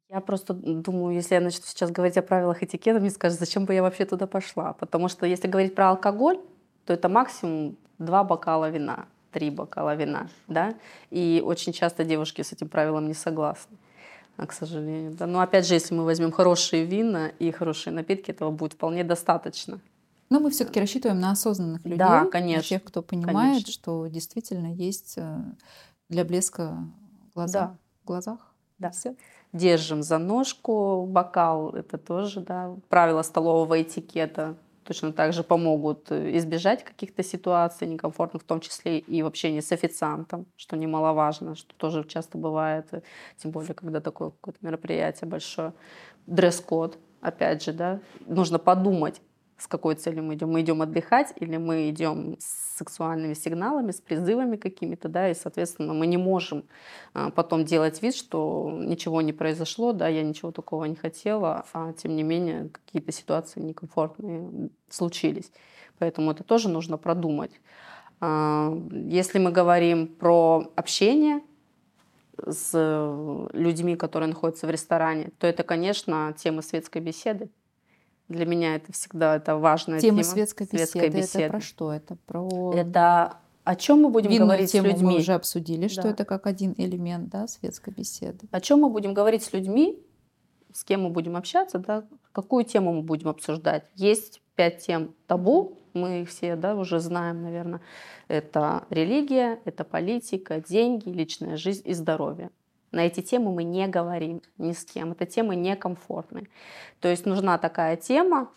Я 0.10 0.22
просто 0.22 0.54
думаю, 0.54 1.16
если 1.16 1.36
я 1.36 1.42
начну 1.42 1.64
сейчас 1.66 1.90
говорить 1.90 2.18
о 2.18 2.22
правилах 2.22 2.62
этикета, 2.62 3.00
мне 3.00 3.10
скажут, 3.10 3.40
зачем 3.40 3.66
бы 3.66 3.74
я 3.74 3.82
вообще 3.82 4.06
туда 4.06 4.28
пошла. 4.28 4.74
Потому 4.74 5.08
что 5.08 5.26
если 5.26 5.48
говорить 5.48 5.74
про 5.74 5.90
алкоголь, 5.90 6.40
то 6.86 6.94
это 6.94 7.10
максимум 7.10 7.78
два 7.98 8.24
бокала 8.24 8.70
вина, 8.70 9.08
три 9.32 9.50
бокала 9.50 9.96
вина, 9.96 10.30
да, 10.48 10.76
и 11.10 11.42
очень 11.44 11.74
часто 11.74 12.04
девушки 12.04 12.44
с 12.44 12.54
этим 12.54 12.70
правилом 12.70 13.08
не 13.08 13.14
согласны, 13.14 13.78
к 14.38 14.52
сожалению, 14.52 15.14
да. 15.14 15.28
Но 15.28 15.40
опять 15.42 15.68
же, 15.68 15.76
если 15.76 15.94
мы 15.94 16.04
возьмем 16.06 16.32
хорошие 16.32 16.86
вина 16.86 17.28
и 17.28 17.52
хорошие 17.52 17.94
напитки, 17.94 18.32
этого 18.32 18.52
будет 18.52 18.74
вполне 18.74 19.04
достаточно. 19.04 19.80
Но 20.30 20.40
мы 20.40 20.50
все-таки 20.50 20.80
рассчитываем 20.80 21.20
на 21.20 21.32
осознанных 21.32 21.84
людей, 21.84 22.00
да, 22.00 22.26
конечно, 22.26 22.68
тех, 22.68 22.84
кто 22.84 23.04
понимает, 23.04 23.54
конечно. 23.54 23.72
что 23.72 24.08
действительно 24.08 24.74
есть 24.74 25.14
э, 25.18 25.38
для 26.10 26.26
блеска 26.26 26.78
глаза, 27.36 27.60
да. 27.60 27.78
в 28.02 28.08
глазах. 28.08 28.40
Да. 28.80 28.90
Все. 28.90 29.16
Держим 29.52 30.02
за 30.02 30.18
ножку 30.18 31.06
бокал, 31.06 31.70
это 31.70 32.00
тоже 32.00 32.42
да, 32.42 32.76
правило 32.90 33.22
столового 33.22 33.82
этикета 33.82 34.58
точно 34.84 35.14
так 35.14 35.34
же 35.34 35.44
помогут 35.44 36.12
э, 36.12 36.38
избежать 36.38 36.84
каких-то 36.84 37.24
ситуаций 37.24 37.88
некомфортных, 37.88 38.44
в 38.44 38.46
том 38.46 38.60
числе 38.60 39.00
и 39.00 39.24
в 39.24 39.26
общении 39.26 39.60
с 39.60 39.72
официантом, 39.72 40.46
что 40.56 40.78
немаловажно, 40.78 41.56
что 41.56 41.74
тоже 41.76 42.04
часто 42.04 42.38
бывает, 42.38 42.88
э, 42.92 43.02
тем 43.38 43.52
более, 43.52 43.74
когда 43.74 44.00
такое 44.02 44.30
какое-то 44.32 44.60
мероприятие 44.62 45.30
большое. 45.30 45.74
Дресс-код, 46.28 46.98
опять 47.22 47.64
же, 47.64 47.74
да, 47.74 48.00
нужно 48.28 48.60
подумать, 48.60 49.22
с 49.64 49.68
какой 49.68 49.96
целью 49.96 50.24
мы 50.24 50.36
идем. 50.36 50.52
Мы 50.52 50.62
идем 50.62 50.82
отдыхать 50.82 51.34
или 51.38 51.56
мы 51.56 51.90
идем 51.90 52.36
с 52.38 52.78
сексуальными 52.78 53.34
сигналами, 53.34 53.92
с 53.92 54.02
призывами 54.02 54.58
какими-то, 54.58 55.08
да, 55.08 55.30
и, 55.30 55.34
соответственно, 55.34 55.94
мы 55.94 56.06
не 56.06 56.18
можем 56.18 56.66
а, 57.14 57.30
потом 57.30 57.64
делать 57.64 58.02
вид, 58.02 58.14
что 58.14 58.70
ничего 58.74 59.22
не 59.22 59.32
произошло, 59.32 59.94
да, 59.94 60.08
я 60.10 60.24
ничего 60.24 60.52
такого 60.52 60.84
не 60.86 60.96
хотела, 60.96 61.66
а 61.72 61.94
тем 61.94 62.16
не 62.16 62.24
менее 62.24 62.70
какие-то 62.70 63.12
ситуации 63.12 63.62
некомфортные 63.62 64.70
случились. 64.90 65.52
Поэтому 65.98 66.32
это 66.32 66.44
тоже 66.44 66.68
нужно 66.68 66.98
продумать. 66.98 67.52
А, 68.20 68.78
если 68.92 69.40
мы 69.40 69.52
говорим 69.52 70.08
про 70.08 70.72
общение, 70.76 71.42
с 72.46 72.74
людьми, 73.54 73.96
которые 73.96 74.28
находятся 74.28 74.66
в 74.66 74.72
ресторане, 74.72 75.30
то 75.38 75.46
это, 75.46 75.62
конечно, 75.62 76.34
тема 76.36 76.64
светской 76.64 77.00
беседы. 77.00 77.50
Для 78.30 78.46
меня 78.46 78.76
это 78.76 78.92
всегда 78.94 79.36
это 79.36 79.58
важная 79.58 80.00
тема. 80.00 80.22
Тема 80.22 80.32
светской, 80.32 80.66
светской 80.66 81.10
беседы. 81.10 81.18
беседы. 81.18 81.44
Это 81.44 81.52
про 81.52 81.62
что? 81.62 81.94
Это 81.94 82.16
про... 82.26 82.74
Это 82.76 83.38
о 83.64 83.76
чем 83.76 84.02
мы 84.02 84.10
будем 84.10 84.30
Винную 84.30 84.48
говорить 84.48 84.72
тему 84.72 84.88
с 84.88 84.92
людьми? 84.92 85.14
Мы 85.14 85.20
уже 85.20 85.34
обсудили, 85.34 85.88
что 85.88 86.08
это 86.08 86.26
как 86.26 86.48
один 86.48 86.74
элемент 86.78 87.30
да, 87.30 87.48
светской 87.48 87.94
беседы. 87.94 88.48
О 88.52 88.60
чем 88.60 88.82
мы 88.82 88.90
будем 88.90 89.14
говорить 89.14 89.44
с 89.44 89.54
людьми, 89.54 90.02
с 90.74 90.84
кем 90.84 91.04
мы 91.04 91.10
будем 91.10 91.38
общаться, 91.38 91.80
да, 91.80 92.04
какую 92.32 92.66
тему 92.66 92.94
мы 92.94 93.04
будем 93.04 93.30
обсуждать. 93.30 93.90
Есть 93.96 94.42
пять 94.56 94.86
тем 94.86 95.16
табу, 95.28 95.80
мы 95.94 96.22
их 96.22 96.30
все 96.30 96.56
да, 96.56 96.76
уже 96.76 97.00
знаем, 97.00 97.42
наверное. 97.42 97.82
Это 98.28 98.86
религия, 98.90 99.60
это 99.66 99.84
политика, 99.84 100.60
деньги, 100.60 101.10
личная 101.10 101.56
жизнь 101.56 101.84
и 101.86 101.94
здоровье. 101.94 102.50
На 102.94 103.08
эти 103.08 103.22
темы 103.22 103.52
мы 103.52 103.64
не 103.64 103.88
говорим 103.88 104.42
ни 104.60 104.72
с 104.72 104.86
кем. 104.86 105.12
Это 105.12 105.26
темы 105.26 105.56
некомфортные. 105.56 106.48
То 107.02 107.08
есть 107.08 107.26
нужна 107.26 107.58
такая 107.58 107.98
тема, 107.98 108.52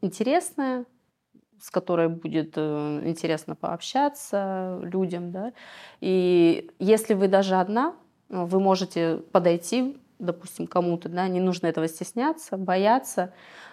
интересная, 0.00 0.84
с 1.60 1.70
которой 1.70 2.08
будет 2.08 2.54
э, 2.56 3.02
интересно 3.04 3.54
пообщаться 3.54 4.80
людям, 4.82 5.30
да. 5.30 5.52
И 6.00 6.68
если 6.80 7.14
вы 7.14 7.28
даже 7.28 7.54
одна, 7.54 7.94
вы 8.28 8.58
можете 8.58 9.18
подойти, 9.30 9.96
допустим, 10.18 10.66
кому-то, 10.66 11.08
да, 11.08 11.28
не 11.28 11.40
нужно 11.40 11.68
этого 11.68 11.86
стесняться, 11.86 12.56
бояться. 12.56 13.32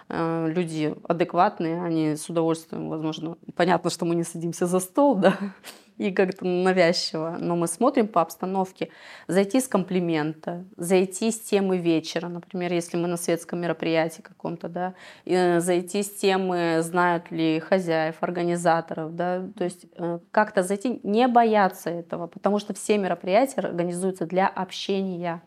Э, 0.09 0.47
люди 0.47 0.95
адекватные, 1.07 1.81
они 1.83 2.15
с 2.15 2.29
удовольствием, 2.29 2.89
возможно, 2.89 3.35
понятно, 3.55 3.89
что 3.89 4.05
мы 4.05 4.13
не 4.13 4.23
садимся 4.23 4.67
за 4.67 4.79
стол, 4.79 5.15
да, 5.15 5.35
и 5.97 6.11
как-то 6.11 6.45
навязчиво, 6.45 7.37
но 7.39 7.55
мы 7.55 7.67
смотрим 7.67 8.07
по 8.07 8.21
обстановке. 8.21 8.89
Зайти 9.27 9.61
с 9.61 9.67
комплимента, 9.67 10.65
зайти 10.75 11.31
с 11.31 11.39
темы 11.39 11.77
вечера, 11.77 12.27
например, 12.27 12.73
если 12.73 12.97
мы 12.97 13.07
на 13.07 13.17
светском 13.17 13.61
мероприятии 13.61 14.21
каком-то, 14.21 14.67
да, 14.67 14.93
и 15.23 15.57
зайти 15.59 16.03
с 16.03 16.09
темы, 16.11 16.81
знают 16.81 17.31
ли 17.31 17.59
хозяев, 17.59 18.17
организаторов, 18.21 19.15
да, 19.15 19.43
то 19.57 19.63
есть 19.63 19.85
э, 19.97 20.19
как-то 20.31 20.63
зайти, 20.63 20.99
не 21.03 21.27
бояться 21.27 21.89
этого, 21.89 22.27
потому 22.27 22.59
что 22.59 22.73
все 22.73 22.97
мероприятия 22.97 23.61
организуются 23.61 24.25
для 24.25 24.47
общения. 24.47 25.41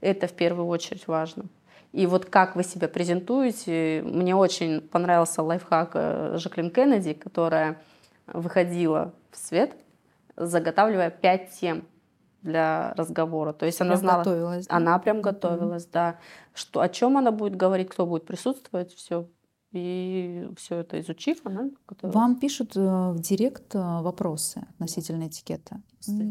Это 0.00 0.26
в 0.26 0.32
первую 0.32 0.66
очередь 0.66 1.06
важно. 1.06 1.44
И 1.92 2.06
вот 2.06 2.26
как 2.26 2.56
вы 2.56 2.64
себя 2.64 2.88
презентуете, 2.88 4.02
мне 4.04 4.34
очень 4.34 4.80
понравился 4.80 5.42
лайфхак 5.42 5.92
э, 5.94 6.34
Жаклин 6.36 6.70
Кеннеди, 6.70 7.14
которая 7.14 7.80
выходила 8.26 9.14
в 9.30 9.36
свет, 9.36 9.76
заготавливая 10.36 11.10
пять 11.10 11.50
тем 11.58 11.86
для 12.42 12.94
разговора. 12.94 13.52
То 13.52 13.66
есть 13.66 13.78
прям 13.78 13.90
она 13.90 13.96
знала, 13.96 14.18
готовилась, 14.18 14.66
да? 14.66 14.76
она 14.76 14.98
прям 14.98 15.20
готовилась, 15.20 15.84
mm-hmm. 15.84 15.92
да, 15.92 16.18
что 16.54 16.80
о 16.80 16.88
чем 16.88 17.18
она 17.18 17.32
будет 17.32 17.56
говорить, 17.56 17.90
кто 17.90 18.06
будет 18.06 18.24
присутствовать, 18.24 18.94
все. 18.94 19.28
И 19.72 20.48
все 20.56 20.76
это 20.76 21.00
изучив, 21.00 21.40
она 21.44 21.70
готовилась. 21.86 22.14
Вам 22.14 22.38
пишут 22.38 22.76
э, 22.76 22.80
в 22.80 23.18
директ 23.18 23.74
э, 23.74 23.78
вопросы 23.78 24.64
относительно 24.74 25.26
этикета. 25.26 25.82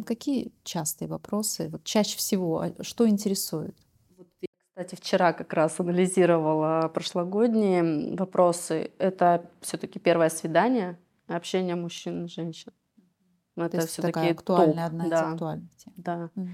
Какие 0.05 0.53
частые 0.63 1.09
вопросы? 1.09 1.69
Вот 1.69 1.83
чаще 1.83 2.17
всего, 2.17 2.61
а, 2.61 2.71
что 2.81 3.07
интересует? 3.07 3.75
Кстати, 4.69 4.95
вчера 4.95 5.33
как 5.33 5.53
раз 5.53 5.79
анализировала 5.79 6.89
прошлогодние 6.93 8.15
вопросы. 8.15 8.91
Это 8.97 9.49
все-таки 9.61 9.99
первое 9.99 10.29
свидание, 10.29 10.97
общение 11.27 11.75
мужчин 11.75 12.25
и 12.25 12.27
женщин. 12.27 12.71
Но 13.55 13.65
это 13.65 13.87
все-таки 13.87 14.31
актуальная, 14.31 14.89
топ. 14.89 14.93
одна 14.93 15.07
да. 15.07 15.15
из 15.15 15.33
актуальных 15.33 15.75
тем. 15.77 15.93
Да. 15.95 16.29
Угу. 16.35 16.47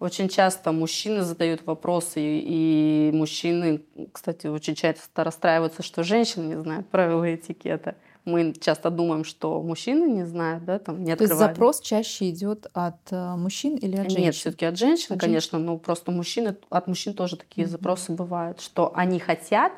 Очень 0.00 0.28
часто 0.28 0.72
мужчины 0.72 1.22
задают 1.22 1.64
вопросы, 1.64 2.20
и 2.20 3.10
мужчины, 3.14 3.84
кстати, 4.12 4.48
очень 4.48 4.74
часто 4.74 5.22
расстраиваются, 5.22 5.82
что 5.82 6.02
женщины 6.02 6.46
не 6.46 6.60
знают 6.60 6.88
правила 6.88 7.32
этикета. 7.32 7.94
Мы 8.24 8.52
часто 8.52 8.90
думаем, 8.90 9.24
что 9.24 9.62
мужчины 9.62 10.10
не 10.10 10.24
знают, 10.26 10.64
да, 10.64 10.78
там 10.78 11.04
не 11.04 11.12
открывают. 11.12 11.38
То 11.38 11.44
есть 11.44 11.56
запрос 11.56 11.80
чаще 11.80 12.30
идет 12.30 12.66
от 12.74 13.00
э, 13.10 13.36
мужчин 13.36 13.76
или 13.76 13.96
от 13.96 14.10
женщин? 14.10 14.20
Нет, 14.20 14.34
все-таки 14.34 14.66
от 14.66 14.76
женщин, 14.76 15.14
от 15.14 15.20
конечно, 15.20 15.58
женщин? 15.58 15.72
но 15.72 15.78
просто 15.78 16.10
мужчины, 16.10 16.56
от 16.68 16.86
мужчин 16.86 17.14
тоже 17.14 17.36
такие 17.36 17.66
mm 17.66 17.70
запросы 17.70 18.12
бывают, 18.12 18.60
что 18.60 18.92
они 18.94 19.20
хотят 19.20 19.72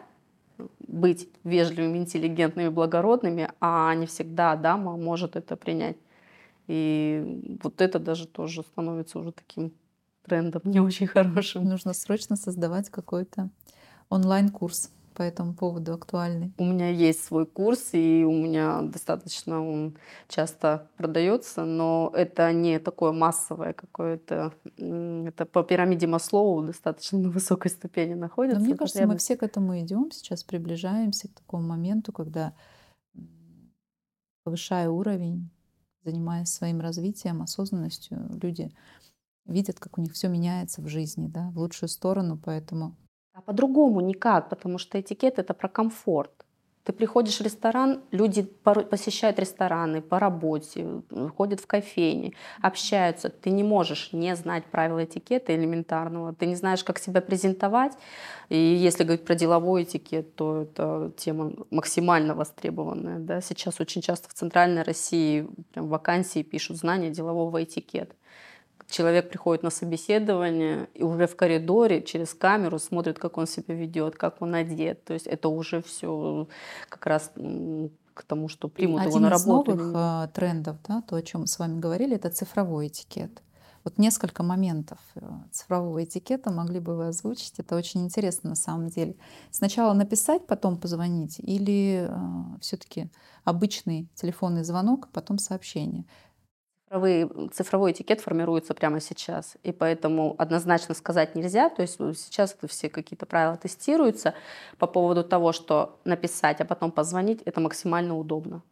быть 0.81 1.29
вежливыми, 1.45 1.99
интеллигентными, 1.99 2.69
благородными, 2.69 3.51
а 3.61 3.95
не 3.95 4.07
всегда 4.07 4.57
дама 4.57 4.97
может 4.97 5.37
это 5.37 5.57
принять. 5.57 5.97
И 6.69 7.59
вот 7.63 7.81
это 7.81 7.99
даже 7.99 8.27
тоже 8.27 8.63
становится 8.63 9.19
уже 9.19 9.33
таким 9.33 9.73
трендом 10.25 10.63
не 10.65 10.81
очень 10.81 11.07
хорошим. 11.09 11.65
Нужно 11.65 11.93
срочно 11.93 12.37
создавать 12.37 12.89
какой-то 12.91 13.51
онлайн-курс 14.09 14.91
по 15.13 15.23
этому 15.23 15.55
поводу 15.55 15.95
актуальный? 15.95 16.53
У 16.59 16.65
меня 16.65 16.89
есть 16.89 17.25
свой 17.25 17.47
курс, 17.47 17.91
и 17.93 18.25
у 18.25 18.33
меня 18.33 18.83
достаточно 18.83 19.67
он 19.67 19.97
часто 20.29 20.89
продается, 20.97 21.65
но 21.65 22.13
это 22.15 22.53
не 22.53 22.79
такое 22.79 23.13
массовое 23.13 23.73
какое-то. 23.73 24.53
Это 24.77 25.47
по 25.47 25.63
пирамиде 25.63 26.07
Маслоу 26.07 26.63
достаточно 26.63 27.19
на 27.19 27.31
высокой 27.31 27.71
ступени 27.71 28.15
находится. 28.15 28.61
Но 28.61 28.67
мне 28.67 28.77
кажется, 28.77 29.07
мы 29.07 29.17
все 29.19 29.37
к 29.37 29.43
этому 29.43 29.79
идем, 29.81 30.11
сейчас 30.11 30.45
приближаемся 30.45 31.29
к 31.29 31.35
такому 31.35 31.67
моменту, 31.69 32.13
когда 32.13 32.55
повышая 34.45 34.89
уровень, 34.89 35.51
занимаясь 36.05 36.49
своим 36.49 36.81
развитием, 36.81 37.43
осознанностью, 37.43 38.19
люди 38.43 38.73
видят, 39.45 39.79
как 39.79 39.99
у 39.99 40.01
них 40.01 40.13
все 40.13 40.29
меняется 40.29 40.83
в 40.83 40.89
жизни, 40.89 41.29
да, 41.29 41.51
в 41.51 41.59
лучшую 41.59 41.89
сторону, 41.89 42.41
поэтому 42.43 42.97
а 43.35 43.41
по-другому 43.41 44.01
никак, 44.01 44.49
потому 44.49 44.78
что 44.78 45.01
этикет 45.01 45.39
это 45.39 45.55
про 45.55 45.68
комфорт. 45.68 46.33
Ты 46.85 46.93
приходишь 46.93 47.39
в 47.39 47.43
ресторан, 47.43 48.01
люди 48.11 48.43
посещают 48.43 49.39
рестораны 49.39 50.03
по 50.03 50.18
работе, 50.18 51.03
ходят 51.37 51.61
в 51.61 51.66
кофейни, 51.68 52.35
общаются. 52.61 53.28
Ты 53.28 53.51
не 53.51 53.62
можешь 53.62 54.12
не 54.12 54.35
знать 54.35 54.64
правила 54.64 55.05
этикета 55.05 55.55
элементарного. 55.55 56.35
Ты 56.35 56.47
не 56.47 56.57
знаешь, 56.57 56.83
как 56.83 56.99
себя 56.99 57.20
презентовать. 57.20 57.93
И 58.49 58.59
если 58.59 59.05
говорить 59.05 59.24
про 59.24 59.37
деловой 59.37 59.85
этикет, 59.85 60.35
то 60.35 60.62
это 60.62 61.12
тема 61.16 61.53
максимально 61.70 62.35
востребованная. 62.35 63.20
Да? 63.20 63.41
Сейчас 63.41 63.80
очень 63.80 64.03
часто 64.03 64.28
в 64.28 64.35
Центральной 64.35 64.83
России 64.83 65.47
прям 65.72 65.87
вакансии 65.87 66.43
пишут 66.43 66.78
знания 66.78 67.11
делового 67.11 67.62
этикета 67.62 68.16
человек 68.93 69.30
приходит 69.30 69.62
на 69.62 69.70
собеседование 69.70 70.88
и 70.95 71.03
уже 71.03 71.26
в 71.26 71.34
коридоре 71.34 72.03
через 72.03 72.34
камеру 72.34 72.78
смотрит, 72.78 73.18
как 73.18 73.38
он 73.38 73.47
себя 73.47 73.74
ведет, 73.74 74.16
как 74.16 74.43
он 74.43 74.55
одет. 74.55 75.05
То 75.05 75.14
есть 75.14 75.26
это 75.26 75.49
уже 75.49 75.82
все 75.82 76.47
как 76.88 77.07
раз 77.07 77.32
к 78.14 78.22
тому, 78.24 78.49
что 78.49 78.68
примут 78.68 79.01
Один 79.01 79.11
его 79.11 79.20
на 79.20 79.30
работу. 79.30 79.72
Один 79.72 79.86
из 79.86 79.93
новых 79.93 80.28
э, 80.28 80.32
трендов, 80.34 80.76
да, 80.86 81.03
то, 81.03 81.16
о 81.16 81.22
чем 81.22 81.43
мы 81.43 81.47
с 81.47 81.59
вами 81.59 81.80
говорили, 81.80 82.16
это 82.16 82.30
цифровой 82.30 82.88
этикет. 82.88 83.43
Вот 83.84 83.99
несколько 83.99 84.43
моментов 84.43 84.99
э, 85.16 85.28
цифрового 85.51 86.05
этикета 86.05 86.53
могли 86.53 86.78
бы 86.78 86.95
вы 86.95 87.09
озвучить. 87.09 87.55
Это 87.59 87.74
очень 87.74 88.05
интересно 88.05 88.51
на 88.51 88.57
самом 88.57 88.88
деле. 88.88 89.16
Сначала 89.51 89.93
написать, 89.93 90.47
потом 90.47 90.76
позвонить, 90.76 91.40
или 91.40 92.07
э, 92.09 92.59
все-таки 92.61 93.11
обычный 93.45 94.09
телефонный 94.14 94.62
звонок, 94.62 95.09
потом 95.12 95.38
сообщение. 95.38 96.05
Цифровой, 96.93 97.49
цифровой 97.55 97.93
этикет 97.93 98.20
формируется 98.20 98.74
прямо 98.74 99.01
сейчас, 99.01 99.55
и 99.62 99.72
поэтому 99.72 100.34
однозначно 100.36 100.95
сказать 100.95 101.34
нельзя. 101.34 101.70
То 101.70 101.80
есть 101.80 101.99
ну, 101.99 102.12
сейчас 102.12 102.55
все 102.68 102.90
какие-то 102.90 103.24
правила 103.24 103.57
тестируются 103.57 104.34
по 104.76 104.86
поводу 104.86 105.24
того, 105.24 105.53
что 105.53 105.99
написать, 106.05 106.61
а 106.61 106.66
потом 106.66 106.90
позвонить, 106.90 107.40
это 107.47 107.62
максимально 107.62 108.18
удобно. 108.18 108.62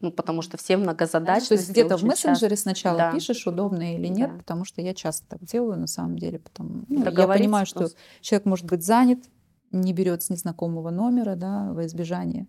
Ну, 0.00 0.10
потому 0.10 0.40
что 0.40 0.56
все 0.56 0.78
многозадачные. 0.78 1.48
То 1.48 1.54
есть 1.54 1.68
где-то 1.68 1.98
в 1.98 2.02
мессенджере 2.04 2.52
часто. 2.56 2.62
сначала 2.62 2.96
да. 2.96 3.12
пишешь, 3.12 3.46
удобно 3.46 3.94
или 3.94 4.08
нет, 4.08 4.30
да. 4.32 4.38
потому 4.38 4.64
что 4.64 4.80
я 4.80 4.94
часто 4.94 5.26
так 5.28 5.44
делаю 5.44 5.78
на 5.78 5.86
самом 5.86 6.18
деле. 6.18 6.38
Потому, 6.38 6.84
ну, 6.88 7.04
я 7.04 7.26
понимаю, 7.28 7.66
что 7.66 7.88
человек 8.22 8.46
может 8.46 8.64
быть 8.64 8.82
занят, 8.82 9.18
не 9.70 9.92
берет 9.92 10.22
с 10.22 10.30
незнакомого 10.30 10.88
номера, 10.88 11.34
да, 11.34 11.68
во 11.74 11.84
избежание 11.84 12.46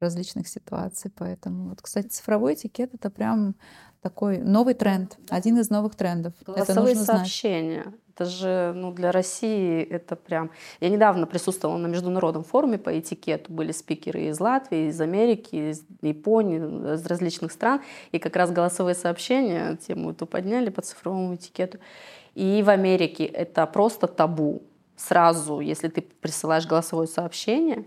различных 0.00 0.48
ситуаций. 0.48 1.10
Поэтому, 1.16 1.70
вот, 1.70 1.82
кстати, 1.82 2.08
цифровой 2.08 2.54
этикет 2.54 2.94
это 2.94 3.10
прям 3.10 3.54
такой 4.00 4.38
новый 4.38 4.74
тренд, 4.74 5.16
один 5.30 5.58
из 5.58 5.70
новых 5.70 5.94
трендов. 5.94 6.32
Голосовые 6.44 6.92
это 6.92 7.00
нужно 7.00 7.04
сообщения. 7.04 7.82
Знать. 7.82 7.94
Это 8.16 8.24
же 8.24 8.72
ну, 8.74 8.92
для 8.92 9.12
России 9.12 9.82
это 9.82 10.16
прям... 10.16 10.50
Я 10.80 10.88
недавно 10.88 11.26
присутствовала 11.26 11.76
на 11.76 11.86
международном 11.86 12.44
форуме 12.44 12.78
по 12.78 12.98
этикету. 12.98 13.52
Были 13.52 13.72
спикеры 13.72 14.28
из 14.28 14.40
Латвии, 14.40 14.88
из 14.88 14.98
Америки, 15.02 15.70
из 15.72 15.84
Японии, 16.00 16.94
из 16.94 17.04
различных 17.04 17.52
стран. 17.52 17.82
И 18.12 18.18
как 18.18 18.34
раз 18.36 18.50
голосовые 18.50 18.94
сообщения, 18.94 19.76
тему 19.76 20.12
эту 20.12 20.24
подняли 20.24 20.70
по 20.70 20.80
цифровому 20.80 21.34
этикету. 21.34 21.78
И 22.34 22.62
в 22.64 22.70
Америке 22.70 23.24
это 23.24 23.66
просто 23.66 24.06
табу. 24.06 24.62
Сразу, 24.96 25.60
если 25.60 25.88
ты 25.88 26.00
присылаешь 26.00 26.66
голосовое 26.66 27.08
сообщение, 27.08 27.84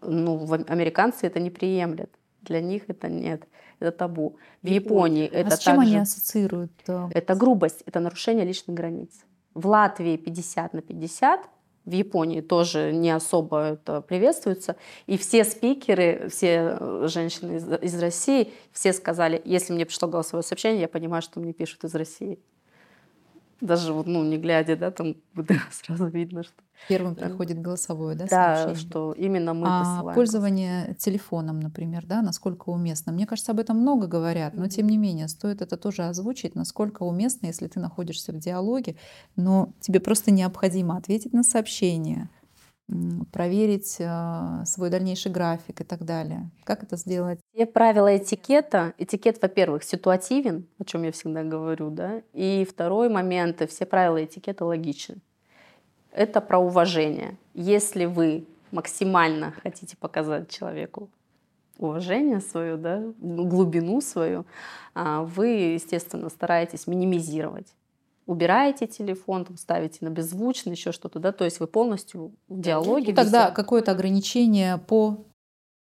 ну, 0.00 0.52
американцы 0.68 1.26
это 1.26 1.40
не 1.40 1.50
приемлят. 1.50 2.10
Для 2.42 2.60
них 2.60 2.84
это 2.88 3.08
нет 3.08 3.46
это 3.82 3.96
табу. 3.96 4.36
В 4.62 4.66
Японии 4.66 5.28
а 5.32 5.38
это 5.38 5.56
с 5.56 5.58
чем 5.58 5.76
также, 5.76 5.90
они 5.90 5.98
ассоциируют? 5.98 6.72
Это 6.86 7.34
грубость, 7.34 7.82
это 7.86 8.00
нарушение 8.00 8.44
личных 8.44 8.76
границ. 8.76 9.10
В 9.54 9.66
Латвии 9.66 10.16
50 10.16 10.72
на 10.72 10.82
50, 10.82 11.40
в 11.84 11.90
Японии 11.90 12.40
тоже 12.40 12.92
не 12.92 13.10
особо 13.10 13.72
это 13.72 14.00
приветствуется. 14.00 14.76
И 15.06 15.18
все 15.18 15.44
спикеры, 15.44 16.28
все 16.30 16.76
э, 16.78 17.08
женщины 17.08 17.56
из, 17.56 17.68
из 17.68 18.00
России, 18.00 18.52
все 18.72 18.92
сказали, 18.92 19.42
если 19.44 19.72
мне 19.72 19.84
пришло 19.84 20.08
голосовое 20.08 20.44
сообщение, 20.44 20.82
я 20.82 20.88
понимаю, 20.88 21.22
что 21.22 21.40
мне 21.40 21.52
пишут 21.52 21.84
из 21.84 21.94
России 21.94 22.38
даже 23.62 23.92
вот, 23.92 24.06
ну, 24.06 24.24
не 24.24 24.38
глядя, 24.38 24.76
да, 24.76 24.90
там 24.90 25.14
сразу 25.70 26.06
видно, 26.08 26.42
что... 26.42 26.52
Первым 26.88 27.14
приходит 27.14 27.62
голосовое, 27.62 28.16
да, 28.16 28.26
Да, 28.26 28.56
сообщение? 28.56 28.90
что 28.90 29.12
именно 29.12 29.54
мы 29.54 29.68
а 29.68 29.84
посылаем. 29.84 30.14
пользование 30.16 30.94
телефоном, 30.98 31.60
например, 31.60 32.04
да, 32.04 32.22
насколько 32.22 32.70
уместно? 32.70 33.12
Мне 33.12 33.24
кажется, 33.24 33.52
об 33.52 33.60
этом 33.60 33.78
много 33.78 34.08
говорят, 34.08 34.54
но 34.54 34.66
тем 34.66 34.88
не 34.88 34.98
менее, 34.98 35.28
стоит 35.28 35.62
это 35.62 35.76
тоже 35.76 36.02
озвучить, 36.02 36.56
насколько 36.56 37.04
уместно, 37.04 37.46
если 37.46 37.68
ты 37.68 37.78
находишься 37.78 38.32
в 38.32 38.38
диалоге, 38.38 38.96
но 39.36 39.72
тебе 39.80 40.00
просто 40.00 40.32
необходимо 40.32 40.96
ответить 40.96 41.32
на 41.32 41.44
сообщение, 41.44 42.28
проверить 43.32 43.96
э, 43.98 44.64
свой 44.66 44.90
дальнейший 44.90 45.32
график 45.32 45.80
и 45.80 45.84
так 45.84 46.04
далее. 46.04 46.50
Как 46.64 46.82
это 46.82 46.96
сделать? 46.96 47.40
Все 47.54 47.66
правила 47.66 48.16
этикета. 48.16 48.92
Этикет, 48.98 49.40
во-первых, 49.40 49.84
ситуативен, 49.84 50.66
о 50.78 50.84
чем 50.84 51.02
я 51.04 51.12
всегда 51.12 51.42
говорю, 51.42 51.90
да. 51.90 52.22
И 52.32 52.66
второй 52.68 53.08
момент, 53.08 53.62
все 53.70 53.86
правила 53.86 54.22
этикета 54.22 54.64
логичны. 54.64 55.16
Это 56.12 56.40
про 56.40 56.58
уважение. 56.58 57.36
Если 57.54 58.04
вы 58.04 58.44
максимально 58.70 59.52
хотите 59.62 59.96
показать 59.96 60.50
человеку 60.50 61.08
уважение 61.78 62.40
свое, 62.40 62.76
да, 62.76 63.02
глубину 63.18 64.00
свою, 64.00 64.44
а, 64.94 65.22
вы, 65.22 65.46
естественно, 65.74 66.28
стараетесь 66.28 66.86
минимизировать 66.86 67.74
убираете 68.32 68.86
телефон, 68.86 69.44
там, 69.44 69.56
ставите 69.56 69.98
на 70.00 70.08
беззвучный, 70.08 70.72
еще 70.72 70.92
что-то, 70.92 71.18
да, 71.18 71.32
то 71.32 71.44
есть 71.44 71.60
вы 71.60 71.66
полностью 71.66 72.32
в 72.48 72.60
диалоге. 72.60 73.10
Ну, 73.10 73.14
тогда 73.14 73.50
какое-то 73.50 73.92
ограничение 73.92 74.78
по 74.78 75.24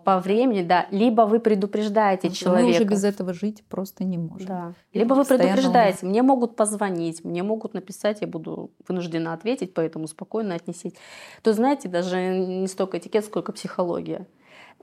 по 0.03 0.19
времени, 0.19 0.63
да, 0.63 0.87
либо 0.91 1.21
вы 1.21 1.39
предупреждаете 1.39 2.27
мы 2.27 2.35
человека. 2.35 2.67
Мы 2.67 2.75
уже 2.75 2.83
без 2.83 3.03
этого 3.05 3.33
жить 3.33 3.63
просто 3.69 4.03
не 4.03 4.17
можем. 4.17 4.47
Да. 4.47 4.73
Либо 4.91 5.13
вы 5.13 5.23
предупреждаете, 5.23 6.05
мне 6.05 6.21
могут 6.21 6.57
позвонить, 6.57 7.23
мне 7.23 7.41
могут 7.41 7.73
написать, 7.73 8.19
я 8.19 8.27
буду 8.27 8.71
вынуждена 8.85 9.33
ответить, 9.33 9.73
поэтому 9.73 10.07
спокойно 10.07 10.55
отнесите. 10.55 10.97
То 11.41 11.53
знаете, 11.53 11.87
даже 11.87 12.17
не 12.19 12.67
столько 12.67 12.97
этикет, 12.97 13.23
сколько 13.25 13.53
психология 13.53 14.27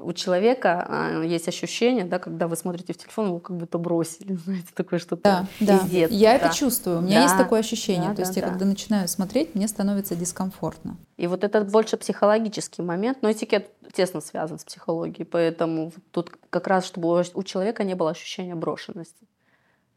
у 0.02 0.12
человека 0.12 0.86
а, 0.88 1.22
есть 1.22 1.48
ощущение, 1.48 2.04
да, 2.04 2.18
когда 2.18 2.48
вы 2.48 2.56
смотрите 2.56 2.92
в 2.92 2.96
телефон, 2.96 3.26
его 3.26 3.38
как 3.38 3.56
будто 3.56 3.78
бросили, 3.78 4.34
знаете, 4.44 4.68
такое 4.74 4.98
что-то 4.98 5.22
да, 5.22 5.46
да. 5.60 5.86
Я 5.88 6.06
да. 6.08 6.46
это 6.46 6.54
чувствую, 6.54 6.98
у 6.98 7.00
меня 7.02 7.16
да. 7.16 7.22
есть 7.24 7.36
такое 7.36 7.60
ощущение. 7.60 8.08
Да, 8.08 8.10
То 8.10 8.16
да, 8.16 8.22
есть 8.22 8.34
да. 8.34 8.40
я 8.40 8.46
когда 8.46 8.64
начинаю 8.64 9.08
смотреть, 9.08 9.54
мне 9.54 9.68
становится 9.68 10.16
дискомфортно. 10.16 10.96
И 11.16 11.26
вот 11.26 11.44
это 11.44 11.64
больше 11.64 11.96
психологический 11.96 12.82
момент, 12.82 13.18
но 13.22 13.30
этикет 13.30 13.70
тесно 13.92 14.20
связан 14.20 14.58
с 14.58 14.64
психологией, 14.64 15.26
поэтому 15.26 15.92
тут 16.12 16.32
как 16.50 16.66
раз, 16.66 16.86
чтобы 16.86 17.22
у 17.34 17.42
человека 17.42 17.84
не 17.84 17.94
было 17.94 18.10
ощущения 18.10 18.54
брошенности. 18.54 19.26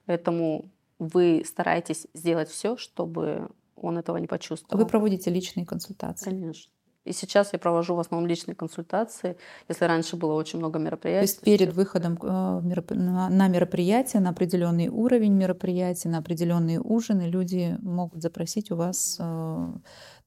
Поэтому 0.05 0.65
вы 0.99 1.43
стараетесь 1.45 2.07
сделать 2.13 2.49
все, 2.49 2.77
чтобы 2.77 3.49
он 3.75 3.97
этого 3.97 4.17
не 4.17 4.27
почувствовал. 4.27 4.83
Вы 4.83 4.89
проводите 4.89 5.29
личные 5.29 5.65
консультации? 5.65 6.25
Конечно. 6.25 6.71
И 7.05 7.11
сейчас 7.11 7.51
я 7.51 7.59
провожу 7.59 7.95
в 7.95 7.99
основном 7.99 8.29
личные 8.29 8.55
консультации, 8.55 9.35
если 9.67 9.85
раньше 9.85 10.15
было 10.15 10.33
очень 10.33 10.59
много 10.59 10.79
мероприятий. 10.79 11.27
То 11.27 11.31
есть 11.31 11.41
перед 11.41 11.69
сейчас... 11.69 11.75
выходом 11.75 12.17
э, 12.21 12.93
на 12.95 13.47
мероприятие, 13.49 14.21
на 14.21 14.29
определенный 14.29 14.87
уровень 14.87 15.33
мероприятия, 15.33 16.07
на 16.07 16.19
определенные 16.19 16.79
ужины 16.79 17.23
люди 17.23 17.77
могут 17.81 18.21
запросить 18.21 18.71
у 18.71 18.77
вас, 18.77 19.17
э, 19.19 19.67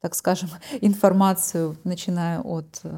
так 0.01 0.15
скажем, 0.15 0.51
информацию, 0.83 1.79
начиная 1.85 2.41
от 2.41 2.81
э, 2.85 2.95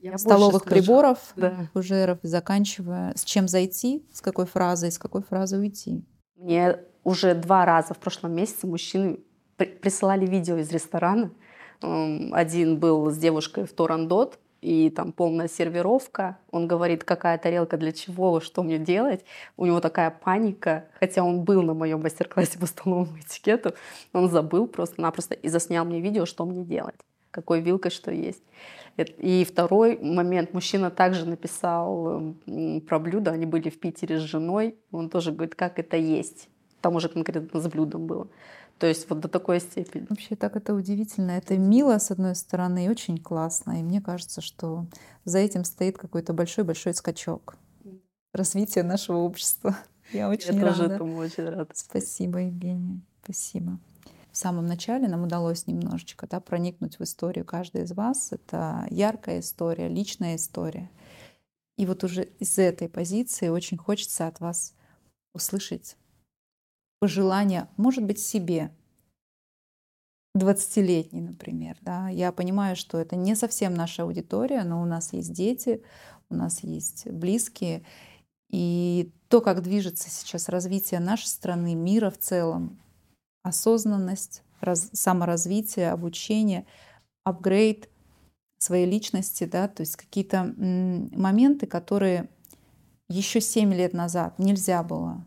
я 0.00 0.16
столовых 0.16 0.64
приборов, 0.64 1.18
да. 1.36 1.68
фужеров, 1.74 2.18
заканчивая 2.22 3.12
с 3.14 3.24
чем 3.24 3.46
зайти, 3.46 4.06
с 4.12 4.22
какой 4.22 4.46
фразой, 4.46 4.90
с 4.90 4.98
какой 4.98 5.22
фразой 5.22 5.60
уйти. 5.60 6.02
Мне 6.36 6.78
уже 7.04 7.34
два 7.34 7.66
раза 7.66 7.92
в 7.92 7.98
прошлом 7.98 8.34
месяце 8.34 8.66
мужчины 8.66 9.20
присылали 9.56 10.26
видео 10.26 10.56
из 10.56 10.70
ресторана, 10.70 11.30
один 11.80 12.78
был 12.78 13.10
с 13.10 13.18
девушкой 13.18 13.64
в 13.64 13.72
Торандот, 13.72 14.38
и 14.66 14.90
там 14.90 15.12
полная 15.12 15.48
сервировка. 15.48 16.38
Он 16.50 16.66
говорит, 16.66 17.04
какая 17.04 17.38
тарелка 17.38 17.76
для 17.76 17.92
чего, 17.92 18.40
что 18.40 18.62
мне 18.62 18.78
делать. 18.78 19.24
У 19.56 19.66
него 19.66 19.80
такая 19.80 20.10
паника, 20.10 20.86
хотя 20.98 21.22
он 21.22 21.42
был 21.44 21.62
на 21.62 21.74
моем 21.74 22.02
мастер-классе 22.02 22.58
по 22.58 22.66
столовому 22.66 23.16
этикету, 23.20 23.74
он 24.12 24.28
забыл 24.28 24.66
просто-напросто 24.66 25.34
и 25.34 25.48
заснял 25.48 25.84
мне 25.84 26.00
видео, 26.00 26.26
что 26.26 26.44
мне 26.44 26.64
делать, 26.64 26.96
какой 27.30 27.60
вилкой 27.60 27.90
что 27.90 28.10
есть. 28.10 28.42
И 28.96 29.46
второй 29.48 29.98
момент, 29.98 30.54
мужчина 30.54 30.90
также 30.90 31.26
написал 31.26 32.34
про 32.88 32.98
блюдо, 32.98 33.30
они 33.30 33.44
были 33.44 33.68
в 33.68 33.78
Питере 33.78 34.18
с 34.18 34.22
женой, 34.22 34.76
он 34.90 35.10
тоже 35.10 35.32
говорит, 35.32 35.54
как 35.54 35.78
это 35.78 35.96
есть. 35.96 36.48
Там 36.80 36.96
уже 36.96 37.08
конкретно 37.08 37.60
с 37.60 37.68
блюдом 37.68 38.06
было. 38.06 38.28
То 38.78 38.86
есть 38.86 39.08
вот 39.08 39.20
до 39.20 39.28
такой 39.28 39.60
степени. 39.60 40.06
Вообще 40.08 40.36
так 40.36 40.56
это 40.56 40.74
удивительно. 40.74 41.30
Это 41.32 41.56
мило, 41.56 41.98
с 41.98 42.10
одной 42.10 42.34
стороны, 42.34 42.86
и 42.86 42.88
очень 42.88 43.18
классно. 43.18 43.80
И 43.80 43.82
мне 43.82 44.00
кажется, 44.00 44.40
что 44.40 44.86
за 45.24 45.38
этим 45.38 45.64
стоит 45.64 45.96
какой-то 45.96 46.34
большой-большой 46.34 46.92
скачок 46.94 47.56
развития 48.32 48.82
нашего 48.82 49.18
общества. 49.18 49.76
Я 50.12 50.28
очень 50.28 50.54
Я 50.56 50.64
рада. 50.64 50.76
тоже 50.76 50.92
этому 50.92 51.16
очень 51.16 51.44
рада. 51.44 51.70
Спасибо, 51.74 52.40
Евгения. 52.40 53.00
Спасибо. 53.24 53.78
В 54.30 54.36
самом 54.36 54.66
начале 54.66 55.08
нам 55.08 55.24
удалось 55.24 55.66
немножечко 55.66 56.26
да, 56.28 56.40
проникнуть 56.40 56.98
в 56.98 57.02
историю 57.02 57.46
каждой 57.46 57.84
из 57.84 57.92
вас. 57.92 58.32
Это 58.32 58.86
яркая 58.90 59.40
история, 59.40 59.88
личная 59.88 60.36
история. 60.36 60.90
И 61.78 61.86
вот 61.86 62.04
уже 62.04 62.24
из 62.38 62.58
этой 62.58 62.88
позиции 62.88 63.48
очень 63.48 63.78
хочется 63.78 64.26
от 64.26 64.40
вас 64.40 64.74
услышать 65.32 65.96
пожелания, 66.98 67.68
может 67.76 68.04
быть, 68.04 68.18
себе, 68.18 68.70
20-летний, 70.36 71.22
например. 71.22 71.76
Да? 71.80 72.08
Я 72.08 72.30
понимаю, 72.32 72.76
что 72.76 72.98
это 72.98 73.16
не 73.16 73.34
совсем 73.34 73.74
наша 73.74 74.02
аудитория, 74.02 74.64
но 74.64 74.82
у 74.82 74.84
нас 74.84 75.12
есть 75.12 75.32
дети, 75.32 75.82
у 76.28 76.34
нас 76.34 76.62
есть 76.62 77.10
близкие. 77.10 77.84
И 78.50 79.12
то, 79.28 79.40
как 79.40 79.62
движется 79.62 80.10
сейчас 80.10 80.48
развитие 80.48 81.00
нашей 81.00 81.26
страны, 81.26 81.74
мира 81.74 82.10
в 82.10 82.18
целом, 82.18 82.78
осознанность, 83.42 84.42
раз, 84.60 84.90
саморазвитие, 84.92 85.90
обучение, 85.90 86.66
апгрейд 87.24 87.88
своей 88.58 88.86
личности, 88.86 89.44
да, 89.44 89.68
то 89.68 89.82
есть 89.82 89.96
какие-то 89.96 90.44
моменты, 90.44 91.66
которые 91.66 92.28
еще 93.08 93.40
7 93.40 93.72
лет 93.74 93.92
назад 93.92 94.38
нельзя 94.38 94.82
было 94.82 95.24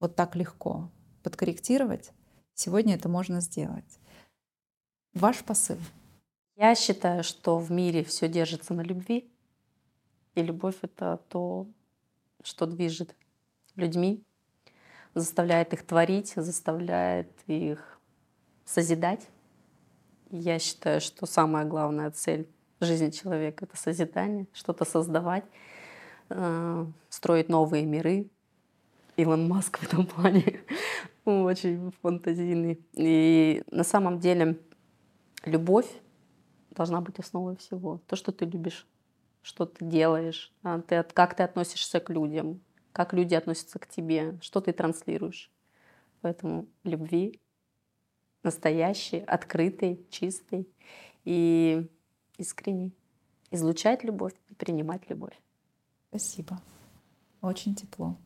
вот 0.00 0.16
так 0.16 0.34
легко 0.34 0.90
подкорректировать, 1.22 2.12
сегодня 2.54 2.94
это 2.94 3.08
можно 3.08 3.40
сделать. 3.40 4.00
Ваш 5.12 5.44
посыл? 5.44 5.76
Я 6.56 6.74
считаю, 6.74 7.22
что 7.22 7.58
в 7.58 7.70
мире 7.70 8.02
все 8.04 8.28
держится 8.28 8.74
на 8.74 8.80
любви, 8.80 9.30
и 10.34 10.42
любовь— 10.42 10.76
это 10.82 11.20
то, 11.28 11.66
что 12.42 12.66
движет 12.66 13.14
людьми, 13.76 14.24
заставляет 15.14 15.72
их 15.72 15.86
творить, 15.86 16.32
заставляет 16.36 17.30
их 17.46 18.00
созидать. 18.64 19.26
Я 20.30 20.58
считаю, 20.58 21.00
что 21.00 21.26
самая 21.26 21.64
главная 21.64 22.10
цель 22.10 22.48
жизни 22.80 23.10
человека— 23.10 23.64
это 23.66 23.76
созидание, 23.76 24.46
что-то 24.52 24.84
создавать, 24.84 25.44
э, 26.28 26.86
строить 27.08 27.48
новые 27.48 27.84
миры, 27.84 28.30
Илон 29.20 29.48
Маск 29.48 29.78
в 29.78 29.82
этом 29.82 30.06
плане 30.06 30.60
очень 31.24 31.92
фантазийный. 32.02 32.80
И 32.92 33.62
на 33.70 33.84
самом 33.84 34.18
деле 34.18 34.58
любовь 35.44 35.90
должна 36.70 37.00
быть 37.00 37.18
основой 37.18 37.56
всего. 37.56 38.00
То, 38.06 38.16
что 38.16 38.32
ты 38.32 38.44
любишь, 38.44 38.86
что 39.42 39.66
ты 39.66 39.84
делаешь, 39.84 40.52
а, 40.62 40.80
ты, 40.80 41.02
как 41.02 41.34
ты 41.34 41.42
относишься 41.42 42.00
к 42.00 42.10
людям, 42.10 42.60
как 42.92 43.12
люди 43.12 43.34
относятся 43.34 43.78
к 43.78 43.88
тебе, 43.88 44.38
что 44.42 44.60
ты 44.60 44.72
транслируешь. 44.72 45.50
Поэтому 46.20 46.66
любви 46.84 47.40
настоящей, 48.42 49.20
открытой, 49.20 50.06
чистой 50.10 50.68
и 51.24 51.88
искренней. 52.38 52.94
Излучать 53.50 54.04
любовь 54.04 54.34
и 54.48 54.54
принимать 54.54 55.08
любовь. 55.10 55.38
Спасибо. 56.08 56.60
Очень 57.42 57.74
тепло. 57.74 58.16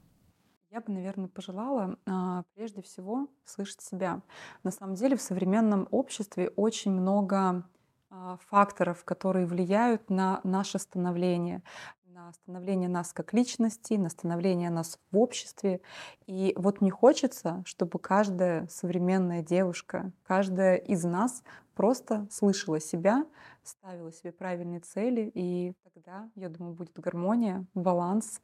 Я 0.74 0.80
бы, 0.80 0.92
наверное, 0.92 1.28
пожелала 1.28 1.96
а, 2.04 2.42
прежде 2.56 2.82
всего 2.82 3.28
слышать 3.44 3.80
себя. 3.80 4.22
На 4.64 4.72
самом 4.72 4.96
деле 4.96 5.16
в 5.16 5.22
современном 5.22 5.86
обществе 5.92 6.48
очень 6.56 6.90
много 6.90 7.62
а, 8.10 8.38
факторов, 8.48 9.04
которые 9.04 9.46
влияют 9.46 10.10
на 10.10 10.40
наше 10.42 10.80
становление, 10.80 11.62
на 12.06 12.32
становление 12.32 12.88
нас 12.88 13.12
как 13.12 13.32
личности, 13.32 13.94
на 13.94 14.08
становление 14.08 14.68
нас 14.68 14.98
в 15.12 15.16
обществе. 15.16 15.80
И 16.26 16.54
вот 16.56 16.80
мне 16.80 16.90
хочется, 16.90 17.62
чтобы 17.66 18.00
каждая 18.00 18.66
современная 18.66 19.42
девушка, 19.42 20.10
каждая 20.24 20.74
из 20.74 21.04
нас 21.04 21.44
просто 21.76 22.26
слышала 22.32 22.80
себя, 22.80 23.24
ставила 23.62 24.10
себе 24.10 24.32
правильные 24.32 24.80
цели, 24.80 25.30
и 25.34 25.74
тогда, 25.84 26.28
я 26.34 26.48
думаю, 26.48 26.74
будет 26.74 26.98
гармония, 26.98 27.64
баланс 27.74 28.42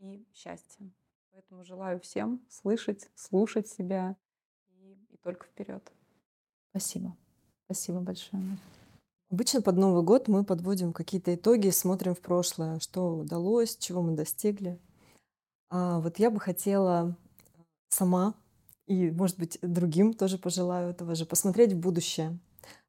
и 0.00 0.26
счастье. 0.34 0.92
Поэтому 1.32 1.64
желаю 1.64 1.98
всем 2.00 2.42
слышать, 2.50 3.08
слушать 3.14 3.66
себя 3.66 4.16
и, 4.68 4.98
и 5.10 5.16
только 5.16 5.46
вперед. 5.46 5.82
Спасибо. 6.70 7.16
Спасибо 7.64 8.00
большое. 8.00 8.58
Обычно 9.30 9.62
под 9.62 9.78
Новый 9.78 10.02
год 10.02 10.28
мы 10.28 10.44
подводим 10.44 10.92
какие-то 10.92 11.34
итоги, 11.34 11.70
смотрим 11.70 12.14
в 12.14 12.20
прошлое, 12.20 12.80
что 12.80 13.16
удалось, 13.16 13.78
чего 13.78 14.02
мы 14.02 14.12
достигли. 14.12 14.78
А 15.70 16.00
вот 16.00 16.18
я 16.18 16.30
бы 16.30 16.38
хотела 16.38 17.16
сама 17.88 18.34
и, 18.86 19.10
может 19.10 19.38
быть, 19.38 19.58
другим 19.62 20.12
тоже 20.12 20.36
пожелаю 20.36 20.90
этого 20.90 21.14
же, 21.14 21.24
посмотреть 21.24 21.72
в 21.72 21.80
будущее. 21.80 22.38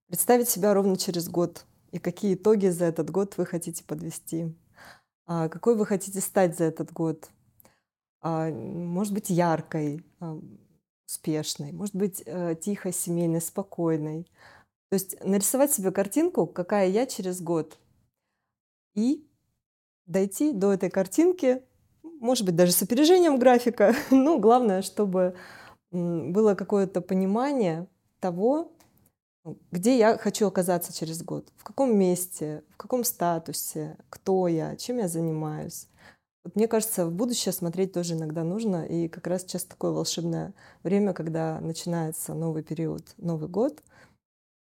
Представить 0.08 0.50
себя 0.50 0.74
ровно 0.74 0.98
через 0.98 1.30
год 1.30 1.66
и 1.92 2.00
какие 2.00 2.34
итоги 2.36 2.68
за 2.68 2.86
этот 2.86 3.10
год 3.10 3.38
вы 3.38 3.46
хотите 3.46 3.86
подвести. 3.86 4.54
А, 5.26 5.48
какой 5.48 5.78
вы 5.78 5.86
хотите 5.86 6.20
стать 6.20 6.58
за 6.58 6.66
этот 6.66 6.92
год? 6.92 7.30
А, 8.24 8.50
может 8.50 9.14
быть, 9.14 9.30
яркой, 9.30 10.02
а, 10.22 10.40
успешной, 11.06 11.74
может 11.74 11.94
быть, 11.94 12.24
э, 12.26 12.56
тихой, 12.60 12.94
семейной, 12.94 13.42
спокойной. 13.42 14.24
То 14.90 14.94
есть 14.94 15.24
нарисовать 15.26 15.74
себе 15.74 15.92
картинку, 15.92 16.48
какая 16.48 16.88
я 16.88 17.06
через 17.06 17.42
год, 17.42 17.78
и 18.96 19.28
дойти 20.06 20.54
до 20.54 20.72
этой 20.72 20.90
картинки, 20.90 21.64
может 22.02 22.46
быть, 22.46 22.56
даже 22.56 22.72
с 22.72 22.82
опережением 22.82 23.38
графика. 23.38 23.94
Ну, 24.10 24.40
главное, 24.40 24.82
чтобы 24.82 25.36
было 25.92 26.56
какое-то 26.56 27.02
понимание 27.02 27.88
того, 28.22 28.72
где 29.72 29.98
я 29.98 30.18
хочу 30.18 30.48
оказаться 30.48 30.94
через 30.94 31.22
год, 31.22 31.52
в 31.58 31.64
каком 31.66 31.98
месте, 31.98 32.64
в 32.70 32.78
каком 32.78 33.04
статусе, 33.04 33.98
кто 34.10 34.48
я, 34.48 34.78
чем 34.78 35.00
я 35.00 35.10
занимаюсь. 35.10 35.88
Вот 36.44 36.56
мне 36.56 36.68
кажется, 36.68 37.06
в 37.06 37.12
будущее 37.12 37.54
смотреть 37.54 37.94
тоже 37.94 38.16
иногда 38.16 38.44
нужно, 38.44 38.86
и 38.86 39.08
как 39.08 39.28
раз 39.28 39.44
сейчас 39.44 39.64
такое 39.64 39.92
волшебное 39.92 40.54
время, 40.84 41.14
когда 41.14 41.60
начинается 41.62 42.34
новый 42.34 42.64
период, 42.64 43.14
Новый 43.18 43.48
год, 43.48 43.82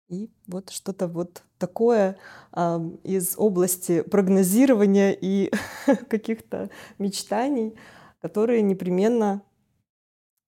и 0.10 0.30
вот 0.47 0.69
что-то 0.69 1.07
вот 1.07 1.43
такое 1.57 2.18
э, 2.51 2.80
из 3.03 3.35
области 3.38 4.01
прогнозирования 4.01 5.11
и 5.11 5.51
каких-то 6.10 6.69
мечтаний, 6.99 7.76
которые 8.22 8.61
непременно 8.61 9.41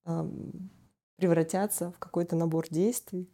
э, 0.06 0.30
превратятся 1.16 1.90
в 1.92 1.98
какой-то 1.98 2.36
набор 2.36 2.66
действий, 2.70 3.28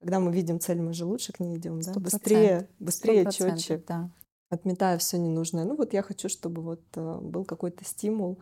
когда 0.00 0.20
мы 0.20 0.32
видим 0.32 0.60
цель, 0.60 0.80
мы 0.80 0.92
же 0.92 1.04
лучше 1.04 1.32
к 1.32 1.40
ней 1.40 1.56
идем, 1.56 1.80
да? 1.80 1.92
Быстрее, 1.94 2.68
быстрее, 2.78 3.30
четче. 3.30 3.82
Да. 3.86 4.10
Отметая 4.50 4.96
все 4.98 5.18
ненужное. 5.18 5.64
Ну 5.64 5.76
вот 5.76 5.92
я 5.92 6.02
хочу, 6.02 6.28
чтобы 6.28 6.62
вот 6.62 6.82
э, 6.94 7.18
был 7.20 7.44
какой-то 7.44 7.84
стимул 7.84 8.38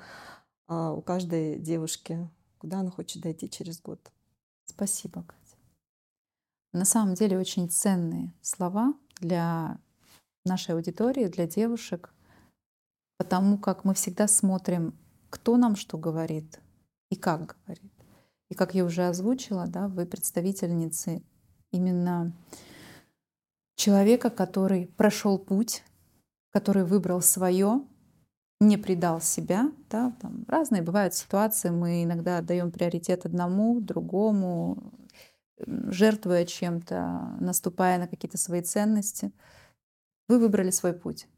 а, 0.69 0.93
у 0.93 1.03
каждой 1.03 1.59
девушки, 1.59 2.31
куда 2.59 2.81
она 2.81 2.91
хочет 2.91 3.23
дойти 3.23 3.51
через 3.51 3.81
год. 3.81 4.13
Спасибо, 4.65 5.23
Катя. 5.23 5.57
На 6.73 6.85
самом 6.85 7.15
деле 7.15 7.39
очень 7.39 7.69
ценные 7.71 8.33
слова 8.43 8.95
для 9.21 9.79
нашей 10.45 10.75
аудитории, 10.75 11.27
для 11.27 11.47
девушек, 11.47 12.13
потому 13.19 13.59
как 13.59 13.85
мы 13.85 13.95
всегда 13.95 14.29
смотрим, 14.29 14.99
кто 15.31 15.57
нам 15.57 15.77
что 15.77 15.99
говорит 15.99 16.61
и 17.11 17.17
как 17.17 17.57
говорит. 17.65 17.93
И 18.49 18.55
как 18.55 18.75
я 18.75 18.85
уже 18.85 19.09
озвучила, 19.09 19.67
да, 19.67 19.89
вы 19.89 20.07
представительницы 20.07 21.23
именно 21.73 22.33
человека, 23.75 24.31
который 24.31 24.87
прошел 24.87 25.39
путь, 25.39 25.83
который 26.57 26.85
выбрал 26.85 27.21
свое, 27.21 27.83
не 28.61 28.79
предал 28.79 29.21
себя. 29.21 29.71
Да, 29.91 30.17
там 30.23 30.47
разные 30.49 30.81
бывают 30.81 31.13
ситуации, 31.13 31.69
мы 31.69 32.03
иногда 32.03 32.39
отдаем 32.39 32.73
приоритет 32.73 33.27
одному, 33.27 33.79
другому, 33.79 34.95
жертвуя 35.59 36.47
чем-то, 36.47 37.37
наступая 37.41 37.99
на 37.99 38.09
какие-то 38.09 38.39
свои 38.39 38.63
ценности. 38.63 39.33
Вы 40.29 40.39
выбрали 40.39 40.71
свой 40.71 40.95
путь, 40.95 41.29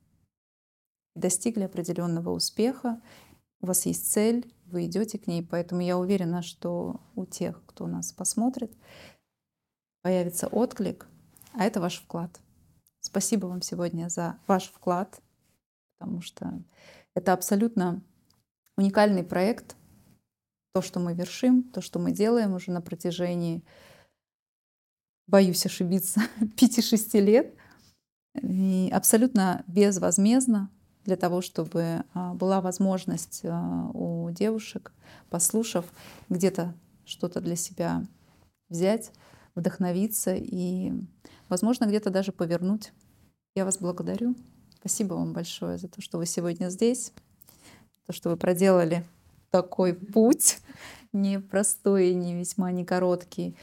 достигли 1.16 1.64
определенного 1.64 2.30
успеха, 2.30 3.02
у 3.60 3.66
вас 3.66 3.86
есть 3.86 4.12
цель, 4.12 4.54
вы 4.66 4.86
идете 4.86 5.18
к 5.18 5.26
ней, 5.26 5.42
поэтому 5.42 5.80
я 5.80 5.98
уверена, 5.98 6.42
что 6.42 7.00
у 7.16 7.26
тех, 7.26 7.60
кто 7.66 7.88
нас 7.88 8.12
посмотрит, 8.12 8.72
появится 10.02 10.46
отклик, 10.46 11.08
а 11.54 11.64
это 11.64 11.80
ваш 11.80 11.98
вклад. 11.98 12.40
Спасибо 13.08 13.46
вам 13.46 13.62
сегодня 13.62 14.10
за 14.10 14.38
ваш 14.46 14.64
вклад, 14.64 15.22
потому 15.96 16.20
что 16.20 16.62
это 17.14 17.32
абсолютно 17.32 18.02
уникальный 18.76 19.24
проект. 19.24 19.76
То, 20.74 20.82
что 20.82 21.00
мы 21.00 21.14
вершим, 21.14 21.62
то, 21.62 21.80
что 21.80 21.98
мы 21.98 22.12
делаем 22.12 22.52
уже 22.52 22.70
на 22.70 22.82
протяжении, 22.82 23.64
боюсь 25.26 25.64
ошибиться, 25.64 26.20
5-6 26.40 27.18
лет, 27.20 27.54
и 28.42 28.90
абсолютно 28.92 29.64
безвозмездно 29.66 30.70
для 31.06 31.16
того, 31.16 31.40
чтобы 31.40 32.04
а, 32.12 32.34
была 32.34 32.60
возможность 32.60 33.40
а, 33.44 33.90
у 33.94 34.30
девушек, 34.32 34.92
послушав, 35.30 35.86
где-то 36.28 36.74
что-то 37.06 37.40
для 37.40 37.56
себя 37.56 38.04
взять, 38.68 39.12
вдохновиться 39.54 40.34
и, 40.34 40.92
возможно, 41.48 41.86
где-то 41.86 42.10
даже 42.10 42.32
повернуть. 42.32 42.92
Я 43.54 43.64
вас 43.64 43.78
благодарю. 43.78 44.34
Спасибо 44.80 45.14
вам 45.14 45.32
большое 45.32 45.78
за 45.78 45.88
то, 45.88 46.00
что 46.00 46.18
вы 46.18 46.26
сегодня 46.26 46.68
здесь, 46.68 47.12
то, 48.06 48.12
что 48.12 48.30
вы 48.30 48.36
проделали 48.36 49.04
такой 49.50 49.94
путь, 49.94 50.60
непростой, 51.12 52.14
не 52.14 52.36
весьма 52.36 52.70
не 52.70 52.84
короткий, 52.84 53.56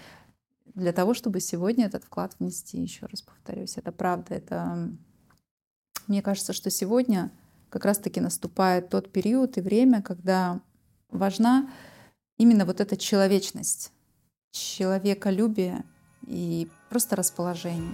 для 0.74 0.92
того, 0.92 1.14
чтобы 1.14 1.40
сегодня 1.40 1.86
этот 1.86 2.04
вклад 2.04 2.36
внести. 2.40 2.82
Еще 2.82 3.06
раз 3.06 3.22
повторюсь, 3.22 3.78
это 3.78 3.92
правда. 3.92 4.36
Это 4.36 4.90
мне 6.08 6.22
кажется, 6.22 6.54
что 6.54 6.70
сегодня 6.70 7.32
как 7.70 7.86
раз-таки 7.86 8.20
наступает 8.20 8.90
тот 8.90 9.12
период 9.12 9.58
и 9.58 9.62
время, 9.62 10.02
когда 10.02 10.62
важна 11.10 11.70
именно 12.38 12.66
вот 12.66 12.82
эта 12.82 12.98
человечность 12.98 13.92
человеколюбие 14.52 15.84
и 16.28 16.68
просто 16.90 17.16
расположение. 17.16 17.94